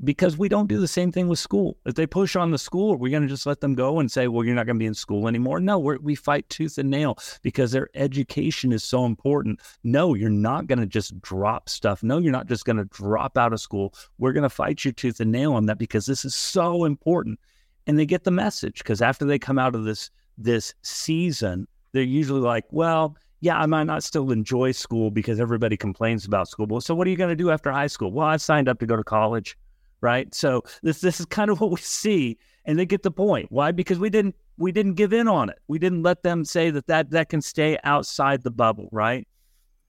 because 0.03 0.37
we 0.37 0.47
don't 0.47 0.67
do 0.67 0.79
the 0.79 0.87
same 0.87 1.11
thing 1.11 1.27
with 1.27 1.39
school. 1.39 1.77
If 1.85 1.95
they 1.95 2.07
push 2.07 2.35
on 2.35 2.51
the 2.51 2.57
school, 2.57 2.93
are 2.93 2.97
we 2.97 3.09
going 3.09 3.23
to 3.23 3.29
just 3.29 3.45
let 3.45 3.59
them 3.59 3.75
go 3.75 3.99
and 3.99 4.11
say, 4.11 4.27
well, 4.27 4.45
you're 4.45 4.55
not 4.55 4.65
going 4.65 4.77
to 4.77 4.79
be 4.79 4.85
in 4.85 4.93
school 4.93 5.27
anymore? 5.27 5.59
No, 5.59 5.77
we 5.77 6.15
fight 6.15 6.47
tooth 6.49 6.77
and 6.77 6.89
nail 6.89 7.17
because 7.41 7.71
their 7.71 7.89
education 7.95 8.71
is 8.71 8.83
so 8.83 9.05
important. 9.05 9.59
No, 9.83 10.13
you're 10.13 10.29
not 10.29 10.67
going 10.67 10.79
to 10.79 10.85
just 10.85 11.19
drop 11.21 11.69
stuff. 11.69 12.03
No, 12.03 12.17
you're 12.17 12.31
not 12.31 12.47
just 12.47 12.65
going 12.65 12.77
to 12.77 12.85
drop 12.85 13.37
out 13.37 13.53
of 13.53 13.59
school. 13.59 13.93
We're 14.17 14.33
going 14.33 14.43
to 14.43 14.49
fight 14.49 14.85
you 14.85 14.91
tooth 14.91 15.19
and 15.19 15.31
nail 15.31 15.53
on 15.53 15.65
that 15.65 15.77
because 15.77 16.05
this 16.05 16.23
is 16.23 16.35
so 16.35 16.85
important. 16.85 17.39
And 17.87 17.97
they 17.97 18.05
get 18.05 18.23
the 18.23 18.31
message 18.31 18.79
because 18.79 19.01
after 19.01 19.25
they 19.25 19.39
come 19.39 19.59
out 19.59 19.75
of 19.75 19.83
this 19.83 20.11
this 20.37 20.73
season, 20.83 21.67
they're 21.91 22.03
usually 22.03 22.39
like, 22.39 22.63
well, 22.71 23.17
yeah, 23.41 23.57
I 23.57 23.65
might 23.65 23.85
not 23.85 24.03
still 24.03 24.31
enjoy 24.31 24.71
school 24.71 25.11
because 25.11 25.39
everybody 25.39 25.75
complains 25.75 26.25
about 26.25 26.47
school. 26.47 26.67
Well, 26.67 26.81
so 26.81 26.95
what 26.95 27.07
are 27.07 27.09
you 27.09 27.17
going 27.17 27.29
to 27.29 27.35
do 27.35 27.51
after 27.51 27.71
high 27.71 27.87
school? 27.87 28.11
Well, 28.11 28.27
I 28.27 28.37
signed 28.37 28.69
up 28.69 28.79
to 28.79 28.85
go 28.85 28.95
to 28.95 29.03
college 29.03 29.57
right? 30.01 30.33
So 30.33 30.63
this 30.83 31.01
this 31.01 31.19
is 31.19 31.25
kind 31.25 31.49
of 31.49 31.59
what 31.59 31.71
we 31.71 31.77
see, 31.77 32.37
and 32.65 32.77
they 32.77 32.85
get 32.85 33.03
the 33.03 33.11
point. 33.11 33.51
Why? 33.51 33.71
Because 33.71 33.99
we 33.99 34.09
didn't 34.09 34.35
we 34.57 34.71
didn't 34.71 34.93
give 34.93 35.13
in 35.13 35.27
on 35.27 35.49
it. 35.49 35.59
We 35.67 35.79
didn't 35.79 36.03
let 36.03 36.23
them 36.23 36.45
say 36.45 36.69
that 36.71 36.87
that 36.87 37.11
that 37.11 37.29
can 37.29 37.41
stay 37.41 37.77
outside 37.83 38.43
the 38.43 38.51
bubble, 38.51 38.89
right? 38.91 39.27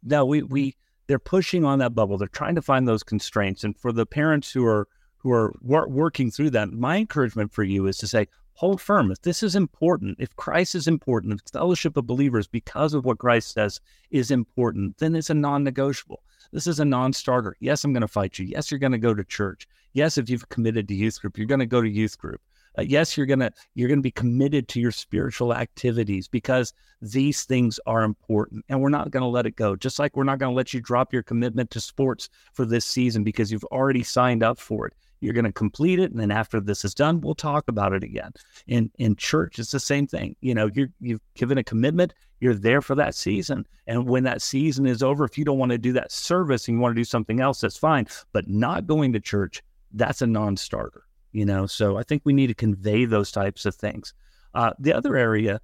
No, 0.03 0.25
we 0.25 0.43
we 0.43 0.77
they're 1.07 1.19
pushing 1.19 1.65
on 1.65 1.81
that 1.81 1.95
bubble. 1.95 2.19
They're 2.19 2.29
trying 2.29 2.55
to 2.55 2.63
find 2.63 2.87
those 2.87 3.03
constraints, 3.03 3.65
and 3.65 3.77
for 3.77 3.93
the 3.93 4.07
parents 4.07 4.53
who 4.53 4.65
are 4.65 4.89
who 5.19 5.33
are 5.33 5.55
wor- 5.61 5.89
working 5.89 6.31
through 6.31 6.51
that, 6.51 6.73
my 6.73 6.97
encouragement 6.97 7.53
for 7.53 7.63
you 7.63 7.87
is 7.87 7.99
to 7.99 8.07
say, 8.07 8.27
hold 8.55 8.81
firm. 8.81 9.11
If 9.11 9.23
this 9.23 9.43
is 9.43 9.55
important, 9.55 10.17
if 10.19 10.35
Christ 10.37 10.75
is 10.75 10.87
important, 10.87 11.35
if 11.35 11.53
fellowship 11.53 11.97
of 11.97 12.07
believers, 12.07 12.47
because 12.47 12.95
of 12.95 13.05
what 13.05 13.19
Christ 13.19 13.53
says, 13.53 13.81
is 14.11 14.31
important, 14.31 14.99
then 14.99 15.15
it's 15.15 15.31
a 15.31 15.35
non 15.35 15.65
negotiable. 15.65 16.23
This 16.53 16.67
is 16.67 16.81
a 16.81 16.85
non 16.85 17.13
starter. 17.13 17.57
Yes, 17.61 17.85
I'm 17.85 17.93
going 17.93 18.01
to 18.03 18.09
fight 18.09 18.39
you. 18.39 18.47
Yes, 18.47 18.71
you're 18.71 18.81
going 18.81 18.93
to 18.93 18.99
go 18.99 19.15
to 19.15 19.25
church. 19.25 19.69
Yes, 19.93 20.19
if 20.19 20.29
you've 20.29 20.49
committed 20.49 20.89
to 20.89 20.95
youth 20.95 21.21
group, 21.21 21.39
you're 21.39 21.47
going 21.47 21.61
to 21.61 21.67
go 21.67 21.81
to 21.81 21.89
youth 21.89 22.19
group. 22.19 22.41
Uh, 22.79 22.83
yes, 22.83 23.17
you're 23.17 23.27
gonna 23.27 23.51
you're 23.75 23.89
gonna 23.89 24.01
be 24.01 24.13
committed 24.13 24.69
to 24.69 24.81
your 24.81 24.93
spiritual 24.93 25.53
activities 25.53 26.29
because 26.29 26.73
these 27.03 27.45
things 27.45 27.81
are 27.87 28.05
important, 28.05 28.65
and 28.69 28.81
we're 28.81 28.89
not 28.89 29.11
going 29.11 29.23
to 29.23 29.29
let 29.29 29.47
it 29.47 29.57
go. 29.57 29.75
Just 29.75 29.99
like 29.99 30.17
we're 30.17 30.25
not 30.25 30.39
going 30.39 30.53
to 30.53 30.57
let 30.57 30.73
you 30.73 30.81
drop 30.81 31.13
your 31.13 31.23
commitment 31.23 31.71
to 31.71 31.81
sports 31.81 32.29
for 32.53 32.65
this 32.65 32.85
season 32.85 33.25
because 33.25 33.51
you've 33.51 33.65
already 33.65 34.03
signed 34.03 34.43
up 34.43 34.59
for 34.59 34.87
it. 34.87 34.95
You're 35.21 35.35
going 35.35 35.45
to 35.45 35.53
complete 35.53 35.99
it, 35.99 36.11
and 36.11 36.19
then 36.19 36.31
after 36.31 36.61
this 36.61 36.85
is 36.85 36.95
done, 36.95 37.21
we'll 37.21 37.35
talk 37.35 37.69
about 37.69 37.93
it 37.93 38.03
again. 38.03 38.33
In 38.67 38.91
in 38.99 39.17
church, 39.17 39.59
it's 39.59 39.71
the 39.71 39.81
same 39.81 40.07
thing. 40.07 40.35
You 40.41 40.55
know, 40.55 40.71
you 40.73 40.89
you've 41.01 41.21
given 41.35 41.59
a 41.59 41.65
commitment. 41.65 42.15
You're 42.41 42.55
there 42.55 42.81
for 42.81 42.95
that 42.95 43.15
season, 43.15 43.67
and 43.87 44.09
when 44.09 44.25
that 44.25 44.41
season 44.41 44.87
is 44.87 45.03
over, 45.03 45.25
if 45.25 45.37
you 45.37 45.45
don't 45.45 45.59
want 45.59 45.73
to 45.73 45.79
do 45.79 45.93
that 45.93 46.11
service 46.11 46.67
and 46.67 46.77
you 46.77 46.81
want 46.81 46.95
to 46.97 47.01
do 47.01 47.05
something 47.05 47.41
else, 47.41 47.61
that's 47.61 47.77
fine. 47.77 48.07
But 48.33 48.49
not 48.49 48.87
going 48.87 49.13
to 49.13 49.21
church, 49.21 49.63
that's 49.93 50.23
a 50.23 50.27
non-starter. 50.27 51.05
You 51.33 51.45
know, 51.45 51.67
so 51.67 51.99
I 51.99 52.03
think 52.03 52.23
we 52.25 52.33
need 52.33 52.47
to 52.47 52.55
convey 52.55 53.05
those 53.05 53.31
types 53.31 53.67
of 53.67 53.75
things. 53.75 54.15
Uh, 54.55 54.73
the 54.79 54.93
other 54.93 55.17
area, 55.17 55.61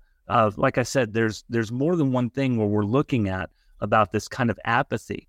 like 0.56 0.76
I 0.78 0.82
said, 0.82 1.14
there's 1.14 1.44
there's 1.48 1.72
more 1.72 1.96
than 1.96 2.12
one 2.12 2.28
thing 2.28 2.56
where 2.56 2.68
we're 2.68 2.84
looking 2.84 3.28
at 3.28 3.50
about 3.80 4.12
this 4.12 4.28
kind 4.28 4.50
of 4.50 4.60
apathy. 4.64 5.28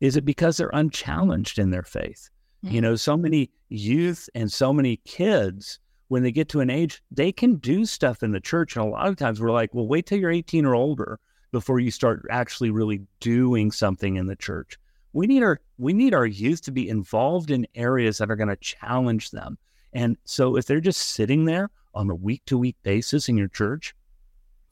Is 0.00 0.16
it 0.16 0.24
because 0.24 0.56
they're 0.56 0.70
unchallenged 0.72 1.58
in 1.58 1.70
their 1.70 1.82
faith? 1.82 2.30
Mm-hmm. 2.64 2.74
You 2.74 2.80
know, 2.80 2.96
so 2.96 3.16
many 3.16 3.50
youth 3.68 4.28
and 4.34 4.52
so 4.52 4.72
many 4.72 4.96
kids, 5.04 5.78
when 6.08 6.22
they 6.22 6.32
get 6.32 6.48
to 6.50 6.60
an 6.60 6.70
age, 6.70 7.02
they 7.10 7.32
can 7.32 7.56
do 7.56 7.84
stuff 7.84 8.22
in 8.22 8.32
the 8.32 8.40
church. 8.40 8.76
And 8.76 8.84
a 8.84 8.88
lot 8.88 9.08
of 9.08 9.16
times 9.16 9.40
we're 9.40 9.50
like, 9.50 9.74
well, 9.74 9.86
wait 9.86 10.06
till 10.06 10.18
you're 10.18 10.30
18 10.30 10.64
or 10.64 10.74
older 10.74 11.18
before 11.52 11.80
you 11.80 11.90
start 11.90 12.24
actually 12.30 12.70
really 12.70 13.00
doing 13.20 13.70
something 13.70 14.16
in 14.16 14.26
the 14.26 14.36
church. 14.36 14.78
We 15.12 15.26
need 15.26 15.42
our 15.42 15.60
we 15.78 15.92
need 15.92 16.14
our 16.14 16.26
youth 16.26 16.62
to 16.62 16.72
be 16.72 16.88
involved 16.88 17.50
in 17.50 17.66
areas 17.74 18.18
that 18.18 18.30
are 18.30 18.36
going 18.36 18.48
to 18.48 18.56
challenge 18.56 19.30
them. 19.30 19.56
And 19.92 20.16
so 20.24 20.56
if 20.56 20.66
they're 20.66 20.80
just 20.80 21.00
sitting 21.00 21.46
there 21.46 21.70
on 21.94 22.10
a 22.10 22.14
week 22.14 22.42
to 22.46 22.58
week 22.58 22.76
basis 22.82 23.28
in 23.28 23.38
your 23.38 23.48
church, 23.48 23.94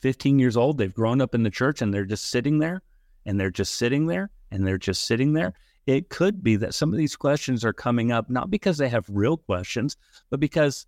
15 0.00 0.38
years 0.38 0.56
old, 0.56 0.76
they've 0.76 0.92
grown 0.92 1.22
up 1.22 1.34
in 1.34 1.42
the 1.42 1.50
church 1.50 1.80
and 1.80 1.94
they're 1.94 2.04
just 2.04 2.26
sitting 2.26 2.58
there 2.58 2.82
and 3.24 3.40
they're 3.40 3.50
just 3.50 3.76
sitting 3.76 4.06
there 4.06 4.30
and 4.50 4.66
they're 4.66 4.76
just 4.76 5.06
sitting 5.06 5.32
there 5.32 5.54
it 5.86 6.08
could 6.08 6.42
be 6.42 6.56
that 6.56 6.74
some 6.74 6.92
of 6.92 6.98
these 6.98 7.16
questions 7.16 7.64
are 7.64 7.72
coming 7.72 8.10
up 8.10 8.30
not 8.30 8.50
because 8.50 8.78
they 8.78 8.88
have 8.88 9.04
real 9.08 9.36
questions, 9.36 9.96
but 10.30 10.40
because 10.40 10.86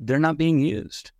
they're 0.00 0.18
not 0.18 0.38
being 0.38 0.60
used. 0.60 1.12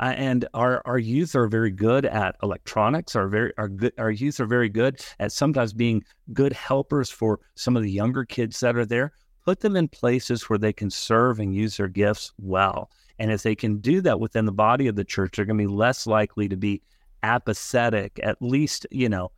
Uh, 0.00 0.14
and 0.16 0.48
our, 0.54 0.82
our 0.84 0.98
youth 0.98 1.34
are 1.34 1.46
very 1.46 1.70
good 1.70 2.04
at 2.04 2.36
electronics. 2.42 3.14
Our 3.14 3.28
very 3.28 3.52
our 3.58 3.68
good 3.68 3.92
our 3.98 4.10
youth 4.10 4.40
are 4.40 4.46
very 4.46 4.68
good 4.68 5.00
at 5.20 5.32
sometimes 5.32 5.72
being 5.72 6.02
good 6.32 6.52
helpers 6.52 7.10
for 7.10 7.40
some 7.54 7.76
of 7.76 7.82
the 7.82 7.90
younger 7.90 8.24
kids 8.24 8.58
that 8.60 8.76
are 8.76 8.86
there. 8.86 9.12
Put 9.44 9.60
them 9.60 9.76
in 9.76 9.88
places 9.88 10.48
where 10.48 10.58
they 10.58 10.72
can 10.72 10.90
serve 10.90 11.40
and 11.40 11.54
use 11.54 11.76
their 11.76 11.88
gifts 11.88 12.32
well. 12.38 12.90
And 13.18 13.30
if 13.30 13.42
they 13.42 13.54
can 13.54 13.78
do 13.78 14.00
that 14.00 14.18
within 14.18 14.46
the 14.46 14.52
body 14.52 14.86
of 14.88 14.96
the 14.96 15.04
church, 15.04 15.36
they're 15.36 15.44
going 15.44 15.58
to 15.58 15.68
be 15.68 15.72
less 15.72 16.06
likely 16.06 16.48
to 16.48 16.56
be 16.56 16.82
apathetic. 17.22 18.18
At 18.22 18.40
least 18.40 18.86
you 18.90 19.08
know 19.08 19.30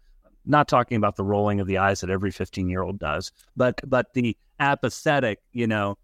not 0.47 0.69
talking 0.69 0.97
about 0.97 1.17
the 1.17 1.25
rolling 1.25 1.61
of 1.61 1.67
the 1.67 1.79
eyes 1.79 2.01
that 2.01 2.11
every 2.11 2.31
15 2.31 2.69
year 2.69 2.83
old 2.83 2.99
does, 2.99 3.33
but 3.57 3.81
but 3.87 4.13
the 4.15 4.37
apathetic, 4.61 5.41
you 5.53 5.67
know, 5.67 5.97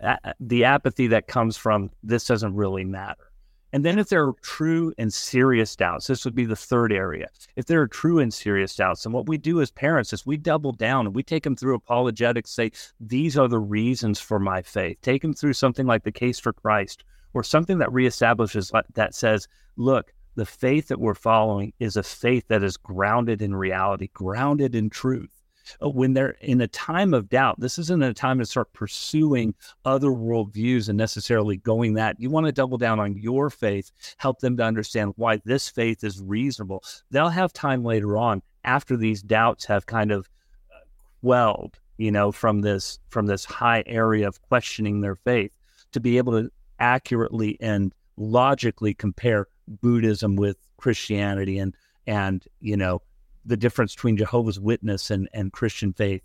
a- 0.00 0.34
the 0.40 0.64
apathy 0.64 1.06
that 1.08 1.26
comes 1.26 1.56
from 1.56 1.90
this 2.02 2.26
doesn't 2.26 2.54
really 2.54 2.84
matter. 2.84 3.28
And 3.72 3.84
then 3.84 3.98
if 3.98 4.08
there 4.08 4.24
are 4.24 4.32
true 4.40 4.94
and 4.96 5.12
serious 5.12 5.76
doubts, 5.76 6.06
this 6.06 6.24
would 6.24 6.34
be 6.34 6.46
the 6.46 6.56
third 6.56 6.90
area. 6.90 7.28
If 7.56 7.66
there 7.66 7.82
are 7.82 7.88
true 7.88 8.18
and 8.18 8.32
serious 8.32 8.74
doubts, 8.74 9.04
and 9.04 9.12
what 9.12 9.28
we 9.28 9.36
do 9.36 9.60
as 9.60 9.70
parents 9.70 10.12
is 10.12 10.24
we 10.24 10.38
double 10.38 10.72
down 10.72 11.04
and 11.06 11.14
we 11.14 11.22
take 11.22 11.42
them 11.42 11.54
through 11.54 11.74
apologetics, 11.74 12.50
say, 12.50 12.70
these 12.98 13.36
are 13.36 13.48
the 13.48 13.58
reasons 13.58 14.20
for 14.20 14.38
my 14.38 14.62
faith. 14.62 14.98
Take 15.02 15.20
them 15.20 15.34
through 15.34 15.52
something 15.52 15.86
like 15.86 16.04
the 16.04 16.12
case 16.12 16.38
for 16.38 16.54
Christ 16.54 17.04
or 17.34 17.44
something 17.44 17.76
that 17.78 17.90
reestablishes 17.90 18.72
that 18.94 19.14
says, 19.14 19.48
look, 19.76 20.14
the 20.38 20.46
faith 20.46 20.86
that 20.86 21.00
we're 21.00 21.14
following 21.14 21.72
is 21.80 21.96
a 21.96 22.02
faith 22.02 22.46
that 22.46 22.62
is 22.62 22.76
grounded 22.76 23.42
in 23.42 23.56
reality, 23.56 24.08
grounded 24.14 24.76
in 24.76 24.88
truth. 24.88 25.42
Uh, 25.82 25.88
when 25.88 26.14
they're 26.14 26.36
in 26.40 26.60
a 26.60 26.68
time 26.68 27.12
of 27.12 27.28
doubt, 27.28 27.58
this 27.58 27.76
isn't 27.76 28.04
a 28.04 28.14
time 28.14 28.38
to 28.38 28.46
start 28.46 28.72
pursuing 28.72 29.52
other 29.84 30.10
worldviews 30.10 30.88
and 30.88 30.96
necessarily 30.96 31.56
going 31.56 31.94
that. 31.94 32.20
You 32.20 32.30
want 32.30 32.46
to 32.46 32.52
double 32.52 32.78
down 32.78 33.00
on 33.00 33.16
your 33.16 33.50
faith, 33.50 33.90
help 34.16 34.38
them 34.38 34.56
to 34.58 34.62
understand 34.62 35.12
why 35.16 35.40
this 35.44 35.68
faith 35.68 36.04
is 36.04 36.22
reasonable. 36.22 36.84
They'll 37.10 37.28
have 37.30 37.52
time 37.52 37.82
later 37.82 38.16
on 38.16 38.40
after 38.62 38.96
these 38.96 39.20
doubts 39.20 39.64
have 39.64 39.86
kind 39.86 40.12
of 40.12 40.28
uh, 40.72 40.78
quelled, 41.20 41.80
you 41.96 42.12
know, 42.12 42.30
from 42.30 42.60
this 42.60 43.00
from 43.08 43.26
this 43.26 43.44
high 43.44 43.82
area 43.86 44.28
of 44.28 44.40
questioning 44.42 45.00
their 45.00 45.16
faith 45.16 45.50
to 45.90 45.98
be 45.98 46.16
able 46.16 46.40
to 46.40 46.50
accurately 46.78 47.58
and 47.60 47.92
logically 48.16 48.94
compare 48.94 49.48
Buddhism 49.68 50.36
with 50.36 50.56
Christianity 50.76 51.58
and 51.58 51.74
and 52.06 52.44
you 52.60 52.76
know 52.76 53.02
the 53.44 53.56
difference 53.56 53.94
between 53.94 54.16
Jehovah's 54.16 54.60
Witness 54.60 55.10
and 55.10 55.28
and 55.32 55.52
Christian 55.52 55.92
faith. 55.92 56.22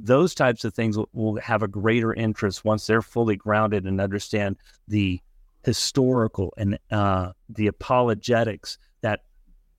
Those 0.00 0.34
types 0.34 0.64
of 0.64 0.74
things 0.74 0.98
will, 1.12 1.36
have 1.36 1.62
a 1.62 1.68
greater 1.68 2.12
interest 2.12 2.64
once 2.64 2.86
they're 2.86 3.02
fully 3.02 3.36
grounded 3.36 3.84
and 3.84 4.00
understand 4.00 4.56
the 4.88 5.20
historical 5.64 6.52
and 6.56 6.76
uh, 6.90 7.32
the 7.48 7.68
apologetics 7.68 8.78
that 9.02 9.20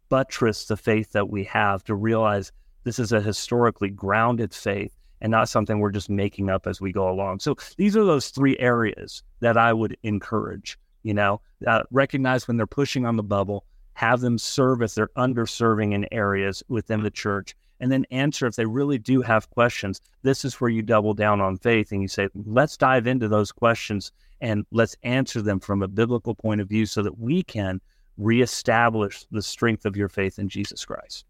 buttress 0.08 0.66
the 0.66 0.78
faith 0.78 1.12
that 1.12 1.30
we 1.30 1.44
have 1.44 1.84
to 1.84 1.96
realize 1.96 2.54
this 2.84 3.00
is 3.00 3.12
a 3.12 3.20
historically 3.20 3.90
grounded 3.90 4.54
faith 4.54 4.98
and 5.20 5.32
not 5.32 5.50
something 5.50 5.80
we're 5.80 5.92
just 5.92 6.10
making 6.10 6.50
up 6.50 6.68
as 6.68 6.80
we 6.80 6.92
go 6.92 7.10
along. 7.10 7.40
So 7.40 7.56
these 7.78 7.96
are 7.98 8.04
those 8.04 8.30
three 8.30 8.58
areas 8.60 9.24
that 9.40 9.58
I 9.58 9.74
would 9.74 9.98
encourage 10.04 10.78
you 11.04 11.14
know, 11.14 11.42
uh, 11.68 11.84
recognize 11.92 12.48
when 12.48 12.58
they're 12.58 12.68
pushing 12.68 13.06
on 13.06 13.16
the 13.16 13.24
bubble, 13.24 13.66
have 13.94 14.22
them 14.22 14.38
serve 14.38 14.82
if 14.82 14.96
they're 14.96 15.10
underserving 15.18 15.94
in 15.94 16.08
areas 16.12 16.64
within 16.68 17.04
the 17.04 17.12
church, 17.12 17.56
and 17.80 17.92
then 17.92 18.06
answer 18.12 18.48
if 18.48 18.56
they 18.56 18.66
really 18.66 18.98
do 18.98 19.22
have 19.22 19.50
questions. 19.52 20.02
This 20.24 20.46
is 20.46 20.60
where 20.60 20.70
you 20.70 20.82
double 20.82 21.14
down 21.14 21.42
on 21.42 21.58
faith 21.58 21.92
and 21.92 22.02
you 22.02 22.08
say, 22.08 22.30
let's 22.46 22.78
dive 22.78 23.08
into 23.08 23.28
those 23.28 23.52
questions 23.52 24.12
and 24.42 24.66
let's 24.72 24.96
answer 25.04 25.42
them 25.42 25.60
from 25.60 25.84
a 25.84 25.88
biblical 25.88 26.36
point 26.36 26.62
of 26.62 26.68
view 26.68 26.86
so 26.86 27.02
that 27.02 27.20
we 27.20 27.44
can 27.44 27.80
reestablish 28.18 29.26
the 29.32 29.42
strength 29.42 29.86
of 29.86 29.96
your 29.96 30.10
faith 30.10 30.40
in 30.40 30.50
Jesus 30.50 30.86
Christ. 30.86 31.26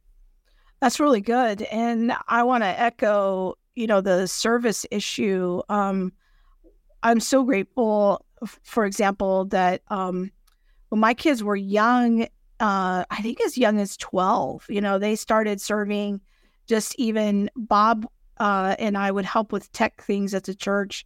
That's 0.79 0.99
really 0.99 1.21
good. 1.21 1.61
And 1.63 2.13
I 2.27 2.43
want 2.43 2.63
to 2.63 2.79
echo, 2.79 3.55
you 3.75 3.87
know, 3.87 4.01
the 4.01 4.27
service 4.27 4.85
issue. 4.91 5.61
Um, 5.69 6.11
I'm 7.03 7.19
so 7.19 7.43
grateful 7.43 8.25
for 8.63 8.85
example, 8.85 9.45
that 9.45 9.81
um, 9.89 10.31
when 10.89 10.99
my 10.99 11.13
kids 11.13 11.43
were 11.43 11.55
young, 11.55 12.23
uh, 12.59 13.05
I 13.09 13.21
think 13.21 13.41
as 13.41 13.57
young 13.57 13.79
as 13.79 13.97
12, 13.97 14.65
you 14.69 14.81
know, 14.81 14.99
they 14.99 15.15
started 15.15 15.59
serving 15.59 16.21
just 16.67 16.95
even 16.97 17.49
Bob 17.55 18.07
uh, 18.37 18.75
and 18.79 18.97
I 18.97 19.11
would 19.11 19.25
help 19.25 19.51
with 19.51 19.71
tech 19.71 20.01
things 20.03 20.33
at 20.33 20.45
the 20.45 20.55
church. 20.55 21.05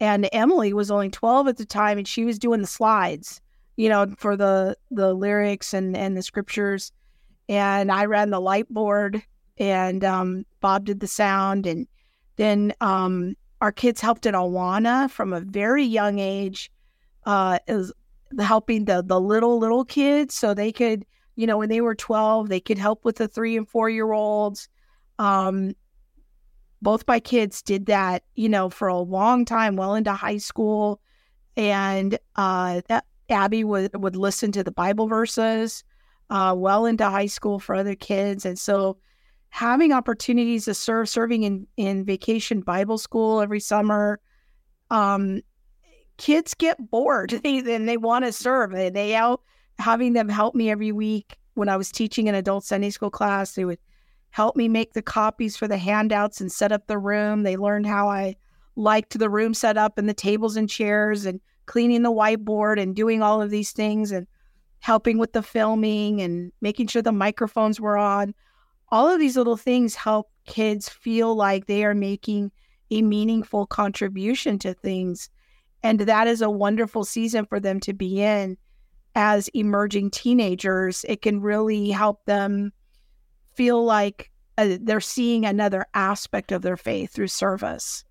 And 0.00 0.28
Emily 0.32 0.72
was 0.72 0.90
only 0.90 1.08
12 1.08 1.48
at 1.48 1.56
the 1.56 1.64
time 1.64 1.98
and 1.98 2.06
she 2.06 2.24
was 2.24 2.38
doing 2.38 2.60
the 2.60 2.66
slides, 2.66 3.40
you 3.76 3.88
know, 3.88 4.06
for 4.18 4.36
the 4.36 4.76
the 4.90 5.14
lyrics 5.14 5.72
and, 5.72 5.96
and 5.96 6.16
the 6.16 6.22
scriptures. 6.22 6.92
And 7.48 7.90
I 7.90 8.04
ran 8.04 8.30
the 8.30 8.40
light 8.40 8.68
board 8.68 9.22
and 9.58 10.04
um, 10.04 10.44
Bob 10.60 10.84
did 10.84 11.00
the 11.00 11.06
sound. 11.06 11.66
And 11.66 11.86
then 12.36 12.74
um, 12.80 13.36
our 13.60 13.72
kids 13.72 14.00
helped 14.00 14.26
in 14.26 14.34
Awana 14.34 15.10
from 15.10 15.32
a 15.32 15.40
very 15.40 15.84
young 15.84 16.18
age 16.18 16.70
uh, 17.26 17.58
is 17.66 17.92
helping 18.40 18.86
the 18.86 19.02
the 19.04 19.20
little 19.20 19.58
little 19.58 19.84
kids 19.84 20.34
so 20.34 20.54
they 20.54 20.72
could 20.72 21.04
you 21.36 21.46
know 21.46 21.58
when 21.58 21.68
they 21.68 21.80
were 21.80 21.94
12 21.94 22.48
they 22.48 22.60
could 22.60 22.78
help 22.78 23.04
with 23.04 23.16
the 23.16 23.28
three 23.28 23.56
and 23.56 23.68
four 23.68 23.90
year 23.90 24.12
olds. 24.12 24.68
Um 25.18 25.74
both 26.82 27.04
my 27.08 27.18
kids 27.20 27.62
did 27.62 27.86
that 27.86 28.22
you 28.34 28.48
know 28.48 28.70
for 28.70 28.88
a 28.88 28.98
long 28.98 29.44
time 29.44 29.76
well 29.76 29.94
into 29.94 30.12
high 30.12 30.38
school. 30.38 31.00
And 31.56 32.18
uh 32.36 32.80
that 32.88 33.04
abby 33.28 33.64
would 33.64 33.90
would 34.00 34.16
listen 34.16 34.52
to 34.52 34.62
the 34.62 34.70
bible 34.70 35.08
verses 35.08 35.82
uh 36.30 36.54
well 36.56 36.86
into 36.86 37.08
high 37.08 37.26
school 37.26 37.58
for 37.58 37.74
other 37.74 37.94
kids. 37.94 38.44
And 38.44 38.58
so 38.58 38.98
having 39.48 39.92
opportunities 39.92 40.66
to 40.66 40.74
serve 40.74 41.08
serving 41.08 41.44
in 41.44 41.66
in 41.76 42.04
vacation 42.04 42.60
bible 42.60 42.98
school 42.98 43.40
every 43.40 43.60
summer 43.60 44.20
um 44.90 45.40
kids 46.16 46.54
get 46.54 46.90
bored 46.90 47.30
they, 47.44 47.58
and 47.58 47.88
they 47.88 47.96
want 47.96 48.24
to 48.24 48.32
serve. 48.32 48.72
They, 48.72 48.90
they 48.90 49.14
out 49.14 49.42
having 49.78 50.14
them 50.14 50.28
help 50.28 50.54
me 50.54 50.70
every 50.70 50.92
week 50.92 51.38
when 51.54 51.68
I 51.68 51.76
was 51.76 51.90
teaching 51.90 52.28
an 52.28 52.34
adult 52.34 52.64
Sunday 52.64 52.90
school 52.90 53.10
class. 53.10 53.52
They 53.52 53.64
would 53.64 53.78
help 54.30 54.56
me 54.56 54.68
make 54.68 54.92
the 54.92 55.02
copies 55.02 55.56
for 55.56 55.68
the 55.68 55.78
handouts 55.78 56.40
and 56.40 56.50
set 56.50 56.72
up 56.72 56.86
the 56.86 56.98
room. 56.98 57.42
They 57.42 57.56
learned 57.56 57.86
how 57.86 58.08
I 58.08 58.36
liked 58.76 59.18
the 59.18 59.30
room 59.30 59.54
set 59.54 59.78
up 59.78 59.98
and 59.98 60.08
the 60.08 60.14
tables 60.14 60.56
and 60.56 60.68
chairs 60.68 61.24
and 61.24 61.40
cleaning 61.64 62.02
the 62.02 62.12
whiteboard 62.12 62.80
and 62.80 62.94
doing 62.94 63.22
all 63.22 63.40
of 63.40 63.50
these 63.50 63.72
things 63.72 64.12
and 64.12 64.26
helping 64.80 65.18
with 65.18 65.32
the 65.32 65.42
filming 65.42 66.20
and 66.20 66.52
making 66.60 66.86
sure 66.86 67.02
the 67.02 67.12
microphones 67.12 67.80
were 67.80 67.96
on. 67.96 68.34
All 68.90 69.08
of 69.08 69.18
these 69.18 69.36
little 69.36 69.56
things 69.56 69.94
help 69.94 70.30
kids 70.46 70.88
feel 70.88 71.34
like 71.34 71.66
they 71.66 71.84
are 71.84 71.94
making 71.94 72.52
a 72.90 73.02
meaningful 73.02 73.66
contribution 73.66 74.58
to 74.60 74.74
things 74.74 75.28
and 75.86 76.00
that 76.00 76.26
is 76.26 76.42
a 76.42 76.50
wonderful 76.50 77.04
season 77.04 77.46
for 77.46 77.60
them 77.60 77.78
to 77.80 77.92
be 77.92 78.20
in 78.20 78.56
as 79.14 79.48
emerging 79.48 80.10
teenagers. 80.10 81.04
It 81.08 81.22
can 81.22 81.40
really 81.40 81.90
help 81.90 82.24
them 82.24 82.72
feel 83.54 83.84
like 83.84 84.30
uh, 84.58 84.78
they're 84.80 85.00
seeing 85.00 85.46
another 85.46 85.86
aspect 85.94 86.50
of 86.50 86.62
their 86.62 86.76
faith 86.76 87.12
through 87.12 87.28
service. 87.28 88.04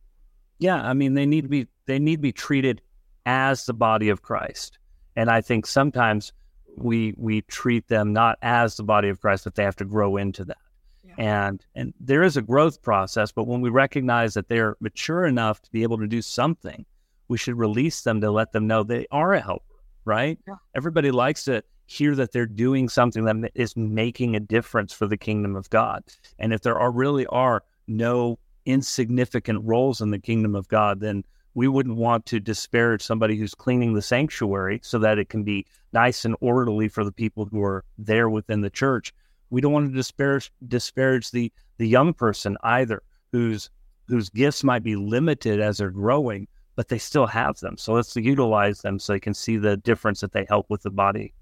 Yeah, 0.58 0.82
I 0.82 0.94
mean 0.94 1.16
they 1.16 1.26
need 1.26 1.42
to 1.42 1.50
be 1.50 1.68
they 1.86 2.00
need 2.00 2.18
to 2.18 2.22
be 2.22 2.32
treated 2.32 2.82
as 3.26 3.66
the 3.66 3.74
body 3.74 4.10
of 4.10 4.22
Christ. 4.22 4.80
And 5.18 5.30
I 5.30 5.42
think 5.42 5.66
sometimes 5.66 6.32
we 6.78 7.14
we 7.18 7.42
treat 7.42 7.88
them 7.90 8.14
not 8.14 8.38
as 8.42 8.78
the 8.78 8.84
body 8.84 9.10
of 9.10 9.20
Christ, 9.20 9.44
but 9.44 9.56
they 9.56 9.64
have 9.64 9.76
to 9.78 9.86
grow 9.86 10.16
into 10.16 10.46
that. 10.46 10.58
Yeah. 11.04 11.14
And 11.18 11.66
and 11.76 11.94
there 12.00 12.24
is 12.24 12.38
a 12.38 12.42
growth 12.42 12.82
process, 12.82 13.34
but 13.34 13.48
when 13.48 13.60
we 13.60 13.70
recognize 13.70 14.34
that 14.36 14.48
they're 14.48 14.78
mature 14.80 15.26
enough 15.26 15.62
to 15.64 15.72
be 15.72 15.84
able 15.84 15.98
to 15.98 16.08
do 16.08 16.22
something, 16.22 16.86
we 17.28 17.38
should 17.38 17.58
release 17.58 18.02
them 18.02 18.22
to 18.22 18.32
let 18.32 18.52
them 18.52 18.68
know 18.68 18.84
they 18.84 19.08
are 19.12 19.34
a 19.34 19.42
helper, 19.42 19.64
right? 20.06 20.38
Yeah. 20.48 20.56
Everybody 20.76 21.12
likes 21.12 21.46
to 21.46 21.64
hear 21.88 22.16
that 22.16 22.32
they're 22.32 22.46
doing 22.46 22.90
something 22.90 23.26
that 23.26 23.52
is 23.54 23.76
making 23.76 24.36
a 24.36 24.40
difference 24.40 24.92
for 24.92 25.08
the 25.08 25.18
kingdom 25.18 25.56
of 25.56 25.70
God. 25.70 26.04
And 26.40 26.54
if 26.54 26.62
there 26.62 26.78
are 26.80 26.92
really 26.92 27.26
are 27.28 27.64
no 27.88 28.40
insignificant 28.66 29.64
roles 29.64 30.02
in 30.02 30.12
the 30.12 30.20
kingdom 30.20 30.56
of 30.56 30.68
God, 30.68 31.00
then 31.00 31.24
we 31.54 31.68
wouldn't 31.68 31.96
want 31.96 32.26
to 32.28 32.40
disparage 32.40 33.02
somebody 33.02 33.38
who's 33.38 33.56
cleaning 33.56 33.94
the 33.94 34.02
sanctuary 34.02 34.80
so 34.84 35.00
that 35.00 35.20
it 35.20 35.30
can 35.30 35.44
be 35.44 35.66
nice 35.94 36.26
and 36.26 36.36
orderly 36.42 36.90
for 36.90 37.04
the 37.04 37.12
people 37.12 37.46
who 37.46 37.64
are 37.64 37.86
there 37.98 38.30
within 38.30 38.62
the 38.62 38.70
church. 38.70 39.14
We 39.50 39.62
don't 39.62 39.72
want 39.72 39.90
to 39.90 39.96
disparage 39.96 40.52
disparage 40.68 41.32
the 41.32 41.52
the 41.78 41.88
young 41.88 42.14
person 42.14 42.58
either, 42.64 43.04
whose 43.32 43.70
whose 44.08 44.30
gifts 44.30 44.64
might 44.64 44.84
be 44.84 44.96
limited 44.96 45.60
as 45.60 45.78
they're 45.78 45.92
growing, 45.92 46.48
but 46.76 46.90
they 46.90 46.98
still 46.98 47.28
have 47.28 47.60
them. 47.60 47.78
So 47.78 47.94
let's 47.94 48.16
utilize 48.16 48.82
them 48.82 49.00
so 49.00 49.14
they 49.14 49.20
can 49.20 49.34
see 49.34 49.58
the 49.58 49.78
difference 49.78 50.22
that 50.22 50.34
they 50.34 50.46
help 50.48 50.70
with 50.70 50.84
the 50.84 50.92
body. 50.92 51.34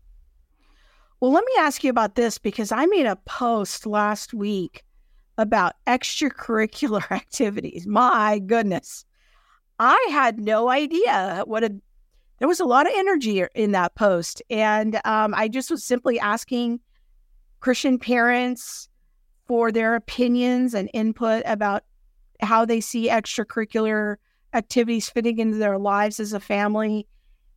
Well, 1.19 1.31
let 1.31 1.45
me 1.45 1.53
ask 1.59 1.83
you 1.83 1.89
about 1.89 2.15
this 2.15 2.37
because 2.37 2.71
I 2.71 2.85
made 2.85 3.05
a 3.05 3.15
post 3.25 3.85
last 3.85 4.33
week 4.33 4.83
about 5.37 5.75
extracurricular 5.87 7.09
activities. 7.11 7.87
My 7.87 8.39
goodness. 8.39 9.05
I 9.79 10.07
had 10.11 10.39
no 10.39 10.69
idea 10.69 11.43
what 11.45 11.63
a 11.63 11.73
there 12.39 12.47
was 12.47 12.59
a 12.59 12.65
lot 12.65 12.87
of 12.87 12.93
energy 12.93 13.41
in 13.55 13.71
that 13.71 13.95
post. 13.95 14.41
And 14.49 14.99
um, 15.05 15.33
I 15.33 15.47
just 15.47 15.71
was 15.71 15.81
simply 15.81 16.19
asking 16.19 16.81
Christian 17.61 17.97
parents 17.97 18.89
for 19.47 19.71
their 19.71 19.95
opinions 19.95 20.73
and 20.73 20.89
input 20.93 21.43
about 21.45 21.83
how 22.41 22.65
they 22.65 22.81
see 22.81 23.07
extracurricular 23.07 24.17
activities 24.53 25.09
fitting 25.09 25.39
into 25.39 25.57
their 25.57 25.77
lives 25.77 26.19
as 26.19 26.33
a 26.33 26.39
family 26.39 27.07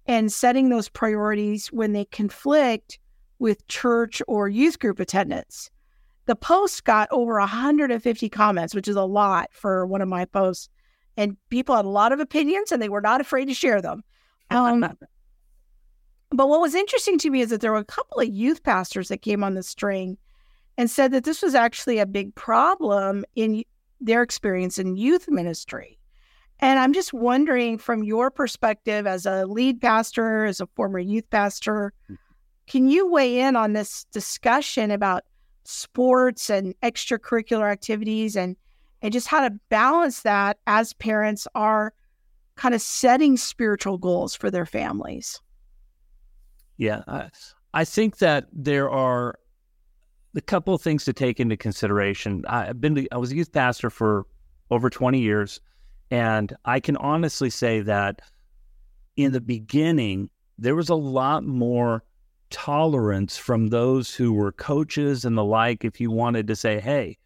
and 0.06 0.32
setting 0.32 0.68
those 0.68 0.88
priorities 0.88 1.68
when 1.68 1.92
they 1.92 2.04
conflict 2.06 2.98
with 3.38 3.66
church 3.68 4.22
or 4.26 4.48
youth 4.48 4.78
group 4.78 5.00
attendance. 5.00 5.70
the 6.26 6.34
post 6.34 6.82
got 6.84 7.08
over 7.12 7.38
150 7.38 8.28
comments, 8.28 8.74
which 8.74 8.88
is 8.88 8.96
a 8.96 9.04
lot 9.04 9.48
for 9.52 9.86
one 9.86 10.02
of 10.02 10.08
my 10.08 10.24
posts. 10.24 10.68
And 11.16 11.36
people 11.50 11.76
had 11.76 11.84
a 11.84 11.88
lot 11.88 12.12
of 12.12 12.18
opinions 12.18 12.72
and 12.72 12.82
they 12.82 12.88
were 12.88 13.00
not 13.00 13.20
afraid 13.20 13.46
to 13.46 13.54
share 13.54 13.80
them. 13.80 14.02
Um, 14.50 14.80
but 16.30 16.48
what 16.48 16.60
was 16.60 16.74
interesting 16.74 17.18
to 17.18 17.30
me 17.30 17.42
is 17.42 17.50
that 17.50 17.60
there 17.60 17.72
were 17.72 17.78
a 17.78 17.84
couple 17.84 18.20
of 18.20 18.28
youth 18.28 18.64
pastors 18.64 19.08
that 19.08 19.22
came 19.22 19.44
on 19.44 19.54
the 19.54 19.62
string 19.62 20.18
and 20.76 20.90
said 20.90 21.12
that 21.12 21.24
this 21.24 21.42
was 21.42 21.54
actually 21.54 21.98
a 21.98 22.06
big 22.06 22.34
problem 22.34 23.24
in 23.34 23.64
their 24.00 24.22
experience 24.22 24.78
in 24.78 24.96
youth 24.96 25.28
ministry. 25.28 25.98
And 26.60 26.78
I'm 26.78 26.92
just 26.92 27.12
wondering 27.12 27.78
from 27.78 28.02
your 28.02 28.30
perspective 28.30 29.06
as 29.06 29.26
a 29.26 29.46
lead 29.46 29.80
pastor, 29.80 30.46
as 30.46 30.60
a 30.60 30.66
former 30.68 30.98
youth 30.98 31.28
pastor, 31.30 31.92
hmm. 32.06 32.14
can 32.66 32.88
you 32.88 33.10
weigh 33.10 33.40
in 33.40 33.56
on 33.56 33.74
this 33.74 34.04
discussion 34.12 34.90
about 34.90 35.24
sports 35.64 36.48
and 36.48 36.74
extracurricular 36.82 37.70
activities 37.70 38.36
and 38.36 38.56
and 39.02 39.12
just 39.12 39.26
how 39.28 39.46
to 39.46 39.54
balance 39.68 40.22
that 40.22 40.58
as 40.66 40.94
parents 40.94 41.46
are 41.54 41.92
kind 42.56 42.74
of 42.74 42.80
setting 42.80 43.36
spiritual 43.36 43.98
goals 43.98 44.34
for 44.34 44.50
their 44.50 44.64
families. 44.64 45.40
Yeah, 46.78 47.02
I, 47.06 47.28
I 47.74 47.84
think 47.84 48.18
that 48.18 48.46
there 48.52 48.90
are 48.90 49.38
a 50.34 50.40
couple 50.40 50.74
of 50.74 50.82
things 50.82 51.04
to 51.04 51.12
take 51.12 51.40
into 51.40 51.56
consideration. 51.56 52.44
I've 52.48 52.80
been 52.80 53.06
I 53.12 53.18
was 53.18 53.32
a 53.32 53.36
youth 53.36 53.52
pastor 53.52 53.90
for 53.90 54.26
over 54.70 54.90
20 54.90 55.20
years 55.20 55.60
and 56.10 56.54
I 56.64 56.80
can 56.80 56.96
honestly 56.96 57.50
say 57.50 57.80
that 57.82 58.20
in 59.16 59.32
the 59.32 59.40
beginning 59.40 60.30
there 60.58 60.74
was 60.74 60.88
a 60.88 60.94
lot 60.94 61.44
more 61.44 62.04
tolerance 62.50 63.36
from 63.36 63.68
those 63.68 64.14
who 64.14 64.32
were 64.32 64.52
coaches 64.52 65.24
and 65.24 65.36
the 65.36 65.44
like 65.44 65.84
if 65.84 66.00
you 66.00 66.10
wanted 66.10 66.46
to 66.46 66.56
say, 66.56 66.80
hey, 66.80 67.18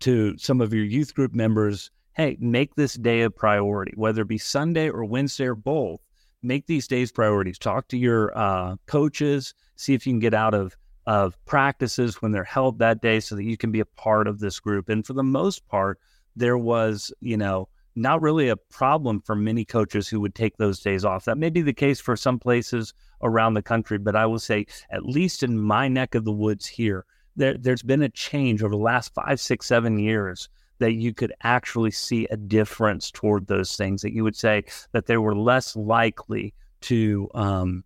to 0.00 0.36
some 0.38 0.60
of 0.60 0.72
your 0.72 0.84
youth 0.84 1.14
group 1.14 1.34
members, 1.34 1.90
hey, 2.14 2.36
make 2.40 2.74
this 2.74 2.94
day 2.94 3.22
a 3.22 3.30
priority, 3.30 3.92
whether 3.96 4.22
it 4.22 4.28
be 4.28 4.38
Sunday 4.38 4.88
or 4.88 5.04
Wednesday 5.04 5.46
or 5.46 5.54
both. 5.54 6.00
Make 6.42 6.66
these 6.66 6.86
days 6.86 7.10
priorities. 7.10 7.58
Talk 7.58 7.88
to 7.88 7.98
your 7.98 8.36
uh, 8.38 8.76
coaches, 8.86 9.54
see 9.74 9.94
if 9.94 10.06
you 10.06 10.12
can 10.12 10.20
get 10.20 10.34
out 10.34 10.54
of 10.54 10.76
of 11.06 11.42
practices 11.46 12.20
when 12.20 12.32
they're 12.32 12.44
held 12.44 12.78
that 12.78 13.00
day 13.00 13.18
so 13.18 13.34
that 13.34 13.44
you 13.44 13.56
can 13.56 13.72
be 13.72 13.80
a 13.80 13.86
part 13.86 14.28
of 14.28 14.40
this 14.40 14.60
group. 14.60 14.90
And 14.90 15.06
for 15.06 15.14
the 15.14 15.22
most 15.22 15.66
part, 15.66 15.98
there 16.36 16.58
was, 16.58 17.10
you 17.20 17.38
know, 17.38 17.66
not 17.98 18.22
really 18.22 18.48
a 18.48 18.56
problem 18.56 19.20
for 19.20 19.34
many 19.34 19.64
coaches 19.64 20.08
who 20.08 20.20
would 20.20 20.34
take 20.34 20.56
those 20.56 20.80
days 20.80 21.04
off. 21.04 21.24
That 21.24 21.38
may 21.38 21.50
be 21.50 21.62
the 21.62 21.72
case 21.72 22.00
for 22.00 22.16
some 22.16 22.38
places 22.38 22.94
around 23.22 23.54
the 23.54 23.62
country, 23.62 23.98
but 23.98 24.16
I 24.16 24.26
will 24.26 24.38
say, 24.38 24.66
at 24.90 25.04
least 25.04 25.42
in 25.42 25.60
my 25.60 25.88
neck 25.88 26.14
of 26.14 26.24
the 26.24 26.32
woods 26.32 26.66
here, 26.66 27.04
there, 27.36 27.56
there's 27.56 27.82
been 27.82 28.02
a 28.02 28.08
change 28.08 28.62
over 28.62 28.74
the 28.74 28.82
last 28.82 29.14
five, 29.14 29.40
six, 29.40 29.66
seven 29.66 29.98
years 29.98 30.48
that 30.78 30.92
you 30.92 31.12
could 31.12 31.32
actually 31.42 31.90
see 31.90 32.26
a 32.30 32.36
difference 32.36 33.10
toward 33.10 33.46
those 33.46 33.76
things, 33.76 34.02
that 34.02 34.12
you 34.12 34.22
would 34.24 34.36
say 34.36 34.64
that 34.92 35.06
they 35.06 35.16
were 35.16 35.36
less 35.36 35.74
likely 35.74 36.54
to 36.80 37.28
um, 37.34 37.84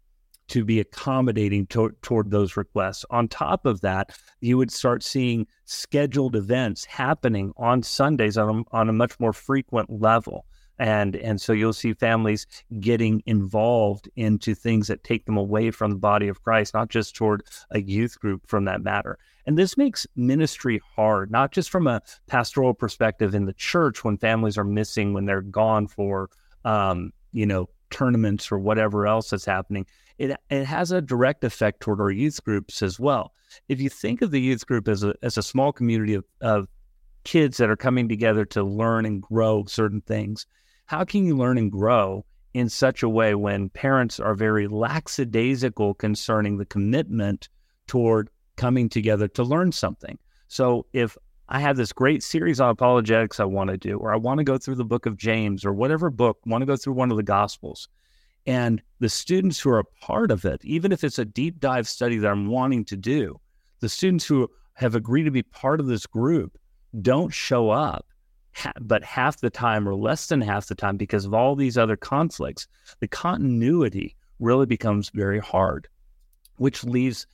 to 0.53 0.67
be 0.67 0.81
accommodating 0.81 1.67
to, 1.69 1.91
toward 2.03 2.31
those 2.31 2.59
requests. 2.59 3.07
On 3.09 3.27
top 3.27 3.65
of 3.65 3.81
that, 3.81 4.11
you 4.43 4.59
would 4.59 4.71
start 4.71 5.03
seeing 5.03 5.47
scheduled 5.65 6.37
events 6.37 6.85
happening 6.85 7.55
on 7.57 7.83
Sundays 7.83 8.37
on 8.37 8.59
a, 8.59 8.77
on 8.77 8.91
a 8.91 8.93
much 8.93 9.19
more 9.19 9.33
frequent 9.33 9.89
level. 9.89 10.45
And, 10.79 11.17
and 11.17 11.41
so 11.41 11.55
you'll 11.55 11.73
see 11.73 11.95
families 11.95 12.47
getting 12.81 13.23
involved 13.25 14.11
into 14.17 14.55
things 14.55 14.89
that 14.89 15.05
take 15.05 15.25
them 15.25 15.39
away 15.39 15.71
from 15.71 15.91
the 15.91 15.97
body 15.97 16.29
of 16.29 16.43
Christ, 16.43 16.75
not 16.75 16.91
just 16.91 17.17
toward 17.17 17.45
a 17.71 17.81
youth 17.81 18.21
group 18.21 18.47
from 18.47 18.67
that 18.67 18.83
matter. 18.83 19.19
And 19.47 19.57
this 19.57 19.79
makes 19.79 20.07
ministry 20.17 20.83
hard, 20.95 21.31
not 21.31 21.53
just 21.53 21.71
from 21.71 21.87
a 21.87 22.03
pastoral 22.27 22.75
perspective 22.75 23.35
in 23.35 23.47
the 23.47 23.55
church 23.55 24.05
when 24.05 24.19
families 24.19 24.59
are 24.59 24.65
missing, 24.65 25.15
when 25.15 25.25
they're 25.25 25.41
gone 25.41 25.89
for, 25.89 26.29
um, 26.67 27.15
you 27.33 27.47
know, 27.47 27.71
tournaments 27.91 28.53
or 28.53 28.59
whatever 28.59 29.07
else 29.07 29.31
that's 29.31 29.47
happening 29.47 29.87
it, 30.23 30.37
it 30.51 30.65
has 30.65 30.93
a 30.93 31.03
direct 31.03 31.43
effect 31.43 31.81
toward 31.81 32.01
our 32.01 32.11
youth 32.11 32.43
groups 32.45 32.81
as 32.81 33.01
well. 33.01 33.35
If 33.69 33.81
you 33.81 33.91
think 33.91 34.23
of 34.23 34.31
the 34.31 34.41
youth 34.41 34.65
group 34.65 34.87
as 34.87 35.03
a, 35.03 35.15
as 35.21 35.37
a 35.37 35.43
small 35.43 35.73
community 35.73 36.15
of, 36.15 36.25
of 36.41 36.69
kids 37.25 37.57
that 37.57 37.69
are 37.69 37.77
coming 37.77 38.09
together 38.09 38.45
to 38.47 38.63
learn 38.63 39.05
and 39.05 39.21
grow 39.21 39.65
certain 39.67 40.01
things, 40.01 40.47
how 40.87 41.05
can 41.05 41.27
you 41.27 41.37
learn 41.37 41.59
and 41.59 41.73
grow 41.73 42.25
in 42.55 42.69
such 42.69 43.03
a 43.03 43.09
way 43.09 43.35
when 43.35 43.69
parents 43.71 44.21
are 44.21 44.35
very 44.35 44.69
lackadaisical 44.69 45.95
concerning 45.95 46.57
the 46.57 46.67
commitment 46.67 47.49
toward 47.89 48.31
coming 48.57 48.89
together 48.89 49.27
to 49.27 49.43
learn 49.43 49.73
something? 49.73 50.17
So 50.47 50.87
if 50.93 51.19
I 51.49 51.59
have 51.59 51.77
this 51.77 51.93
great 51.93 52.23
series 52.23 52.61
on 52.61 52.71
apologetics 52.71 53.41
I 53.41 53.45
want 53.45 53.71
to 53.71 53.77
do, 53.77 53.99
or 53.99 54.15
I 54.15 54.19
want 54.19 54.39
to 54.39 54.45
go 54.45 54.57
through 54.57 54.77
the 54.77 54.85
book 54.85 55.05
of 55.05 55.17
James 55.17 55.65
or 55.65 55.73
whatever 55.73 56.11
book, 56.11 56.39
want 56.47 56.63
to 56.63 56.67
go 56.67 56.77
through 56.77 56.93
one 56.93 57.11
of 57.11 57.17
the 57.17 57.25
gospels. 57.25 57.89
And 58.47 58.83
the 58.99 59.09
students 59.09 59.61
who 59.61 59.71
are 59.71 59.79
a 59.79 59.85
part 59.85 60.31
of 60.31 60.45
it, 60.45 60.65
even 60.65 60.93
if 60.93 61.05
it's 61.05 61.19
a 61.19 61.25
deep 61.25 61.61
dive 61.61 61.89
study 61.89 62.19
that 62.19 62.31
I'm 62.31 62.49
wanting 62.49 62.85
to 62.87 62.97
do, 62.97 63.41
the 63.81 63.89
students 63.89 64.25
who 64.25 64.51
have 64.75 64.95
agreed 64.95 65.25
to 65.25 65.31
be 65.31 65.43
part 65.43 65.81
of 65.81 65.87
this 65.87 66.07
group 66.07 66.59
don't 67.01 67.33
show 67.33 67.71
up, 67.71 68.07
but 68.81 69.05
half 69.05 69.41
the 69.41 69.51
time 69.51 69.89
or 69.89 69.95
less 69.95 70.27
than 70.27 70.41
half 70.41 70.67
the 70.67 70.75
time 70.75 70.97
because 70.97 71.25
of 71.25 71.35
all 71.35 71.55
these 71.55 71.79
other 71.79 71.97
conflicts, 71.97 72.67
the 73.01 73.09
continuity 73.09 74.17
really 74.41 74.67
becomes 74.67 75.11
very 75.11 75.39
hard, 75.39 75.89
which 76.57 76.85
leaves 76.85 77.27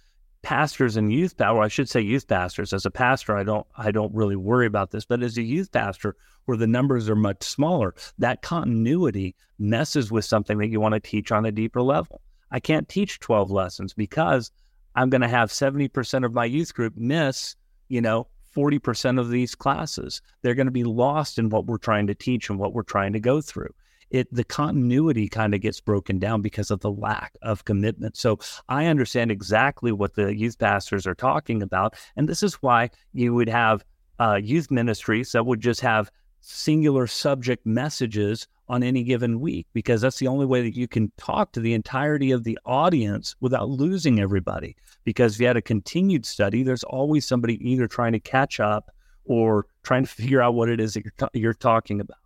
pastors 0.43 0.97
and 0.97 1.12
youth 1.12 1.36
pastor, 1.36 1.61
I 1.61 1.68
should 1.68 1.89
say 1.89 2.01
youth 2.01 2.26
pastors. 2.28 2.72
As 2.72 2.86
a 2.86 2.91
pastor, 2.91 3.36
I 3.36 3.45
don't 3.45 3.66
I 3.76 3.91
don't 3.91 4.14
really 4.14 4.36
worry 4.36 4.66
about 4.66 4.91
this, 4.91 5.05
but 5.05 5.22
as 5.22 5.36
a 5.36 5.43
youth 5.43 5.72
pastor, 5.72 6.16
where 6.45 6.57
the 6.57 6.66
numbers 6.66 7.09
are 7.09 7.16
much 7.16 7.43
smaller, 7.43 7.95
that 8.18 8.43
continuity 8.43 9.34
messes 9.59 10.11
with 10.11 10.24
something 10.24 10.59
that 10.59 10.68
you 10.68 10.80
want 10.80 10.95
to 10.95 11.01
teach 11.01 11.32
on 11.32 11.45
a 11.45 11.53
deeper 11.53 11.82
level. 11.82 12.20
I 12.51 12.61
can't 12.61 12.89
teach 12.89 13.20
12 13.20 13.51
lessons 13.51 13.93
because 13.93 14.51
I'm 14.95 15.11
going 15.11 15.20
to 15.20 15.28
have 15.28 15.51
70% 15.51 16.24
of 16.24 16.32
my 16.32 16.47
youth 16.47 16.72
group 16.72 16.97
miss, 16.97 17.55
you 17.89 18.01
know, 18.01 18.28
40% 18.57 19.20
of 19.20 19.28
these 19.28 19.55
classes. 19.55 20.22
They're 20.41 20.55
going 20.55 20.66
to 20.66 20.72
be 20.72 20.84
lost 20.84 21.39
in 21.39 21.51
what 21.51 21.66
we're 21.66 21.76
trying 21.76 22.07
to 22.07 22.14
teach 22.14 22.49
and 22.49 22.59
what 22.59 22.72
we're 22.72 22.82
trying 22.82 23.12
to 23.12 23.20
go 23.20 23.41
through 23.41 23.74
it 24.11 24.32
the 24.32 24.44
continuity 24.44 25.28
kind 25.28 25.54
of 25.54 25.61
gets 25.61 25.80
broken 25.80 26.18
down 26.18 26.42
because 26.42 26.70
of 26.70 26.80
the 26.80 26.90
lack 26.90 27.36
of 27.42 27.64
commitment. 27.64 28.16
So 28.16 28.38
I 28.68 28.86
understand 28.86 29.30
exactly 29.30 29.92
what 29.92 30.14
the 30.14 30.36
youth 30.36 30.59
pastors 30.59 31.06
are 31.06 31.14
talking 31.14 31.62
about, 31.62 31.94
and 32.16 32.28
this 32.28 32.42
is 32.42 32.54
why 32.54 32.90
you 33.12 33.34
would 33.34 33.48
have 33.48 33.84
uh, 34.20 34.40
youth 34.42 34.70
ministries 34.70 35.32
that 35.32 35.46
would 35.46 35.61
just 35.61 35.80
have 35.80 36.11
singular 36.40 37.06
subject 37.06 37.66
messages 37.66 38.46
on 38.68 38.82
any 38.82 39.02
given 39.02 39.40
week 39.40 39.66
because 39.72 40.00
that's 40.00 40.18
the 40.18 40.26
only 40.26 40.46
way 40.46 40.62
that 40.62 40.76
you 40.76 40.86
can 40.86 41.11
talk 41.16 41.52
to 41.52 41.61
the 41.61 41.74
entirety 41.74 42.30
of 42.30 42.44
the 42.44 42.59
audience 42.64 43.34
without 43.40 43.68
losing 43.68 44.20
everybody. 44.20 44.76
Because 45.04 45.34
if 45.34 45.40
you 45.40 45.46
had 45.46 45.56
a 45.56 45.62
continued 45.62 46.26
study, 46.26 46.62
there's 46.62 46.84
always 46.84 47.26
somebody 47.26 47.56
either 47.68 47.86
trying 47.86 48.12
to 48.12 48.20
catch 48.20 48.61
up 48.61 48.90
or 49.24 49.66
trying 49.82 50.04
to 50.04 50.11
figure 50.14 50.42
out 50.42 50.54
what 50.54 50.68
it 50.68 50.80
is 50.80 50.94
that 50.94 51.04
you're, 51.04 51.30
you're 51.32 51.54
talking 51.54 52.00
about 52.00 52.18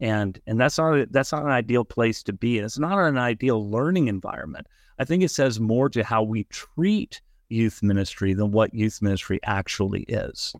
and 0.00 0.40
and 0.46 0.60
that's 0.60 0.78
not 0.78 1.10
that's 1.12 1.32
not 1.32 1.44
an 1.44 1.50
ideal 1.50 1.84
place 1.84 2.22
to 2.24 2.32
be. 2.32 2.58
It's 2.58 2.78
not 2.78 2.98
an 2.98 3.18
ideal 3.18 3.68
learning 3.68 4.08
environment. 4.08 4.66
I 4.98 5.04
think 5.04 5.22
it 5.22 5.30
says 5.30 5.60
more 5.60 5.88
to 5.90 6.02
how 6.02 6.22
we 6.22 6.44
treat 6.44 7.20
youth 7.48 7.82
ministry 7.82 8.34
than 8.34 8.50
what 8.50 8.74
youth 8.74 9.00
ministry 9.00 9.40
actually 9.44 10.02
is. 10.02 10.54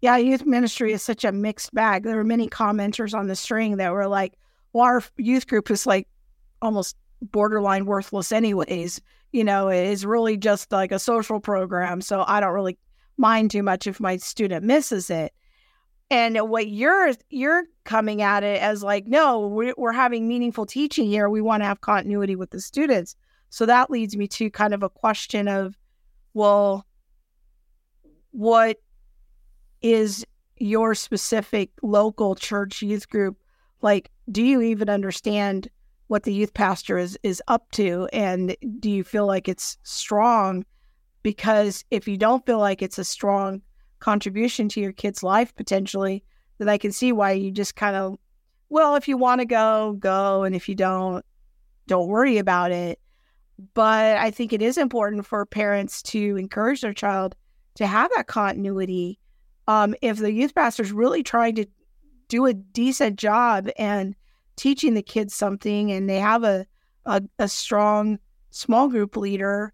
Yeah, 0.00 0.16
youth 0.16 0.44
ministry 0.44 0.92
is 0.92 1.02
such 1.02 1.24
a 1.24 1.32
mixed 1.32 1.72
bag. 1.74 2.02
There 2.02 2.16
were 2.16 2.24
many 2.24 2.48
commenters 2.48 3.14
on 3.14 3.28
the 3.28 3.36
string 3.36 3.76
that 3.76 3.92
were 3.92 4.08
like, 4.08 4.34
"Well, 4.72 4.84
our 4.84 5.02
youth 5.16 5.46
group 5.46 5.70
is 5.70 5.86
like 5.86 6.08
almost 6.60 6.96
borderline 7.20 7.86
worthless, 7.86 8.32
anyways. 8.32 9.00
You 9.32 9.44
know, 9.44 9.68
it 9.68 9.86
is 9.86 10.04
really 10.04 10.36
just 10.36 10.72
like 10.72 10.90
a 10.90 10.98
social 10.98 11.40
program, 11.40 12.00
so 12.00 12.24
I 12.26 12.40
don't 12.40 12.52
really 12.52 12.78
mind 13.16 13.52
too 13.52 13.62
much 13.62 13.86
if 13.86 14.00
my 14.00 14.16
student 14.16 14.64
misses 14.64 15.10
it." 15.10 15.32
And 16.10 16.36
what 16.50 16.68
you're 16.68 17.12
you're 17.30 17.64
coming 17.84 18.22
at 18.22 18.42
it 18.44 18.60
as 18.62 18.82
like, 18.82 19.06
no, 19.06 19.46
we're, 19.46 19.74
we're 19.76 19.92
having 19.92 20.28
meaningful 20.28 20.66
teaching 20.66 21.06
here. 21.06 21.28
We 21.28 21.40
want 21.40 21.62
to 21.62 21.66
have 21.66 21.80
continuity 21.80 22.36
with 22.36 22.50
the 22.50 22.60
students. 22.60 23.16
So 23.50 23.66
that 23.66 23.90
leads 23.90 24.16
me 24.16 24.28
to 24.28 24.50
kind 24.50 24.72
of 24.72 24.82
a 24.82 24.88
question 24.88 25.48
of, 25.48 25.76
well, 26.34 26.86
what 28.30 28.78
is 29.82 30.24
your 30.56 30.94
specific 30.94 31.70
local 31.82 32.34
church 32.34 32.82
youth 32.82 33.08
group 33.08 33.36
like? 33.82 34.10
Do 34.30 34.42
you 34.42 34.62
even 34.62 34.88
understand 34.88 35.68
what 36.06 36.22
the 36.22 36.32
youth 36.32 36.54
pastor 36.54 36.96
is 36.96 37.18
is 37.22 37.42
up 37.48 37.70
to, 37.72 38.08
and 38.12 38.56
do 38.78 38.90
you 38.90 39.02
feel 39.02 39.26
like 39.26 39.48
it's 39.48 39.76
strong? 39.82 40.64
Because 41.22 41.84
if 41.90 42.06
you 42.06 42.16
don't 42.16 42.46
feel 42.46 42.58
like 42.58 42.82
it's 42.82 42.98
a 42.98 43.04
strong 43.04 43.60
contribution 43.98 44.68
to 44.70 44.80
your 44.80 44.92
kid's 44.92 45.22
life 45.22 45.54
potentially, 45.54 46.24
then 46.58 46.68
I 46.68 46.78
can 46.78 46.92
see 46.92 47.12
why 47.12 47.32
you 47.32 47.50
just 47.50 47.76
kind 47.76 47.96
of, 47.96 48.18
well, 48.68 48.94
if 48.94 49.08
you 49.08 49.16
want 49.16 49.40
to 49.40 49.44
go, 49.44 49.96
go. 49.98 50.44
And 50.44 50.54
if 50.54 50.68
you 50.68 50.74
don't, 50.74 51.24
don't 51.86 52.08
worry 52.08 52.38
about 52.38 52.72
it. 52.72 52.98
But 53.74 54.16
I 54.16 54.30
think 54.30 54.52
it 54.52 54.62
is 54.62 54.78
important 54.78 55.26
for 55.26 55.44
parents 55.46 56.02
to 56.04 56.36
encourage 56.36 56.80
their 56.80 56.94
child 56.94 57.36
to 57.74 57.86
have 57.86 58.10
that 58.16 58.26
continuity. 58.26 59.18
Um, 59.68 59.94
if 60.02 60.18
the 60.18 60.32
youth 60.32 60.54
pastor 60.54 60.82
is 60.82 60.92
really 60.92 61.22
trying 61.22 61.54
to 61.56 61.66
do 62.28 62.46
a 62.46 62.54
decent 62.54 63.16
job 63.16 63.68
and 63.78 64.14
teaching 64.56 64.94
the 64.94 65.02
kids 65.02 65.34
something, 65.34 65.92
and 65.92 66.08
they 66.08 66.18
have 66.18 66.44
a, 66.44 66.66
a, 67.04 67.22
a 67.38 67.48
strong 67.48 68.18
small 68.50 68.88
group 68.88 69.16
leader, 69.16 69.72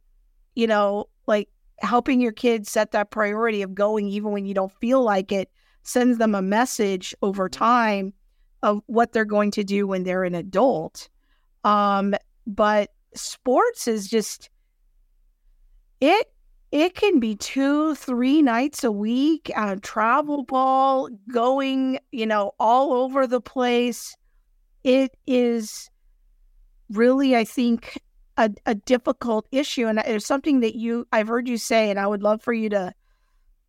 you 0.55 0.67
know, 0.67 1.07
like 1.27 1.49
helping 1.79 2.21
your 2.21 2.33
kids 2.33 2.71
set 2.71 2.91
that 2.93 3.11
priority 3.11 3.63
of 3.63 3.75
going 3.75 4.09
even 4.09 4.33
when 4.33 4.45
you 4.45 4.55
don't 4.55 4.73
feel 4.81 5.03
like 5.03 5.31
it 5.33 5.51
sends 5.89 6.19
them 6.19 6.35
a 6.35 6.43
message 6.43 7.15
over 7.23 7.49
time 7.49 8.13
of 8.63 8.83
what 8.87 9.13
they're 9.13 9.25
going 9.25 9.51
to 9.51 9.65
do 9.65 9.87
when 9.87 10.05
they're 10.05 10.25
an 10.25 10.35
adult. 10.35 11.09
Um, 11.65 12.15
but 12.47 12.91
sports 13.15 13.89
is 13.89 14.07
just 14.07 14.51
it 16.01 16.31
it 16.71 16.95
can 16.95 17.19
be 17.19 17.35
two 17.35 17.95
three 17.95 18.43
nights 18.43 18.85
a 18.85 18.93
week 18.93 19.51
uh, 19.57 19.77
travel 19.81 20.45
ball 20.45 21.09
going 21.33 21.99
you 22.13 22.27
know 22.27 22.53
all 22.61 22.93
over 22.93 23.27
the 23.27 23.41
place. 23.41 24.15
It 24.85 25.17
is 25.27 25.91
really 26.91 27.37
i 27.37 27.45
think 27.45 28.01
a, 28.39 28.51
a 28.65 28.75
difficult 28.75 29.47
issue. 29.53 29.87
And 29.87 29.99
it's 29.99 30.27
something 30.27 30.61
that 30.61 30.75
you 30.75 31.07
i've 31.13 31.29
heard 31.29 31.49
you 31.49 31.57
say 31.57 31.91
and 31.91 31.99
i 31.99 32.07
would 32.07 32.23
love 32.23 32.43
for 32.43 32.53
you 32.53 32.69
to 32.71 32.93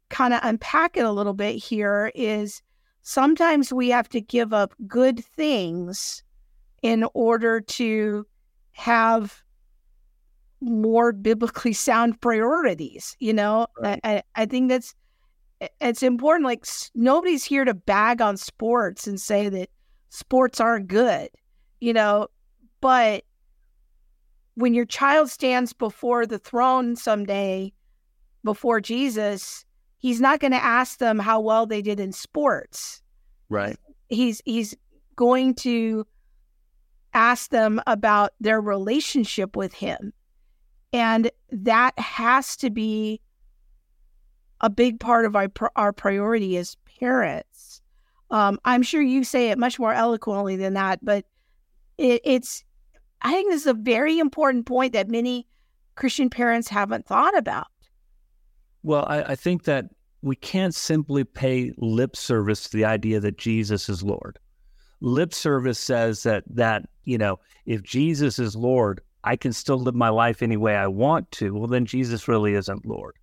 kind 0.10 0.34
of 0.34 0.39
unpack 0.43 0.97
it 0.97 1.05
a 1.05 1.12
little 1.12 1.34
bit 1.34 1.55
here 1.55 2.12
is 2.16 2.62
sometimes 3.01 3.72
we 3.72 3.89
have 3.89 4.10
to 4.10 4.22
give 4.22 4.53
up 4.53 4.74
good 4.88 5.24
things 5.24 6.24
in 6.82 7.05
order 7.14 7.62
to 7.62 8.26
have 8.72 9.43
more 10.62 11.12
biblically 11.12 11.74
sound 11.74 12.20
priorities 12.22 13.16
you 13.20 13.34
know 13.34 13.68
right. 13.82 13.99
I, 14.03 14.24
I 14.36 14.45
think 14.45 14.70
that's 14.70 14.93
it's 15.82 16.03
important 16.03 16.45
like 16.45 16.66
nobody's 16.95 17.43
here 17.43 17.66
to 17.66 17.74
bag 17.74 18.22
on 18.22 18.38
sports 18.38 19.07
and 19.07 19.20
say 19.20 19.49
that 19.49 19.70
sports 20.10 20.60
aren't 20.60 20.88
good 20.88 21.30
you 21.80 21.93
know 21.93 22.28
but 22.82 23.24
when 24.55 24.74
your 24.74 24.86
child 24.86 25.30
stands 25.30 25.72
before 25.72 26.26
the 26.26 26.39
throne 26.39 26.95
someday 26.95 27.72
before 28.43 28.82
jesus 28.82 29.66
he's 30.00 30.20
not 30.20 30.39
going 30.39 30.52
to 30.52 30.64
ask 30.64 30.97
them 30.97 31.20
how 31.20 31.39
well 31.39 31.66
they 31.66 31.82
did 31.82 32.00
in 32.00 32.12
sports. 32.12 33.02
Right. 33.50 33.78
He's 34.08 34.41
he's 34.45 34.76
going 35.16 35.54
to 35.56 36.08
ask 37.14 37.52
them 37.52 37.82
about 37.86 38.34
their 38.39 38.62
relationship 38.62 39.56
with 39.56 39.74
him. 39.74 40.14
And 40.91 41.30
that 41.52 41.97
has 42.00 42.56
to 42.58 42.70
be 42.70 43.22
a 44.62 44.70
big 44.70 45.00
part 45.00 45.26
of 45.26 45.36
our, 45.36 45.50
our 45.76 45.93
priority 45.93 46.58
as 46.58 46.78
parents. 47.00 47.82
Um, 48.32 48.60
I'm 48.66 48.84
sure 48.84 49.02
you 49.02 49.24
say 49.24 49.50
it 49.50 49.58
much 49.58 49.80
more 49.80 49.93
eloquently 49.93 50.56
than 50.56 50.74
that, 50.74 51.04
but 51.04 51.26
it, 51.97 52.22
it's, 52.24 52.64
I 53.22 53.32
think 53.32 53.52
this 53.52 53.62
is 53.62 53.68
a 53.68 53.74
very 53.74 54.20
important 54.20 54.66
point 54.66 54.93
that 54.93 55.10
many 55.10 55.47
Christian 55.95 56.30
parents 56.30 56.68
haven't 56.70 57.06
thought 57.06 57.38
about. 57.38 57.68
Well, 58.84 59.06
I, 59.08 59.24
I 59.24 59.36
think 59.36 59.64
that 59.64 59.86
we 60.22 60.36
can't 60.36 60.76
simply 60.76 61.24
pay 61.24 61.72
lip 61.78 62.16
service 62.16 62.64
to 62.64 62.78
the 62.78 62.86
idea 62.86 63.20
that 63.20 63.38
Jesus 63.38 63.90
is 63.90 64.04
Lord. 64.04 64.38
Lip 65.02 65.34
service 65.34 65.80
says 65.80 66.24
that 66.24 66.44
that, 66.50 66.90
you 67.06 67.18
know, 67.18 67.40
if 67.66 67.84
Jesus 67.84 68.40
is 68.40 68.56
Lord, 68.56 69.02
I 69.24 69.36
can 69.36 69.54
still 69.54 69.78
live 69.78 69.96
my 69.96 70.10
life 70.10 70.42
any 70.42 70.58
way 70.58 70.76
I 70.76 70.88
want 70.88 71.32
to. 71.32 71.54
Well, 71.54 71.68
then 71.68 71.86
Jesus 71.86 72.28
really 72.28 72.54
isn't 72.54 72.86
Lord. 72.86 73.16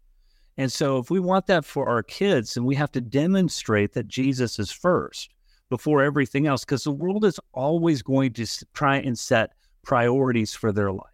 And 0.58 0.72
so 0.72 0.98
if 0.98 1.10
we 1.10 1.20
want 1.20 1.46
that 1.48 1.66
for 1.66 1.86
our 1.88 2.02
kids, 2.02 2.54
then 2.54 2.64
we 2.64 2.74
have 2.76 2.92
to 2.92 3.00
demonstrate 3.00 3.92
that 3.92 4.08
Jesus 4.08 4.58
is 4.58 4.70
first 4.70 5.34
before 5.68 6.02
everything 6.02 6.46
else, 6.46 6.64
because 6.64 6.84
the 6.84 6.92
world 6.92 7.24
is 7.24 7.40
always 7.52 8.00
going 8.00 8.32
to 8.34 8.46
try 8.72 8.96
and 8.98 9.18
set 9.18 9.50
priorities 9.82 10.54
for 10.54 10.72
their 10.72 10.92
life. 10.92 11.12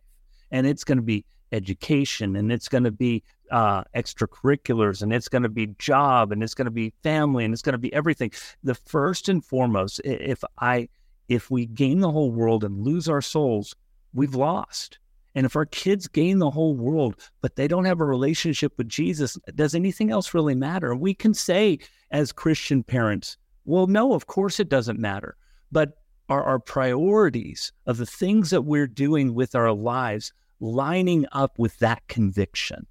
And 0.51 0.67
it's 0.67 0.85
going 0.85 0.99
to 0.99 1.03
be 1.03 1.25
education 1.53 2.37
and 2.37 2.51
it's 2.51 2.69
going 2.69 2.85
to 2.85 2.91
be 2.91 3.23
uh, 3.51 3.85
extracurriculars 3.95 5.03
and 5.03 5.13
it's 5.13 5.29
going 5.29 5.43
to 5.43 5.49
be 5.49 5.69
job 5.79 6.33
and 6.33 6.43
it's 6.43 6.55
going 6.55 6.65
to 6.65 6.71
be 6.71 6.93
family 7.03 7.45
and 7.45 7.53
it's 7.53 7.63
going 7.63 7.75
to 7.75 7.79
be 7.79 7.93
everything. 7.93 8.33
The 8.65 8.75
first 8.75 9.29
and 9.29 9.45
foremost, 9.45 10.01
if 10.05 10.43
I 10.59 10.89
if 11.29 11.51
we 11.51 11.67
gain 11.67 12.01
the 12.01 12.11
whole 12.11 12.33
world 12.33 12.65
and 12.65 12.85
lose 12.85 13.09
our 13.09 13.23
souls, 13.23 13.75
we've 14.13 14.35
lost. 14.35 14.99
And 15.35 15.47
if 15.47 15.57
our 15.57 15.65
kids 15.65 16.09
gain 16.09 16.39
the 16.39 16.51
whole 16.51 16.77
world, 16.77 17.17
but 17.41 17.57
they 17.57 17.67
don't 17.67 17.87
have 17.87 18.01
a 18.01 18.05
relationship 18.05 18.73
with 18.77 18.89
Jesus, 18.89 19.39
does 19.55 19.75
anything 19.75 20.11
else 20.11 20.35
really 20.35 20.55
matter? 20.55 20.95
We 20.95 21.15
can 21.15 21.33
say 21.33 21.79
as 22.11 22.33
Christian 22.33 22.83
parents, 22.83 23.39
well, 23.65 23.87
no, 23.87 24.13
of 24.13 24.27
course 24.27 24.61
it 24.61 24.69
doesn't 24.69 24.99
matter. 24.99 25.37
But 25.71 25.95
are 26.29 26.43
our 26.45 26.59
priorities 26.59 27.73
of 27.87 27.97
the 27.97 28.07
things 28.07 28.51
that 28.51 28.63
we're 28.63 28.87
doing 28.87 29.35
with 29.35 29.55
our 29.55 29.73
lives 29.73 30.33
lining 30.63 31.27
up 31.33 31.59
with 31.59 31.77
that 31.81 32.07
conviction. 32.09 32.87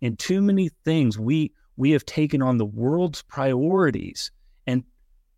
In 0.00 0.16
too 0.16 0.42
many 0.42 0.68
things, 0.84 1.18
we 1.18 1.52
we 1.76 1.92
have 1.92 2.04
taken 2.04 2.42
on 2.42 2.58
the 2.58 2.66
world's 2.66 3.22
priorities 3.22 4.30
and 4.66 4.84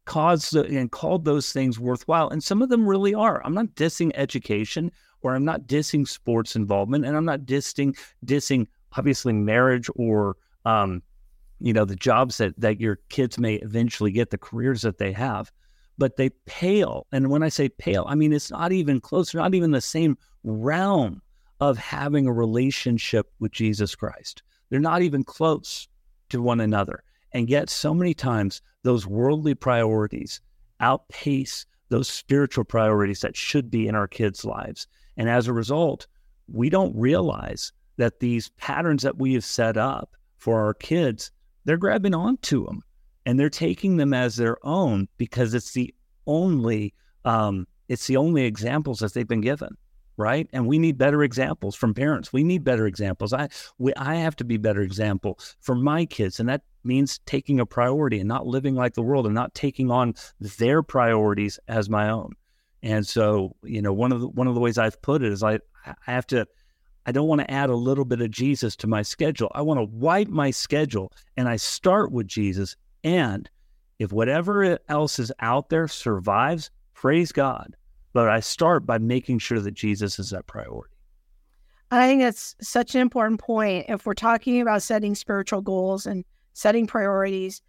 caused 0.07 0.57
and 0.57 0.91
called 0.91 1.24
those 1.24 1.53
things 1.53 1.78
worthwhile. 1.78 2.28
And 2.28 2.43
some 2.43 2.62
of 2.62 2.70
them 2.70 2.89
really 2.89 3.14
are. 3.14 3.41
I'm 3.45 3.55
not 3.55 3.74
dissing 3.76 4.11
education 4.14 4.91
or 5.22 5.35
I'm 5.35 5.45
not 5.45 5.66
dissing 5.66 6.09
sports 6.09 6.57
involvement 6.57 7.05
and 7.05 7.16
I'm 7.16 7.24
not 7.24 7.41
dissing 7.41 7.97
dissing 8.26 8.66
obviously 8.97 9.32
marriage 9.32 9.89
or 9.95 10.37
um, 10.64 11.03
you 11.61 11.72
know 11.72 11.85
the 11.85 11.97
jobs 11.97 12.39
that 12.39 12.59
that 12.59 12.80
your 12.80 12.99
kids 13.11 13.39
may 13.39 13.57
eventually 13.57 14.11
get, 14.11 14.30
the 14.30 14.39
careers 14.39 14.82
that 14.82 14.99
they 14.99 15.12
have. 15.12 15.53
But 15.97 16.16
they 16.16 16.30
pale. 16.47 17.07
And 17.12 17.30
when 17.30 17.45
I 17.45 17.49
say 17.51 17.68
pale, 17.68 18.05
I 18.09 18.14
mean 18.14 18.32
it's 18.32 18.51
not 18.51 18.72
even 18.72 19.01
close, 19.01 19.35
not 19.35 19.55
even 19.55 19.70
the 19.70 19.80
same 19.80 20.16
realm 20.43 21.20
of 21.61 21.79
having 21.79 22.27
a 22.27 22.33
relationship 22.33 23.31
with 23.39 23.53
Jesus 23.53 23.95
Christ. 23.95 24.43
They're 24.71 24.81
not 24.81 25.03
even 25.03 25.25
close 25.25 25.89
to 26.31 26.43
one 26.43 26.61
another. 26.61 27.03
And 27.33 27.49
yet, 27.49 27.71
so 27.71 27.95
many 27.95 28.15
times, 28.15 28.63
those 28.83 29.07
worldly 29.07 29.55
priorities 29.55 30.41
outpace 30.81 31.67
those 31.89 32.09
spiritual 32.09 32.65
priorities 32.65 33.21
that 33.21 33.37
should 33.37 33.71
be 33.71 33.87
in 33.87 33.95
our 33.95 34.09
kids' 34.09 34.45
lives. 34.45 34.87
And 35.17 35.29
as 35.29 35.47
a 35.47 35.53
result, 35.53 36.07
we 36.49 36.69
don't 36.69 36.97
realize 36.97 37.73
that 37.97 38.21
these 38.21 38.49
patterns 38.51 39.03
that 39.03 39.19
we 39.19 39.35
have 39.35 39.45
set 39.45 39.77
up 39.77 40.17
for 40.37 40.65
our 40.65 40.75
kids, 40.75 41.31
they're 41.65 41.77
grabbing 41.77 42.15
onto 42.15 42.67
them 42.67 42.83
and 43.27 43.39
they're 43.39 43.51
taking 43.51 43.97
them 43.97 44.13
as 44.13 44.37
their 44.37 44.57
own 44.67 45.09
because 45.17 45.55
it's 45.55 45.73
the 45.73 45.95
only 46.27 46.95
um, 47.25 47.67
it's 47.89 48.07
the 48.07 48.17
only 48.17 48.45
examples 48.45 48.99
that 48.99 49.15
they've 49.15 49.29
been 49.29 49.41
given 49.41 49.77
right? 50.17 50.49
And 50.53 50.67
we 50.67 50.79
need 50.79 50.99
better 50.99 51.23
examples 51.23 51.75
from 51.75 51.95
parents. 51.95 52.33
We 52.33 52.45
need 52.45 52.65
better 52.65 52.87
examples. 52.87 53.33
I 53.33 53.49
we, 53.79 53.93
I 53.95 54.17
have 54.17 54.37
to 54.37 54.45
be 54.45 54.57
better 54.57 54.83
example 54.83 55.39
for 55.61 55.75
my 55.75 56.07
kids, 56.07 56.41
and 56.41 56.49
that 56.49 56.62
means 56.85 57.19
taking 57.27 57.61
a 57.61 57.67
priority 57.67 58.21
and 58.21 58.29
not 58.29 58.47
living 58.47 58.75
like 58.75 58.95
the 58.95 59.03
world 59.03 59.27
and 59.27 59.35
not 59.35 59.55
taking 59.55 59.91
on 59.91 60.15
their 60.41 60.83
priorities 60.83 61.59
as 61.69 61.89
my 61.89 62.11
own. 62.11 62.35
And 62.83 63.07
so, 63.07 63.57
you 63.62 63.81
know, 63.81 63.93
one 63.93 64.12
of 64.12 64.21
the 64.21 64.29
one 64.29 64.47
of 64.47 64.55
the 64.55 64.61
ways 64.61 64.79
I've 64.79 65.01
put 65.01 65.23
it 65.23 65.33
is 65.33 65.43
I 65.43 65.59
I 65.87 65.95
have 66.03 66.27
to 66.29 66.47
I 67.07 67.12
don't 67.12 67.29
want 67.29 67.41
to 67.41 67.51
add 67.51 67.71
a 67.71 67.77
little 67.77 68.05
bit 68.05 68.21
of 68.21 68.31
Jesus 68.31 68.77
to 68.77 68.87
my 68.87 69.03
schedule. 69.03 69.51
I 69.55 69.62
want 69.62 69.79
to 69.79 69.97
wipe 69.97 70.29
my 70.29 70.51
schedule 70.51 71.12
and 71.37 71.49
I 71.49 71.57
start 71.57 72.12
with 72.12 72.27
Jesus 72.27 72.77
and 73.03 73.49
if 73.99 74.12
whatever 74.12 74.79
else 74.89 75.19
is 75.19 75.33
out 75.41 75.69
there 75.69 75.87
survives, 75.87 76.71
praise 76.95 77.33
God. 77.33 77.77
But 78.15 78.31
I 78.31 78.41
start 78.41 78.87
by 78.87 78.97
making 78.97 79.41
sure 79.41 79.61
that 79.61 79.75
Jesus 79.75 80.19
is 80.19 80.31
that 80.31 80.47
priority. 80.47 80.95
I 81.91 82.09
think 82.09 82.23
that's 82.23 82.57
such 82.61 82.95
an 82.95 83.03
important 83.03 83.41
point. 83.41 83.87
If 83.89 84.07
we're 84.07 84.15
talking 84.15 84.61
about 84.61 84.83
setting 84.83 85.15
spiritual 85.15 85.61
goals 85.61 86.07
and 86.07 86.25
setting 86.55 86.87
priorities, 86.87 87.61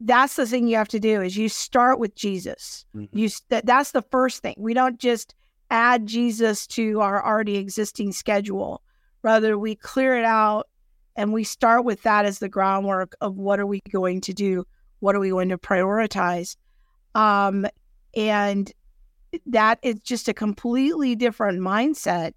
that's 0.00 0.36
the 0.36 0.46
thing 0.46 0.66
you 0.66 0.76
have 0.76 0.88
to 0.88 1.00
do 1.00 1.22
is 1.22 1.36
you 1.36 1.48
start 1.48 1.98
with 1.98 2.14
Jesus. 2.14 2.84
Mm-hmm. 2.96 3.16
You 3.16 3.28
that, 3.50 3.64
that's 3.64 3.92
the 3.92 4.02
first 4.02 4.42
thing. 4.42 4.54
We 4.58 4.74
don't 4.74 4.98
just 4.98 5.34
add 5.70 6.06
Jesus 6.06 6.66
to 6.68 7.00
our 7.00 7.24
already 7.24 7.56
existing 7.56 8.12
schedule. 8.12 8.82
Rather, 9.22 9.58
we 9.58 9.74
clear 9.74 10.16
it 10.18 10.24
out 10.24 10.68
and 11.16 11.32
we 11.32 11.44
start 11.44 11.84
with 11.84 12.02
that 12.02 12.26
as 12.26 12.38
the 12.38 12.48
groundwork 12.48 13.14
of 13.20 13.36
what 13.36 13.60
are 13.60 13.66
we 13.66 13.80
going 13.90 14.20
to 14.22 14.32
do? 14.32 14.66
What 15.00 15.14
are 15.14 15.20
we 15.20 15.30
going 15.30 15.50
to 15.50 15.58
prioritize? 15.58 16.56
Um, 17.14 17.66
and 18.16 18.70
that 19.46 19.78
is 19.82 20.00
just 20.00 20.28
a 20.28 20.34
completely 20.34 21.14
different 21.14 21.60
mindset 21.60 22.32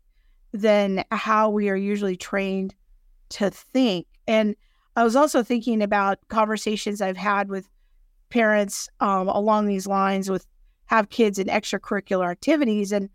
than 0.53 1.03
how 1.11 1.49
we 1.49 1.69
are 1.69 1.75
usually 1.75 2.15
trained 2.15 2.73
to 3.29 3.49
think. 3.49 4.07
And 4.27 4.55
I 4.95 5.03
was 5.03 5.15
also 5.15 5.43
thinking 5.43 5.81
about 5.81 6.19
conversations 6.29 7.01
I've 7.01 7.17
had 7.17 7.49
with 7.49 7.69
parents 8.29 8.89
um, 8.99 9.27
along 9.29 9.67
these 9.67 9.87
lines 9.87 10.29
with 10.29 10.45
have 10.87 11.09
kids 11.09 11.37
in 11.37 11.47
extracurricular 11.47 12.29
activities 12.29 12.91
and 12.91 13.09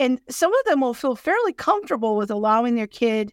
and 0.00 0.20
some 0.28 0.52
of 0.52 0.64
them 0.64 0.80
will 0.80 0.94
feel 0.94 1.14
fairly 1.14 1.52
comfortable 1.52 2.16
with 2.16 2.30
allowing 2.30 2.74
their 2.74 2.86
kid 2.86 3.32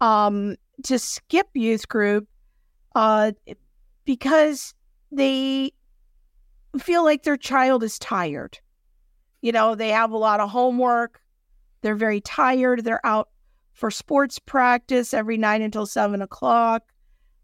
um, 0.00 0.56
to 0.82 0.98
skip 0.98 1.48
youth 1.54 1.88
group 1.88 2.28
uh, 2.94 3.32
because 4.04 4.74
they 5.10 5.72
feel 6.78 7.04
like 7.04 7.22
their 7.22 7.36
child 7.36 7.82
is 7.82 7.98
tired. 7.98 8.58
You 9.42 9.52
know, 9.52 9.74
they 9.74 9.90
have 9.90 10.12
a 10.12 10.16
lot 10.16 10.40
of 10.40 10.50
homework. 10.50 11.20
They're 11.82 11.94
very 11.94 12.20
tired. 12.20 12.84
They're 12.84 13.04
out 13.04 13.28
for 13.72 13.90
sports 13.90 14.38
practice 14.38 15.12
every 15.12 15.36
night 15.36 15.60
until 15.60 15.84
seven 15.84 16.22
o'clock. 16.22 16.84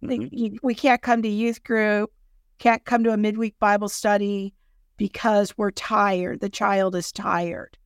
Mm-hmm. 0.03 0.57
we 0.63 0.77
can't 0.77 1.03
come 1.03 1.23
to 1.23 1.29
youth 1.29 1.65
group, 1.65 2.13
can't 2.61 2.85
come 2.85 3.03
to 3.03 3.13
a 3.13 3.17
midweek 3.17 3.59
Bible 3.59 3.89
study 3.89 4.55
because 4.97 5.59
we're 5.59 5.73
tired. 5.73 6.41
The 6.41 6.49
child 6.49 6.95
is 6.95 7.11
tired, 7.11 7.77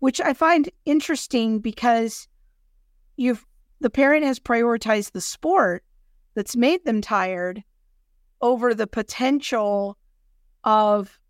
which 0.00 0.20
I 0.20 0.32
find 0.32 0.68
interesting 0.84 1.60
because 1.60 2.26
you've 3.16 3.46
the 3.80 3.90
parent 3.90 4.24
has 4.24 4.40
prioritized 4.40 5.12
the 5.12 5.20
sport 5.20 5.84
that's 6.34 6.56
made 6.56 6.84
them 6.84 7.00
tired 7.00 7.62
over 8.40 8.74
the 8.74 8.86
potential 8.86 9.96
of 10.64 11.20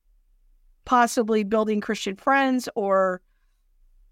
possibly 0.84 1.44
building 1.44 1.80
Christian 1.80 2.16
friends 2.16 2.68
or 2.74 3.20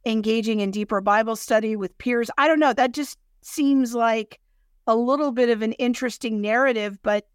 engaging 0.05 0.61
in 0.61 0.71
deeper 0.71 1.01
Bible 1.01 1.37
study 1.37 1.77
with 1.77 1.97
peers. 1.99 2.31
I 2.39 2.49
don't 2.49 2.59
know. 2.59 2.73
That 2.73 2.93
just 2.93 3.19
seems 3.43 3.95
like 3.95 4.41
a 4.87 4.97
little 4.97 5.33
bit 5.33 5.49
of 5.49 5.63
an 5.63 5.73
interesting 5.75 6.41
narrative, 6.41 6.99
but 7.03 7.27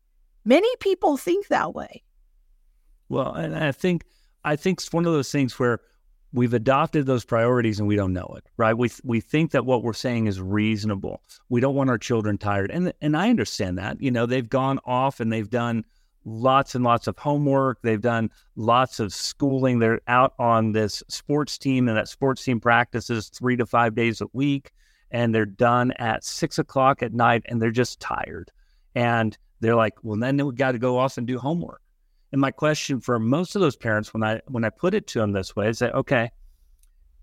many 0.45 0.69
people 0.79 1.17
think 1.17 1.47
that 1.47 1.73
way. 1.73 2.03
Well, 3.09 3.33
and 3.33 3.55
I 3.55 3.71
think 3.71 4.03
I 4.43 4.55
think 4.55 4.79
it's 4.79 4.91
one 4.91 5.05
of 5.05 5.13
those 5.13 5.31
things 5.31 5.57
where 5.59 5.79
we've 6.33 6.53
adopted 6.53 7.05
those 7.05 7.23
priorities 7.23 7.79
and 7.79 7.87
we 7.87 7.95
don't 7.95 8.13
know 8.13 8.33
it, 8.37 8.45
right? 8.57 8.77
We 8.77 8.91
we 9.03 9.21
think 9.21 9.51
that 9.51 9.65
what 9.65 9.83
we're 9.83 9.93
saying 9.93 10.27
is 10.27 10.41
reasonable. 10.41 11.21
We 11.49 11.61
don't 11.61 11.75
want 11.75 11.89
our 11.89 11.97
children 11.97 12.37
tired, 12.37 12.71
and 12.71 12.93
and 13.01 13.15
I 13.15 13.29
understand 13.29 13.77
that. 13.77 14.01
You 14.01 14.11
know, 14.11 14.25
they've 14.25 14.47
gone 14.47 14.79
off 14.85 15.19
and 15.19 15.31
they've 15.31 15.49
done 15.49 15.85
lots 16.27 16.75
and 16.75 16.83
lots 16.83 17.07
of 17.07 17.17
homework. 17.17 17.79
They've 17.81 18.01
done 18.01 18.29
lots 18.55 18.99
of 18.99 19.13
schooling. 19.13 19.79
They're 19.79 20.01
out 20.07 20.33
on 20.37 20.73
this 20.73 21.01
sports 21.07 21.57
team, 21.57 21.87
and 21.87 21.97
that 21.97 22.09
sports 22.09 22.43
team 22.43 22.59
practices 22.59 23.29
three 23.29 23.55
to 23.55 23.65
five 23.65 23.95
days 23.95 24.21
a 24.21 24.27
week 24.33 24.71
and 25.11 25.33
they're 25.33 25.45
done 25.45 25.91
at 25.93 26.23
six 26.23 26.59
o'clock 26.59 27.01
at 27.01 27.13
night 27.13 27.43
and 27.45 27.61
they're 27.61 27.71
just 27.71 27.99
tired. 27.99 28.51
And 28.95 29.37
they're 29.59 29.75
like, 29.75 29.93
well, 30.03 30.19
then 30.19 30.45
we 30.45 30.53
got 30.53 30.73
to 30.73 30.79
go 30.79 30.97
off 30.97 31.17
and 31.17 31.25
do 31.25 31.37
homework. 31.37 31.81
And 32.31 32.41
my 32.41 32.51
question 32.51 32.99
for 32.99 33.19
most 33.19 33.55
of 33.55 33.61
those 33.61 33.75
parents, 33.75 34.13
when 34.13 34.23
I 34.23 34.41
when 34.47 34.65
I 34.65 34.69
put 34.69 34.93
it 34.93 35.07
to 35.07 35.19
them 35.19 35.31
this 35.31 35.55
way, 35.55 35.69
is 35.69 35.79
that 35.79 35.95
okay? 35.95 36.29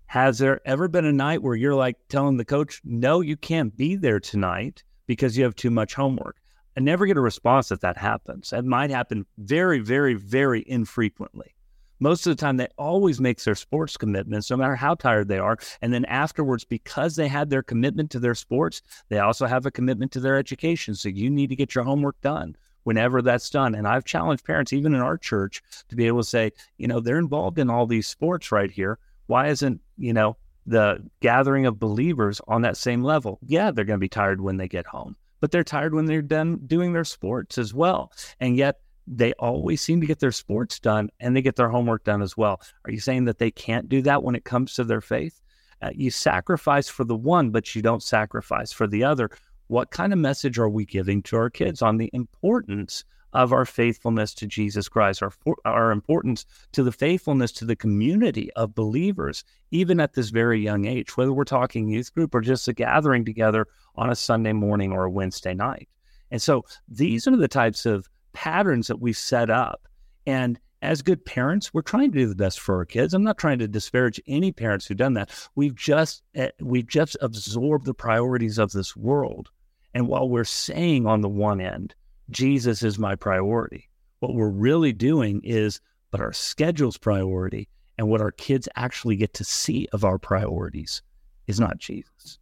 Has 0.07 0.39
there 0.39 0.61
ever 0.65 0.87
been 0.87 1.05
a 1.05 1.11
night 1.11 1.43
where 1.43 1.55
you're 1.55 1.75
like 1.75 1.97
telling 2.09 2.37
the 2.37 2.45
coach, 2.45 2.81
no, 2.83 3.21
you 3.21 3.37
can't 3.37 3.75
be 3.75 3.95
there 3.95 4.19
tonight 4.19 4.83
because 5.05 5.37
you 5.37 5.43
have 5.43 5.55
too 5.55 5.69
much 5.69 5.93
homework? 5.93 6.37
I 6.77 6.81
never 6.81 7.05
get 7.05 7.17
a 7.17 7.21
response 7.21 7.69
that 7.69 7.81
that 7.81 7.97
happens. 7.97 8.51
It 8.51 8.65
might 8.65 8.89
happen 8.89 9.25
very, 9.37 9.79
very, 9.79 10.13
very 10.13 10.63
infrequently. 10.67 11.55
Most 12.01 12.27
of 12.27 12.35
the 12.35 12.41
time 12.41 12.57
they 12.57 12.67
always 12.77 13.21
make 13.21 13.41
their 13.41 13.55
sports 13.55 13.95
commitments 13.95 14.49
no 14.49 14.57
matter 14.57 14.75
how 14.75 14.95
tired 14.95 15.29
they 15.29 15.39
are 15.39 15.57
and 15.81 15.93
then 15.93 16.03
afterwards 16.05 16.65
because 16.65 17.15
they 17.15 17.29
had 17.29 17.49
their 17.49 17.63
commitment 17.63 18.11
to 18.11 18.19
their 18.19 18.35
sports 18.35 18.81
they 19.07 19.19
also 19.19 19.45
have 19.45 19.65
a 19.65 19.71
commitment 19.71 20.11
to 20.11 20.19
their 20.19 20.35
education. 20.37 20.95
So 20.95 21.07
you 21.07 21.29
need 21.29 21.49
to 21.49 21.55
get 21.55 21.73
your 21.73 21.85
homework 21.85 22.19
done 22.19 22.57
whenever 22.83 23.21
that's 23.21 23.49
done. 23.49 23.75
And 23.75 23.87
i've 23.87 24.03
challenged 24.03 24.43
parents 24.43 24.73
even 24.73 24.93
in 24.93 24.99
our 24.99 25.17
church 25.17 25.63
to 25.87 25.95
be 25.95 26.07
able 26.07 26.21
to 26.21 26.27
say 26.27 26.51
you 26.77 26.87
know 26.89 26.99
they're 26.99 27.17
involved 27.17 27.59
in 27.59 27.69
all 27.69 27.87
these 27.87 28.07
sports 28.07 28.51
right 28.51 28.69
here. 28.69 28.99
Why 29.27 29.47
isn't 29.47 29.79
you 29.97 30.11
know 30.11 30.35
the 30.65 31.01
gathering 31.21 31.65
of 31.65 31.79
believers 31.79 32.41
on 32.49 32.63
that 32.63 32.75
same 32.75 33.03
level? 33.03 33.39
Yeah 33.45 33.71
they're 33.71 33.85
going 33.85 33.99
to 33.99 34.03
be 34.03 34.09
tired 34.09 34.41
when 34.41 34.57
they 34.57 34.67
get 34.67 34.85
home 34.85 35.15
but 35.45 35.51
they're 35.51 35.63
tired 35.63 35.93
when 35.93 36.05
they're 36.05 36.23
done 36.23 36.59
doing 36.65 36.91
their 36.91 37.03
sports 37.03 37.59
as 37.59 37.71
well 37.71 38.11
and 38.39 38.57
yet 38.57 38.79
they 39.05 39.31
always 39.33 39.79
seem 39.79 40.01
to 40.01 40.07
get 40.07 40.17
their 40.17 40.31
sports 40.31 40.79
done 40.79 41.07
and 41.19 41.35
they 41.35 41.41
get 41.43 41.55
their 41.55 41.69
homework 41.69 42.03
done 42.03 42.23
as 42.23 42.35
well. 42.35 42.59
Are 42.85 42.91
you 42.91 42.99
saying 42.99 43.25
that 43.25 43.37
they 43.37 43.51
can't 43.51 43.87
do 43.87 44.01
that 44.01 44.23
when 44.23 44.33
it 44.33 44.43
comes 44.43 44.73
to 44.73 44.83
their 44.83 45.01
faith? 45.01 45.39
Uh, 45.83 45.91
you 45.93 46.09
sacrifice 46.09 46.87
for 46.87 47.03
the 47.03 47.15
one, 47.15 47.51
but 47.51 47.75
you 47.75 47.83
don't 47.83 48.01
sacrifice 48.01 48.71
for 48.71 48.87
the 48.87 49.03
other. 49.03 49.29
What 49.67 49.91
kind 49.91 50.11
of 50.11 50.17
message 50.17 50.57
are 50.57 50.67
we 50.67 50.83
giving 50.83 51.21
to 51.23 51.35
our 51.35 51.51
kids 51.51 51.83
on 51.83 51.97
the 51.97 52.09
importance 52.11 53.03
of 53.35 53.51
our 53.51 53.65
faithfulness 53.65 54.33
to 54.33 54.47
Jesus 54.47 54.87
Christ, 54.87 55.21
our, 55.21 55.31
our 55.65 55.91
importance 55.91 56.45
to 56.71 56.83
the 56.83 56.91
faithfulness 56.91 57.51
to 57.51 57.65
the 57.65 57.75
community 57.75 58.49
of 58.53 58.73
believers, 58.73 59.43
even 59.71 59.99
at 59.99 60.13
this 60.13 60.29
very 60.29 60.61
young 60.61 60.85
age, 60.85 61.17
whether 61.17 61.33
we're 61.33 61.43
talking 61.43 61.89
youth 61.89 62.13
group 62.13 62.33
or 62.33 62.39
just 62.39 62.69
a 62.69 62.73
gathering 62.73 63.25
together 63.25 63.67
on 63.97 64.09
a 64.09 64.15
Sunday 64.15 64.53
morning 64.53 64.93
or 64.93 65.03
a 65.03 65.11
Wednesday 65.11 65.53
night? 65.53 65.89
And 66.31 66.41
so 66.41 66.63
these 66.87 67.27
are 67.27 67.35
the 67.35 67.49
types 67.49 67.85
of 67.85 68.07
patterns 68.31 68.87
that 68.87 69.01
we've 69.01 69.17
set 69.17 69.49
up. 69.49 69.85
And 70.25 70.57
as 70.81 71.01
good 71.01 71.25
parents, 71.25 71.73
we're 71.73 71.81
trying 71.81 72.13
to 72.13 72.17
do 72.17 72.27
the 72.27 72.35
best 72.35 72.61
for 72.61 72.77
our 72.77 72.85
kids. 72.85 73.13
I'm 73.13 73.23
not 73.23 73.37
trying 73.37 73.59
to 73.59 73.67
disparage 73.67 74.21
any 74.27 74.53
parents 74.53 74.85
who've 74.85 74.97
done 74.97 75.15
that. 75.15 75.29
We've 75.55 75.75
just 75.75 76.23
eh, 76.35 76.51
we've 76.61 76.87
just 76.87 77.17
absorbed 77.19 77.85
the 77.85 77.93
priorities 77.93 78.57
of 78.59 78.71
this 78.71 78.95
world. 78.95 79.49
And 79.93 80.07
while 80.07 80.29
we're 80.29 80.45
saying 80.45 81.05
on 81.05 81.19
the 81.19 81.29
one 81.29 81.59
end, 81.59 81.95
Jesus 82.29 82.83
is 82.83 82.97
my 82.97 83.15
priority, 83.15 83.89
what 84.19 84.33
we're 84.33 84.49
really 84.49 84.93
doing 84.93 85.41
is, 85.43 85.79
but 86.11 86.21
our 86.21 86.33
schedule's 86.33 86.97
priority 86.97 87.67
and 87.97 88.09
what 88.09 88.21
our 88.21 88.31
kids 88.31 88.67
actually 88.75 89.15
get 89.15 89.33
to 89.35 89.43
see 89.43 89.87
of 89.93 90.03
our 90.03 90.17
priorities 90.17 91.01
is 91.47 91.59
not 91.59 91.77
Jesus. 91.77 92.39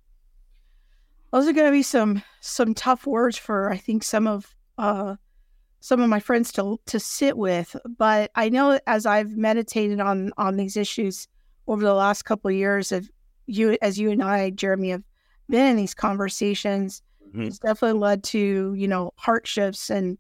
Those 1.32 1.48
are 1.48 1.54
going 1.54 1.68
to 1.68 1.72
be 1.72 1.84
some 1.84 2.22
some 2.42 2.74
tough 2.74 3.08
words 3.08 3.38
for 3.38 3.72
I 3.72 3.78
think 3.78 4.04
some 4.04 4.28
of 4.28 4.56
uh, 4.78 5.16
some 5.80 6.00
of 6.00 6.10
my 6.10 6.20
friends 6.20 6.52
to 6.54 6.80
to 6.86 7.00
sit 7.00 7.38
with. 7.38 7.76
But 7.98 8.32
I 8.36 8.50
know 8.50 8.80
as 8.86 9.06
I've 9.06 9.36
meditated 9.36 10.00
on 10.00 10.32
on 10.38 10.58
these 10.58 10.78
issues 10.78 11.28
over 11.68 11.84
the 11.84 11.94
last 11.94 12.24
couple 12.24 12.50
of 12.50 12.56
years, 12.56 12.92
of 12.92 13.10
you 13.48 13.78
as 13.82 14.00
you 14.00 14.12
and 14.12 14.24
I, 14.24 14.52
Jeremy, 14.52 14.92
have 14.92 15.04
been 15.50 15.66
in 15.72 15.76
these 15.76 15.96
conversations, 15.96 17.02
mm-hmm. 17.34 17.44
it's 17.44 17.60
definitely 17.60 18.00
led 18.00 18.24
to 18.26 18.74
you 18.76 18.88
know 18.88 19.12
heart 19.16 19.48
shifts 19.48 19.90
and 19.90 20.18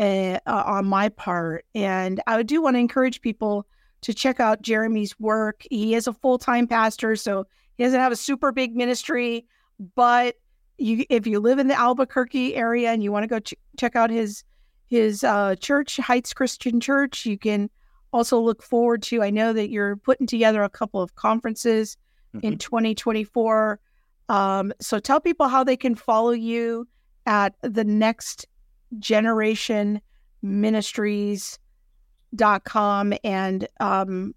uh, 0.00 0.38
on 0.46 0.86
my 0.86 1.08
part. 1.08 1.64
And 1.74 2.20
I 2.26 2.42
do 2.42 2.62
want 2.62 2.74
to 2.74 2.80
encourage 2.80 3.20
people 3.20 3.66
to 4.02 4.12
check 4.12 4.40
out 4.40 4.62
Jeremy's 4.62 5.18
work. 5.18 5.62
He 5.70 5.94
is 5.94 6.06
a 6.06 6.12
full 6.12 6.38
time 6.38 6.66
pastor, 6.66 7.16
so 7.16 7.46
he 7.76 7.84
doesn't 7.84 8.00
have 8.00 8.12
a 8.12 8.16
super 8.16 8.52
big 8.52 8.76
ministry, 8.76 9.46
but 9.94 10.36
you 10.78 11.04
if 11.08 11.26
you 11.26 11.40
live 11.40 11.58
in 11.58 11.68
the 11.68 11.78
Albuquerque 11.78 12.54
area 12.54 12.90
and 12.90 13.02
you 13.02 13.12
want 13.12 13.22
to 13.22 13.28
go 13.28 13.38
ch- 13.38 13.54
check 13.78 13.96
out 13.96 14.10
his 14.10 14.44
his 14.86 15.24
uh, 15.24 15.56
church, 15.56 15.96
Heights 15.96 16.32
Christian 16.34 16.80
Church. 16.80 17.24
You 17.26 17.38
can 17.38 17.70
also 18.12 18.38
look 18.38 18.62
forward 18.62 19.02
to, 19.02 19.22
I 19.22 19.30
know 19.30 19.52
that 19.52 19.70
you're 19.70 19.96
putting 19.96 20.26
together 20.26 20.62
a 20.62 20.68
couple 20.68 21.02
of 21.02 21.16
conferences 21.16 21.96
mm-hmm. 22.34 22.46
in 22.46 22.58
2024. 22.58 23.80
Um, 24.28 24.72
so 24.80 24.98
tell 24.98 25.20
people 25.20 25.48
how 25.48 25.64
they 25.64 25.76
can 25.76 25.94
follow 25.94 26.30
you 26.30 26.88
at 27.26 27.54
the 27.62 27.84
next 27.84 28.46
generation 28.98 30.00
ministries.com 30.42 31.58
and 33.24 33.68
um, 33.80 34.34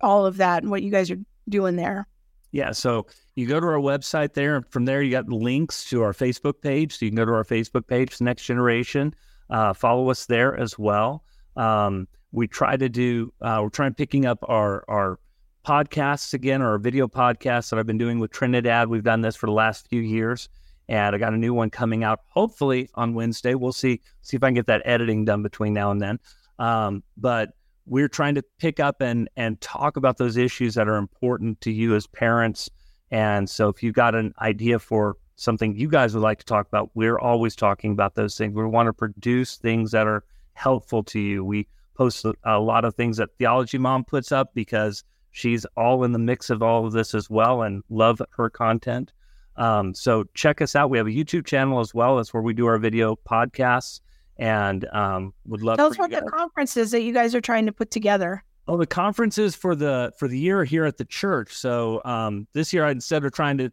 all 0.00 0.26
of 0.26 0.36
that 0.36 0.62
and 0.62 0.70
what 0.70 0.82
you 0.82 0.90
guys 0.90 1.10
are 1.10 1.18
doing 1.48 1.76
there. 1.76 2.06
Yeah. 2.52 2.70
So 2.72 3.06
you 3.34 3.46
go 3.46 3.58
to 3.58 3.66
our 3.66 3.78
website 3.80 4.34
there. 4.34 4.56
And 4.56 4.66
from 4.68 4.84
there, 4.84 5.02
you 5.02 5.10
got 5.10 5.28
links 5.28 5.84
to 5.90 6.02
our 6.02 6.12
Facebook 6.12 6.60
page. 6.60 6.98
So 6.98 7.06
you 7.06 7.10
can 7.10 7.16
go 7.16 7.24
to 7.24 7.32
our 7.32 7.44
Facebook 7.44 7.86
page, 7.88 8.20
Next 8.20 8.44
Generation. 8.44 9.14
Uh, 9.50 9.72
follow 9.72 10.10
us 10.10 10.26
there 10.26 10.56
as 10.56 10.78
well. 10.78 11.24
Um, 11.56 12.06
we 12.32 12.46
try 12.46 12.76
to 12.76 12.88
do, 12.88 13.32
uh, 13.40 13.60
we're 13.62 13.70
trying 13.70 13.94
picking 13.94 14.26
up 14.26 14.38
our, 14.42 14.84
our 14.88 15.18
podcasts 15.64 16.34
again, 16.34 16.62
or 16.62 16.70
our 16.70 16.78
video 16.78 17.08
podcasts 17.08 17.70
that 17.70 17.78
I've 17.78 17.86
been 17.86 17.98
doing 17.98 18.18
with 18.18 18.30
Trinidad. 18.30 18.88
We've 18.88 19.02
done 19.02 19.22
this 19.22 19.36
for 19.36 19.46
the 19.46 19.52
last 19.52 19.88
few 19.88 20.00
years. 20.00 20.48
And 20.88 21.14
I 21.14 21.18
got 21.18 21.32
a 21.32 21.38
new 21.38 21.54
one 21.54 21.70
coming 21.70 22.04
out 22.04 22.20
hopefully 22.28 22.90
on 22.94 23.14
Wednesday. 23.14 23.54
We'll 23.54 23.72
see 23.72 24.00
see 24.20 24.36
if 24.36 24.42
I 24.42 24.48
can 24.48 24.54
get 24.54 24.66
that 24.66 24.82
editing 24.84 25.24
done 25.24 25.42
between 25.42 25.72
now 25.72 25.90
and 25.90 26.00
then. 26.00 26.20
Um, 26.58 27.02
but 27.16 27.50
we're 27.86 28.08
trying 28.08 28.34
to 28.34 28.42
pick 28.58 28.80
up 28.80 29.00
and 29.00 29.28
and 29.36 29.60
talk 29.60 29.96
about 29.96 30.18
those 30.18 30.36
issues 30.36 30.74
that 30.74 30.88
are 30.88 30.96
important 30.96 31.60
to 31.62 31.72
you 31.72 31.94
as 31.94 32.06
parents. 32.06 32.68
And 33.10 33.48
so 33.48 33.68
if 33.68 33.82
you've 33.82 33.94
got 33.94 34.14
an 34.14 34.34
idea 34.40 34.78
for 34.78 35.16
something 35.36 35.74
you 35.74 35.88
guys 35.88 36.14
would 36.14 36.22
like 36.22 36.38
to 36.40 36.44
talk 36.44 36.66
about, 36.68 36.90
we're 36.94 37.18
always 37.18 37.56
talking 37.56 37.92
about 37.92 38.14
those 38.14 38.36
things. 38.36 38.54
We 38.54 38.64
want 38.66 38.88
to 38.88 38.92
produce 38.92 39.56
things 39.56 39.90
that 39.92 40.06
are 40.06 40.24
helpful 40.52 41.02
to 41.04 41.18
you. 41.18 41.44
We 41.44 41.66
post 41.96 42.26
a 42.44 42.58
lot 42.58 42.84
of 42.84 42.94
things 42.94 43.16
that 43.16 43.30
Theology 43.38 43.78
Mom 43.78 44.04
puts 44.04 44.32
up 44.32 44.52
because 44.54 45.02
she's 45.34 45.66
all 45.76 46.04
in 46.04 46.12
the 46.12 46.18
mix 46.18 46.48
of 46.48 46.62
all 46.62 46.86
of 46.86 46.92
this 46.92 47.12
as 47.12 47.28
well 47.28 47.62
and 47.62 47.82
love 47.90 48.22
her 48.36 48.48
content. 48.48 49.12
Um, 49.56 49.92
so 49.92 50.24
check 50.34 50.62
us 50.62 50.74
out. 50.76 50.90
We 50.90 50.98
have 50.98 51.08
a 51.08 51.10
YouTube 51.10 51.44
channel 51.44 51.80
as 51.80 51.92
well. 51.92 52.16
That's 52.16 52.32
where 52.32 52.42
we 52.42 52.54
do 52.54 52.66
our 52.66 52.78
video 52.78 53.16
podcasts 53.28 54.00
and 54.38 54.84
um, 54.92 55.34
would 55.46 55.62
love 55.62 55.76
tell 55.76 55.88
us 55.88 55.98
what 55.98 56.10
the 56.10 56.22
conferences 56.22 56.92
that 56.92 57.02
you 57.02 57.12
guys 57.12 57.34
are 57.34 57.40
trying 57.40 57.66
to 57.66 57.72
put 57.72 57.90
together. 57.90 58.44
Oh, 58.66 58.76
the 58.76 58.86
conferences 58.86 59.54
for 59.54 59.74
the 59.74 60.12
for 60.18 60.26
the 60.26 60.38
year 60.38 60.64
here 60.64 60.86
at 60.86 60.96
the 60.96 61.04
church. 61.04 61.52
So 61.52 62.00
um, 62.04 62.46
this 62.54 62.72
year, 62.72 62.84
I 62.84 62.92
instead 62.92 63.24
of 63.24 63.32
trying 63.32 63.58
to 63.58 63.70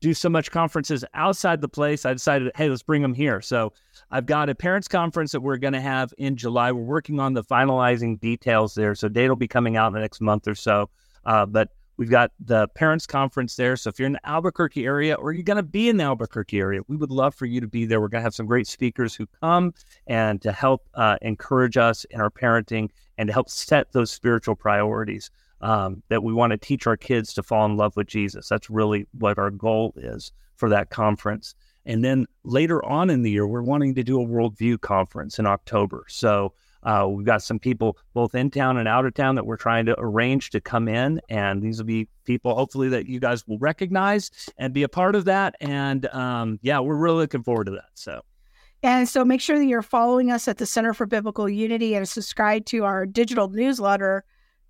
do 0.00 0.14
so 0.14 0.28
much 0.28 0.50
conferences 0.50 1.04
outside 1.14 1.60
the 1.60 1.68
place, 1.68 2.06
I 2.06 2.12
decided, 2.12 2.52
hey, 2.56 2.68
let's 2.68 2.82
bring 2.82 3.02
them 3.02 3.14
here. 3.14 3.40
So 3.40 3.72
I've 4.10 4.26
got 4.26 4.48
a 4.48 4.54
parents 4.54 4.88
conference 4.88 5.32
that 5.32 5.40
we're 5.40 5.56
going 5.56 5.72
to 5.72 5.80
have 5.80 6.12
in 6.18 6.36
July. 6.36 6.72
We're 6.72 6.82
working 6.82 7.18
on 7.18 7.34
the 7.34 7.42
finalizing 7.42 8.20
details 8.20 8.74
there. 8.74 8.94
So 8.94 9.08
date 9.08 9.28
will 9.28 9.36
be 9.36 9.48
coming 9.48 9.76
out 9.76 9.88
in 9.88 9.92
the 9.94 10.00
next 10.00 10.20
month 10.20 10.46
or 10.46 10.54
so. 10.54 10.88
Uh, 11.24 11.46
but 11.46 11.70
we've 11.96 12.10
got 12.10 12.30
the 12.38 12.68
parents 12.68 13.06
conference 13.06 13.56
there. 13.56 13.76
So 13.76 13.90
if 13.90 13.98
you're 13.98 14.06
in 14.06 14.12
the 14.12 14.28
Albuquerque 14.28 14.84
area 14.84 15.14
or 15.14 15.32
you're 15.32 15.42
going 15.42 15.56
to 15.56 15.62
be 15.64 15.88
in 15.88 15.96
the 15.96 16.04
Albuquerque 16.04 16.58
area, 16.58 16.80
we 16.86 16.96
would 16.96 17.10
love 17.10 17.34
for 17.34 17.46
you 17.46 17.60
to 17.60 17.66
be 17.66 17.84
there. 17.84 18.00
We're 18.00 18.08
going 18.08 18.20
to 18.20 18.26
have 18.26 18.34
some 18.34 18.46
great 18.46 18.68
speakers 18.68 19.14
who 19.16 19.26
come 19.40 19.74
and 20.06 20.40
to 20.42 20.52
help 20.52 20.88
uh, 20.94 21.16
encourage 21.22 21.76
us 21.76 22.04
in 22.04 22.20
our 22.20 22.30
parenting 22.30 22.90
and 23.18 23.26
to 23.26 23.32
help 23.32 23.50
set 23.50 23.92
those 23.92 24.12
spiritual 24.12 24.54
priorities 24.54 25.30
um, 25.60 26.02
that 26.08 26.22
we 26.22 26.32
want 26.32 26.52
to 26.52 26.56
teach 26.56 26.86
our 26.86 26.96
kids 26.96 27.34
to 27.34 27.42
fall 27.42 27.66
in 27.66 27.76
love 27.76 27.96
with 27.96 28.06
Jesus. 28.06 28.48
That's 28.48 28.70
really 28.70 29.06
what 29.12 29.38
our 29.38 29.50
goal 29.50 29.92
is 29.96 30.32
for 30.56 30.68
that 30.68 30.90
conference. 30.90 31.54
And 31.86 32.04
then 32.04 32.26
later 32.44 32.84
on 32.84 33.10
in 33.10 33.22
the 33.22 33.30
year, 33.30 33.46
we're 33.46 33.62
wanting 33.62 33.94
to 33.94 34.02
do 34.02 34.20
a 34.20 34.26
worldview 34.26 34.80
conference 34.80 35.38
in 35.38 35.46
October. 35.46 36.04
So 36.08 36.52
uh, 36.82 37.06
we've 37.08 37.26
got 37.26 37.42
some 37.42 37.58
people 37.58 37.96
both 38.12 38.34
in 38.34 38.50
town 38.50 38.76
and 38.76 38.86
out 38.86 39.06
of 39.06 39.14
town 39.14 39.34
that 39.36 39.46
we're 39.46 39.56
trying 39.56 39.86
to 39.86 39.96
arrange 39.98 40.50
to 40.50 40.60
come 40.60 40.86
in. 40.86 41.20
And 41.28 41.62
these 41.62 41.78
will 41.78 41.86
be 41.86 42.08
people, 42.24 42.54
hopefully, 42.54 42.88
that 42.90 43.06
you 43.06 43.20
guys 43.20 43.46
will 43.48 43.58
recognize 43.58 44.30
and 44.58 44.72
be 44.72 44.82
a 44.82 44.88
part 44.88 45.14
of 45.14 45.24
that. 45.24 45.54
And 45.60 46.06
um, 46.14 46.58
yeah, 46.62 46.78
we're 46.78 46.96
really 46.96 47.18
looking 47.18 47.42
forward 47.42 47.64
to 47.64 47.72
that. 47.72 47.90
So. 47.94 48.22
And 48.82 49.08
so 49.08 49.24
make 49.24 49.40
sure 49.40 49.58
that 49.58 49.66
you're 49.66 49.82
following 49.82 50.30
us 50.30 50.46
at 50.46 50.58
the 50.58 50.66
Center 50.66 50.94
for 50.94 51.04
Biblical 51.04 51.48
Unity 51.48 51.94
and 51.94 52.08
subscribe 52.08 52.64
to 52.66 52.84
our 52.84 53.06
digital 53.06 53.48
newsletter 53.48 54.24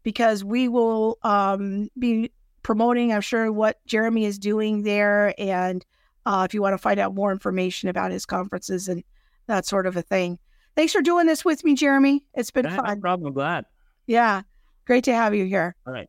because 0.09 0.43
we 0.43 0.69
will 0.69 1.19
um, 1.23 1.91
be 1.99 2.33
promoting, 2.63 3.13
I'm 3.13 3.21
sure, 3.21 3.53
what 3.53 3.77
Jeremy 3.85 4.25
is 4.25 4.39
doing 4.39 4.83
there. 4.83 5.35
And 5.37 5.85
uh, 6.25 6.47
if 6.49 6.55
you 6.55 6.63
want 6.63 6.73
to 6.73 6.79
find 6.79 6.99
out 6.99 7.15
more 7.15 7.31
information 7.31 7.91
about 7.91 8.11
his 8.11 8.25
conferences 8.25 8.89
and 8.89 9.05
that 9.49 9.67
sort 9.67 9.87
of 9.87 9.99
a 9.99 10.01
thing. 10.01 10.39
Thanks 10.77 10.95
for 10.95 11.03
doing 11.03 11.27
this 11.27 11.45
with 11.45 11.63
me, 11.63 11.75
Jeremy. 11.75 12.25
It's 12.33 12.51
been 12.51 12.65
fun. 12.65 12.77
No 12.87 12.97
problem. 12.97 13.27
I'm 13.27 13.35
glad. 13.35 13.67
Yeah. 14.07 14.41
Great 14.87 15.05
to 15.05 15.13
have 15.13 15.35
you 15.35 15.45
here. 15.45 15.77
All 15.87 15.93
right. 15.93 16.09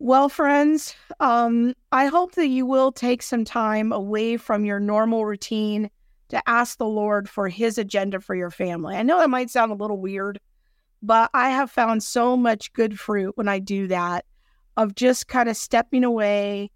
Well, 0.00 0.28
friends, 0.28 0.96
um, 1.20 1.74
I 1.92 2.06
hope 2.06 2.32
that 2.32 2.48
you 2.48 2.66
will 2.66 2.90
take 2.90 3.22
some 3.22 3.44
time 3.44 3.92
away 3.92 4.36
from 4.36 4.64
your 4.64 4.80
normal 4.80 5.24
routine 5.24 5.90
to 6.30 6.42
ask 6.48 6.76
the 6.76 6.86
Lord 6.86 7.28
for 7.28 7.48
his 7.48 7.78
agenda 7.78 8.18
for 8.18 8.34
your 8.34 8.50
family. 8.50 8.96
I 8.96 9.04
know 9.04 9.20
that 9.20 9.30
might 9.30 9.48
sound 9.48 9.70
a 9.70 9.76
little 9.76 10.00
weird, 10.00 10.40
but 11.02 11.30
I 11.32 11.50
have 11.50 11.70
found 11.70 12.02
so 12.02 12.36
much 12.36 12.72
good 12.72 12.98
fruit 12.98 13.36
when 13.36 13.48
I 13.48 13.58
do 13.58 13.86
that 13.88 14.24
of 14.76 14.94
just 14.94 15.28
kind 15.28 15.48
of 15.48 15.56
stepping 15.56 16.04
away 16.04 16.70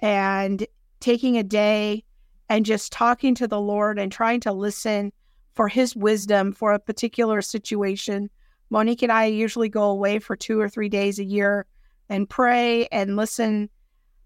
and 0.00 0.66
taking 1.00 1.38
a 1.38 1.42
day 1.42 2.04
and 2.48 2.66
just 2.66 2.92
talking 2.92 3.34
to 3.36 3.48
the 3.48 3.60
Lord 3.60 3.98
and 3.98 4.12
trying 4.12 4.40
to 4.40 4.52
listen 4.52 5.12
for 5.54 5.68
his 5.68 5.96
wisdom 5.96 6.52
for 6.52 6.72
a 6.72 6.78
particular 6.78 7.42
situation. 7.42 8.30
Monique 8.70 9.02
and 9.02 9.12
I 9.12 9.26
usually 9.26 9.68
go 9.68 9.84
away 9.84 10.18
for 10.18 10.36
two 10.36 10.60
or 10.60 10.68
three 10.68 10.88
days 10.88 11.18
a 11.18 11.24
year 11.24 11.66
and 12.08 12.28
pray 12.28 12.86
and 12.86 13.16
listen 13.16 13.70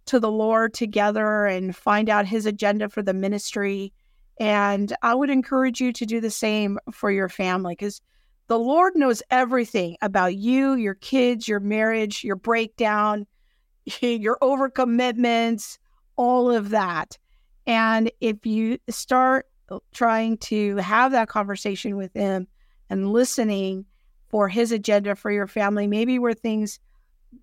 to 0.07 0.21
the 0.21 0.31
Lord 0.31 0.73
together 0.73 1.47
and 1.47 1.75
find 1.75 2.09
out 2.09 2.27
his 2.27 2.47
agenda 2.47 2.89
for 2.89 3.03
the 3.03 3.15
ministry. 3.15 3.93
And 4.39 4.93
I 5.03 5.15
would 5.15 5.31
encourage 5.31 5.81
you 5.81 5.93
to 5.93 6.07
do 6.07 6.21
the 6.21 6.31
same 6.31 6.79
for 6.93 7.11
your 7.11 7.29
family 7.29 7.75
because 7.75 8.01
the 8.49 8.59
Lord 8.59 8.95
knows 8.95 9.23
everything 9.31 9.97
about 10.03 10.37
you, 10.37 10.75
your 10.75 10.95
kids, 10.95 11.49
your 11.49 11.61
marriage, 11.61 12.23
your 12.23 12.37
breakdown, 12.37 13.27
your 14.01 14.39
overcommitments, 14.41 15.79
all 16.17 16.51
of 16.51 16.71
that. 16.71 17.19
And 17.67 18.11
if 18.21 18.47
you 18.47 18.79
start 18.89 19.47
uh, 19.69 19.81
trying 19.93 20.39
to 20.39 20.77
have 20.77 21.13
that 21.13 21.29
conversation 21.29 21.97
with 21.97 22.13
Him 22.15 22.47
and 22.89 23.13
listening 23.13 23.85
for 24.29 24.49
His 24.49 24.71
agenda 24.71 25.17
for 25.17 25.31
your 25.31 25.49
family, 25.49 25.87
maybe 25.87 26.19
where 26.19 26.35
things, 26.35 26.79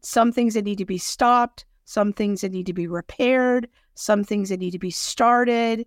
some 0.01 0.32
things 0.32 0.54
that 0.54 0.64
need 0.64 0.78
to 0.78 0.86
be 0.86 0.97
stopped, 0.97 1.66
some 1.86 2.14
things 2.14 2.41
that 2.41 2.54
need 2.54 2.66
to 2.68 2.74
be 2.74 2.88
repaired, 2.88 3.68
some 3.95 4.24
things 4.24 4.49
that 4.49 4.60
need 4.60 4.72
to 4.72 4.80
be 4.80 4.89
started 4.89 5.86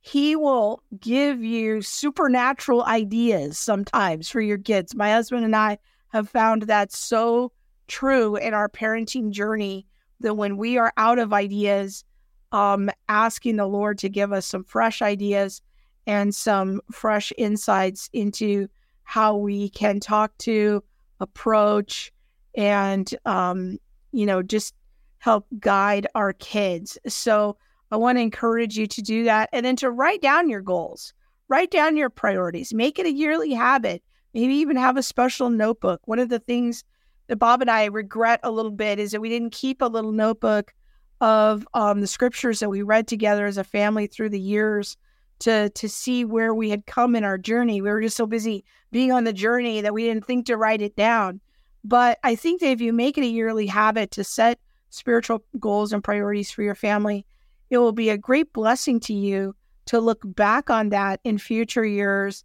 he 0.00 0.34
will 0.34 0.82
give 0.98 1.44
you 1.44 1.82
supernatural 1.82 2.84
ideas 2.84 3.58
sometimes 3.58 4.28
for 4.30 4.40
your 4.40 4.58
kids. 4.58 4.94
My 4.94 5.12
husband 5.12 5.44
and 5.44 5.54
I 5.54 5.78
have 6.08 6.28
found 6.28 6.62
that 6.62 6.92
so 6.92 7.52
true 7.86 8.36
in 8.36 8.54
our 8.54 8.68
parenting 8.68 9.30
journey 9.30 9.86
that 10.20 10.34
when 10.34 10.56
we 10.56 10.78
are 10.78 10.92
out 10.96 11.18
of 11.18 11.32
ideas, 11.32 12.04
um, 12.52 12.90
asking 13.08 13.56
the 13.56 13.66
Lord 13.66 13.98
to 13.98 14.08
give 14.08 14.32
us 14.32 14.46
some 14.46 14.64
fresh 14.64 15.02
ideas 15.02 15.62
and 16.06 16.34
some 16.34 16.80
fresh 16.90 17.32
insights 17.36 18.08
into 18.12 18.68
how 19.04 19.36
we 19.36 19.68
can 19.68 20.00
talk 20.00 20.36
to, 20.38 20.82
approach, 21.20 22.12
and, 22.54 23.14
um, 23.26 23.78
you 24.12 24.26
know, 24.26 24.42
just 24.42 24.74
help 25.18 25.46
guide 25.58 26.06
our 26.14 26.32
kids. 26.32 26.98
So, 27.06 27.56
I 27.90 27.96
want 27.96 28.18
to 28.18 28.22
encourage 28.22 28.76
you 28.76 28.86
to 28.86 29.02
do 29.02 29.24
that 29.24 29.48
and 29.52 29.64
then 29.66 29.76
to 29.76 29.90
write 29.90 30.22
down 30.22 30.48
your 30.48 30.60
goals, 30.60 31.12
write 31.48 31.70
down 31.70 31.96
your 31.96 32.10
priorities, 32.10 32.72
make 32.72 32.98
it 32.98 33.06
a 33.06 33.12
yearly 33.12 33.52
habit, 33.52 34.02
maybe 34.34 34.54
even 34.54 34.76
have 34.76 34.96
a 34.96 35.02
special 35.02 35.50
notebook. 35.50 36.00
One 36.04 36.18
of 36.18 36.28
the 36.28 36.38
things 36.38 36.84
that 37.26 37.36
Bob 37.36 37.60
and 37.60 37.70
I 37.70 37.86
regret 37.86 38.40
a 38.42 38.50
little 38.50 38.70
bit 38.70 38.98
is 38.98 39.12
that 39.12 39.20
we 39.20 39.28
didn't 39.28 39.52
keep 39.52 39.82
a 39.82 39.86
little 39.86 40.12
notebook 40.12 40.72
of 41.20 41.66
um, 41.74 42.00
the 42.00 42.06
scriptures 42.06 42.60
that 42.60 42.70
we 42.70 42.82
read 42.82 43.06
together 43.06 43.46
as 43.46 43.58
a 43.58 43.64
family 43.64 44.06
through 44.06 44.30
the 44.30 44.40
years 44.40 44.96
to 45.40 45.70
to 45.70 45.88
see 45.88 46.24
where 46.24 46.54
we 46.54 46.70
had 46.70 46.86
come 46.86 47.16
in 47.16 47.24
our 47.24 47.38
journey. 47.38 47.80
We 47.80 47.90
were 47.90 48.00
just 48.00 48.16
so 48.16 48.26
busy 48.26 48.64
being 48.92 49.10
on 49.10 49.24
the 49.24 49.32
journey 49.32 49.80
that 49.80 49.94
we 49.94 50.04
didn't 50.04 50.26
think 50.26 50.46
to 50.46 50.56
write 50.56 50.82
it 50.82 50.96
down. 50.96 51.40
But 51.82 52.18
I 52.22 52.34
think 52.36 52.60
that 52.60 52.70
if 52.70 52.80
you 52.80 52.92
make 52.92 53.16
it 53.16 53.24
a 53.24 53.26
yearly 53.26 53.66
habit 53.66 54.10
to 54.12 54.24
set 54.24 54.58
spiritual 54.90 55.44
goals 55.58 55.92
and 55.92 56.04
priorities 56.04 56.50
for 56.50 56.62
your 56.62 56.74
family, 56.74 57.26
it 57.70 57.78
will 57.78 57.92
be 57.92 58.10
a 58.10 58.18
great 58.18 58.52
blessing 58.52 59.00
to 59.00 59.14
you 59.14 59.54
to 59.86 60.00
look 60.00 60.20
back 60.24 60.70
on 60.70 60.90
that 60.90 61.20
in 61.24 61.38
future 61.38 61.84
years 61.84 62.44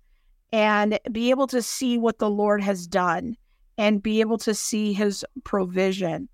and 0.52 1.00
be 1.12 1.32
able 1.32 1.48
to 1.48 1.62
see 1.62 1.98
what 1.98 2.20
the 2.20 2.30
Lord 2.30 2.62
has 2.62 2.88
done 2.88 3.36
and 3.78 4.02
be 4.02 4.22
able 4.22 4.38
to 4.40 4.54
see 4.54 4.94
his 4.94 5.26
provision. 5.44 6.30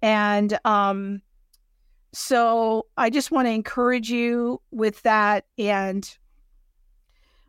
And 0.00 0.58
um, 0.64 1.20
so 2.12 2.86
I 2.96 3.10
just 3.10 3.30
want 3.30 3.46
to 3.46 3.52
encourage 3.52 4.10
you 4.10 4.62
with 4.70 5.02
that. 5.02 5.44
And 5.58 6.08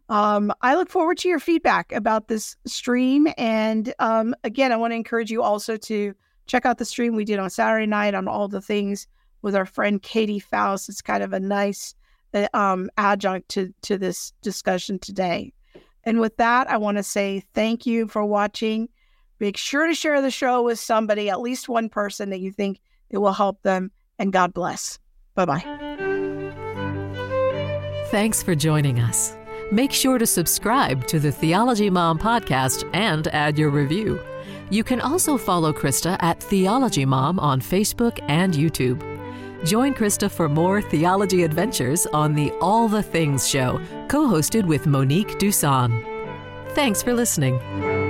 um, 0.09 0.51
I 0.61 0.75
look 0.75 0.89
forward 0.89 1.17
to 1.19 1.29
your 1.29 1.39
feedback 1.39 1.91
about 1.91 2.27
this 2.27 2.55
stream. 2.65 3.27
And 3.37 3.93
um, 3.99 4.35
again, 4.43 4.71
I 4.71 4.77
want 4.77 4.91
to 4.91 4.95
encourage 4.95 5.31
you 5.31 5.43
also 5.43 5.77
to 5.77 6.13
check 6.47 6.65
out 6.65 6.77
the 6.77 6.85
stream 6.85 7.15
we 7.15 7.25
did 7.25 7.39
on 7.39 7.49
Saturday 7.49 7.85
night 7.85 8.15
on 8.15 8.27
all 8.27 8.47
the 8.47 8.61
things 8.61 9.07
with 9.41 9.55
our 9.55 9.65
friend 9.65 10.01
Katy 10.01 10.39
Faust. 10.39 10.89
It's 10.89 11.01
kind 11.01 11.23
of 11.23 11.33
a 11.33 11.39
nice 11.39 11.95
uh, 12.33 12.47
um, 12.53 12.89
adjunct 12.97 13.49
to, 13.49 13.73
to 13.83 13.97
this 13.97 14.33
discussion 14.41 14.99
today. 14.99 15.53
And 16.03 16.19
with 16.19 16.38
that, 16.38 16.69
I 16.69 16.77
want 16.77 16.97
to 16.97 17.03
say 17.03 17.43
thank 17.53 17.85
you 17.85 18.07
for 18.07 18.23
watching. 18.23 18.89
Make 19.39 19.57
sure 19.57 19.88
to 19.88 19.93
share 19.93 20.21
the 20.21 20.31
show 20.31 20.63
with 20.63 20.79
somebody, 20.79 21.29
at 21.29 21.41
least 21.41 21.69
one 21.69 21.89
person 21.89 22.29
that 22.29 22.39
you 22.39 22.51
think 22.51 22.79
it 23.09 23.17
will 23.17 23.33
help 23.33 23.61
them. 23.61 23.91
And 24.17 24.33
God 24.33 24.53
bless. 24.53 24.99
Bye 25.35 25.45
bye. 25.45 25.63
Thanks 28.07 28.41
for 28.41 28.55
joining 28.55 28.99
us. 28.99 29.38
Make 29.71 29.91
sure 29.91 30.17
to 30.17 30.25
subscribe 30.25 31.05
to 31.07 31.19
the 31.19 31.31
Theology 31.31 31.89
Mom 31.89 32.17
podcast 32.17 32.89
and 32.93 33.27
add 33.27 33.57
your 33.57 33.69
review. 33.69 34.19
You 34.69 34.83
can 34.83 35.01
also 35.01 35.38
follow 35.38 35.73
Krista 35.73 36.17
at 36.21 36.41
Theology 36.41 37.05
Mom 37.05 37.38
on 37.39 37.59
Facebook 37.59 38.19
and 38.29 38.53
YouTube. 38.53 39.16
Join 39.65 39.93
Krista 39.93 40.29
for 40.29 40.47
more 40.47 40.81
theology 40.81 41.43
adventures 41.43 42.05
on 42.07 42.33
the 42.33 42.51
All 42.61 42.87
the 42.87 43.03
Things 43.03 43.47
Show, 43.47 43.79
co 44.07 44.27
hosted 44.27 44.65
with 44.65 44.85
Monique 44.85 45.37
Duson. 45.39 46.03
Thanks 46.73 47.01
for 47.01 47.13
listening. 47.13 48.06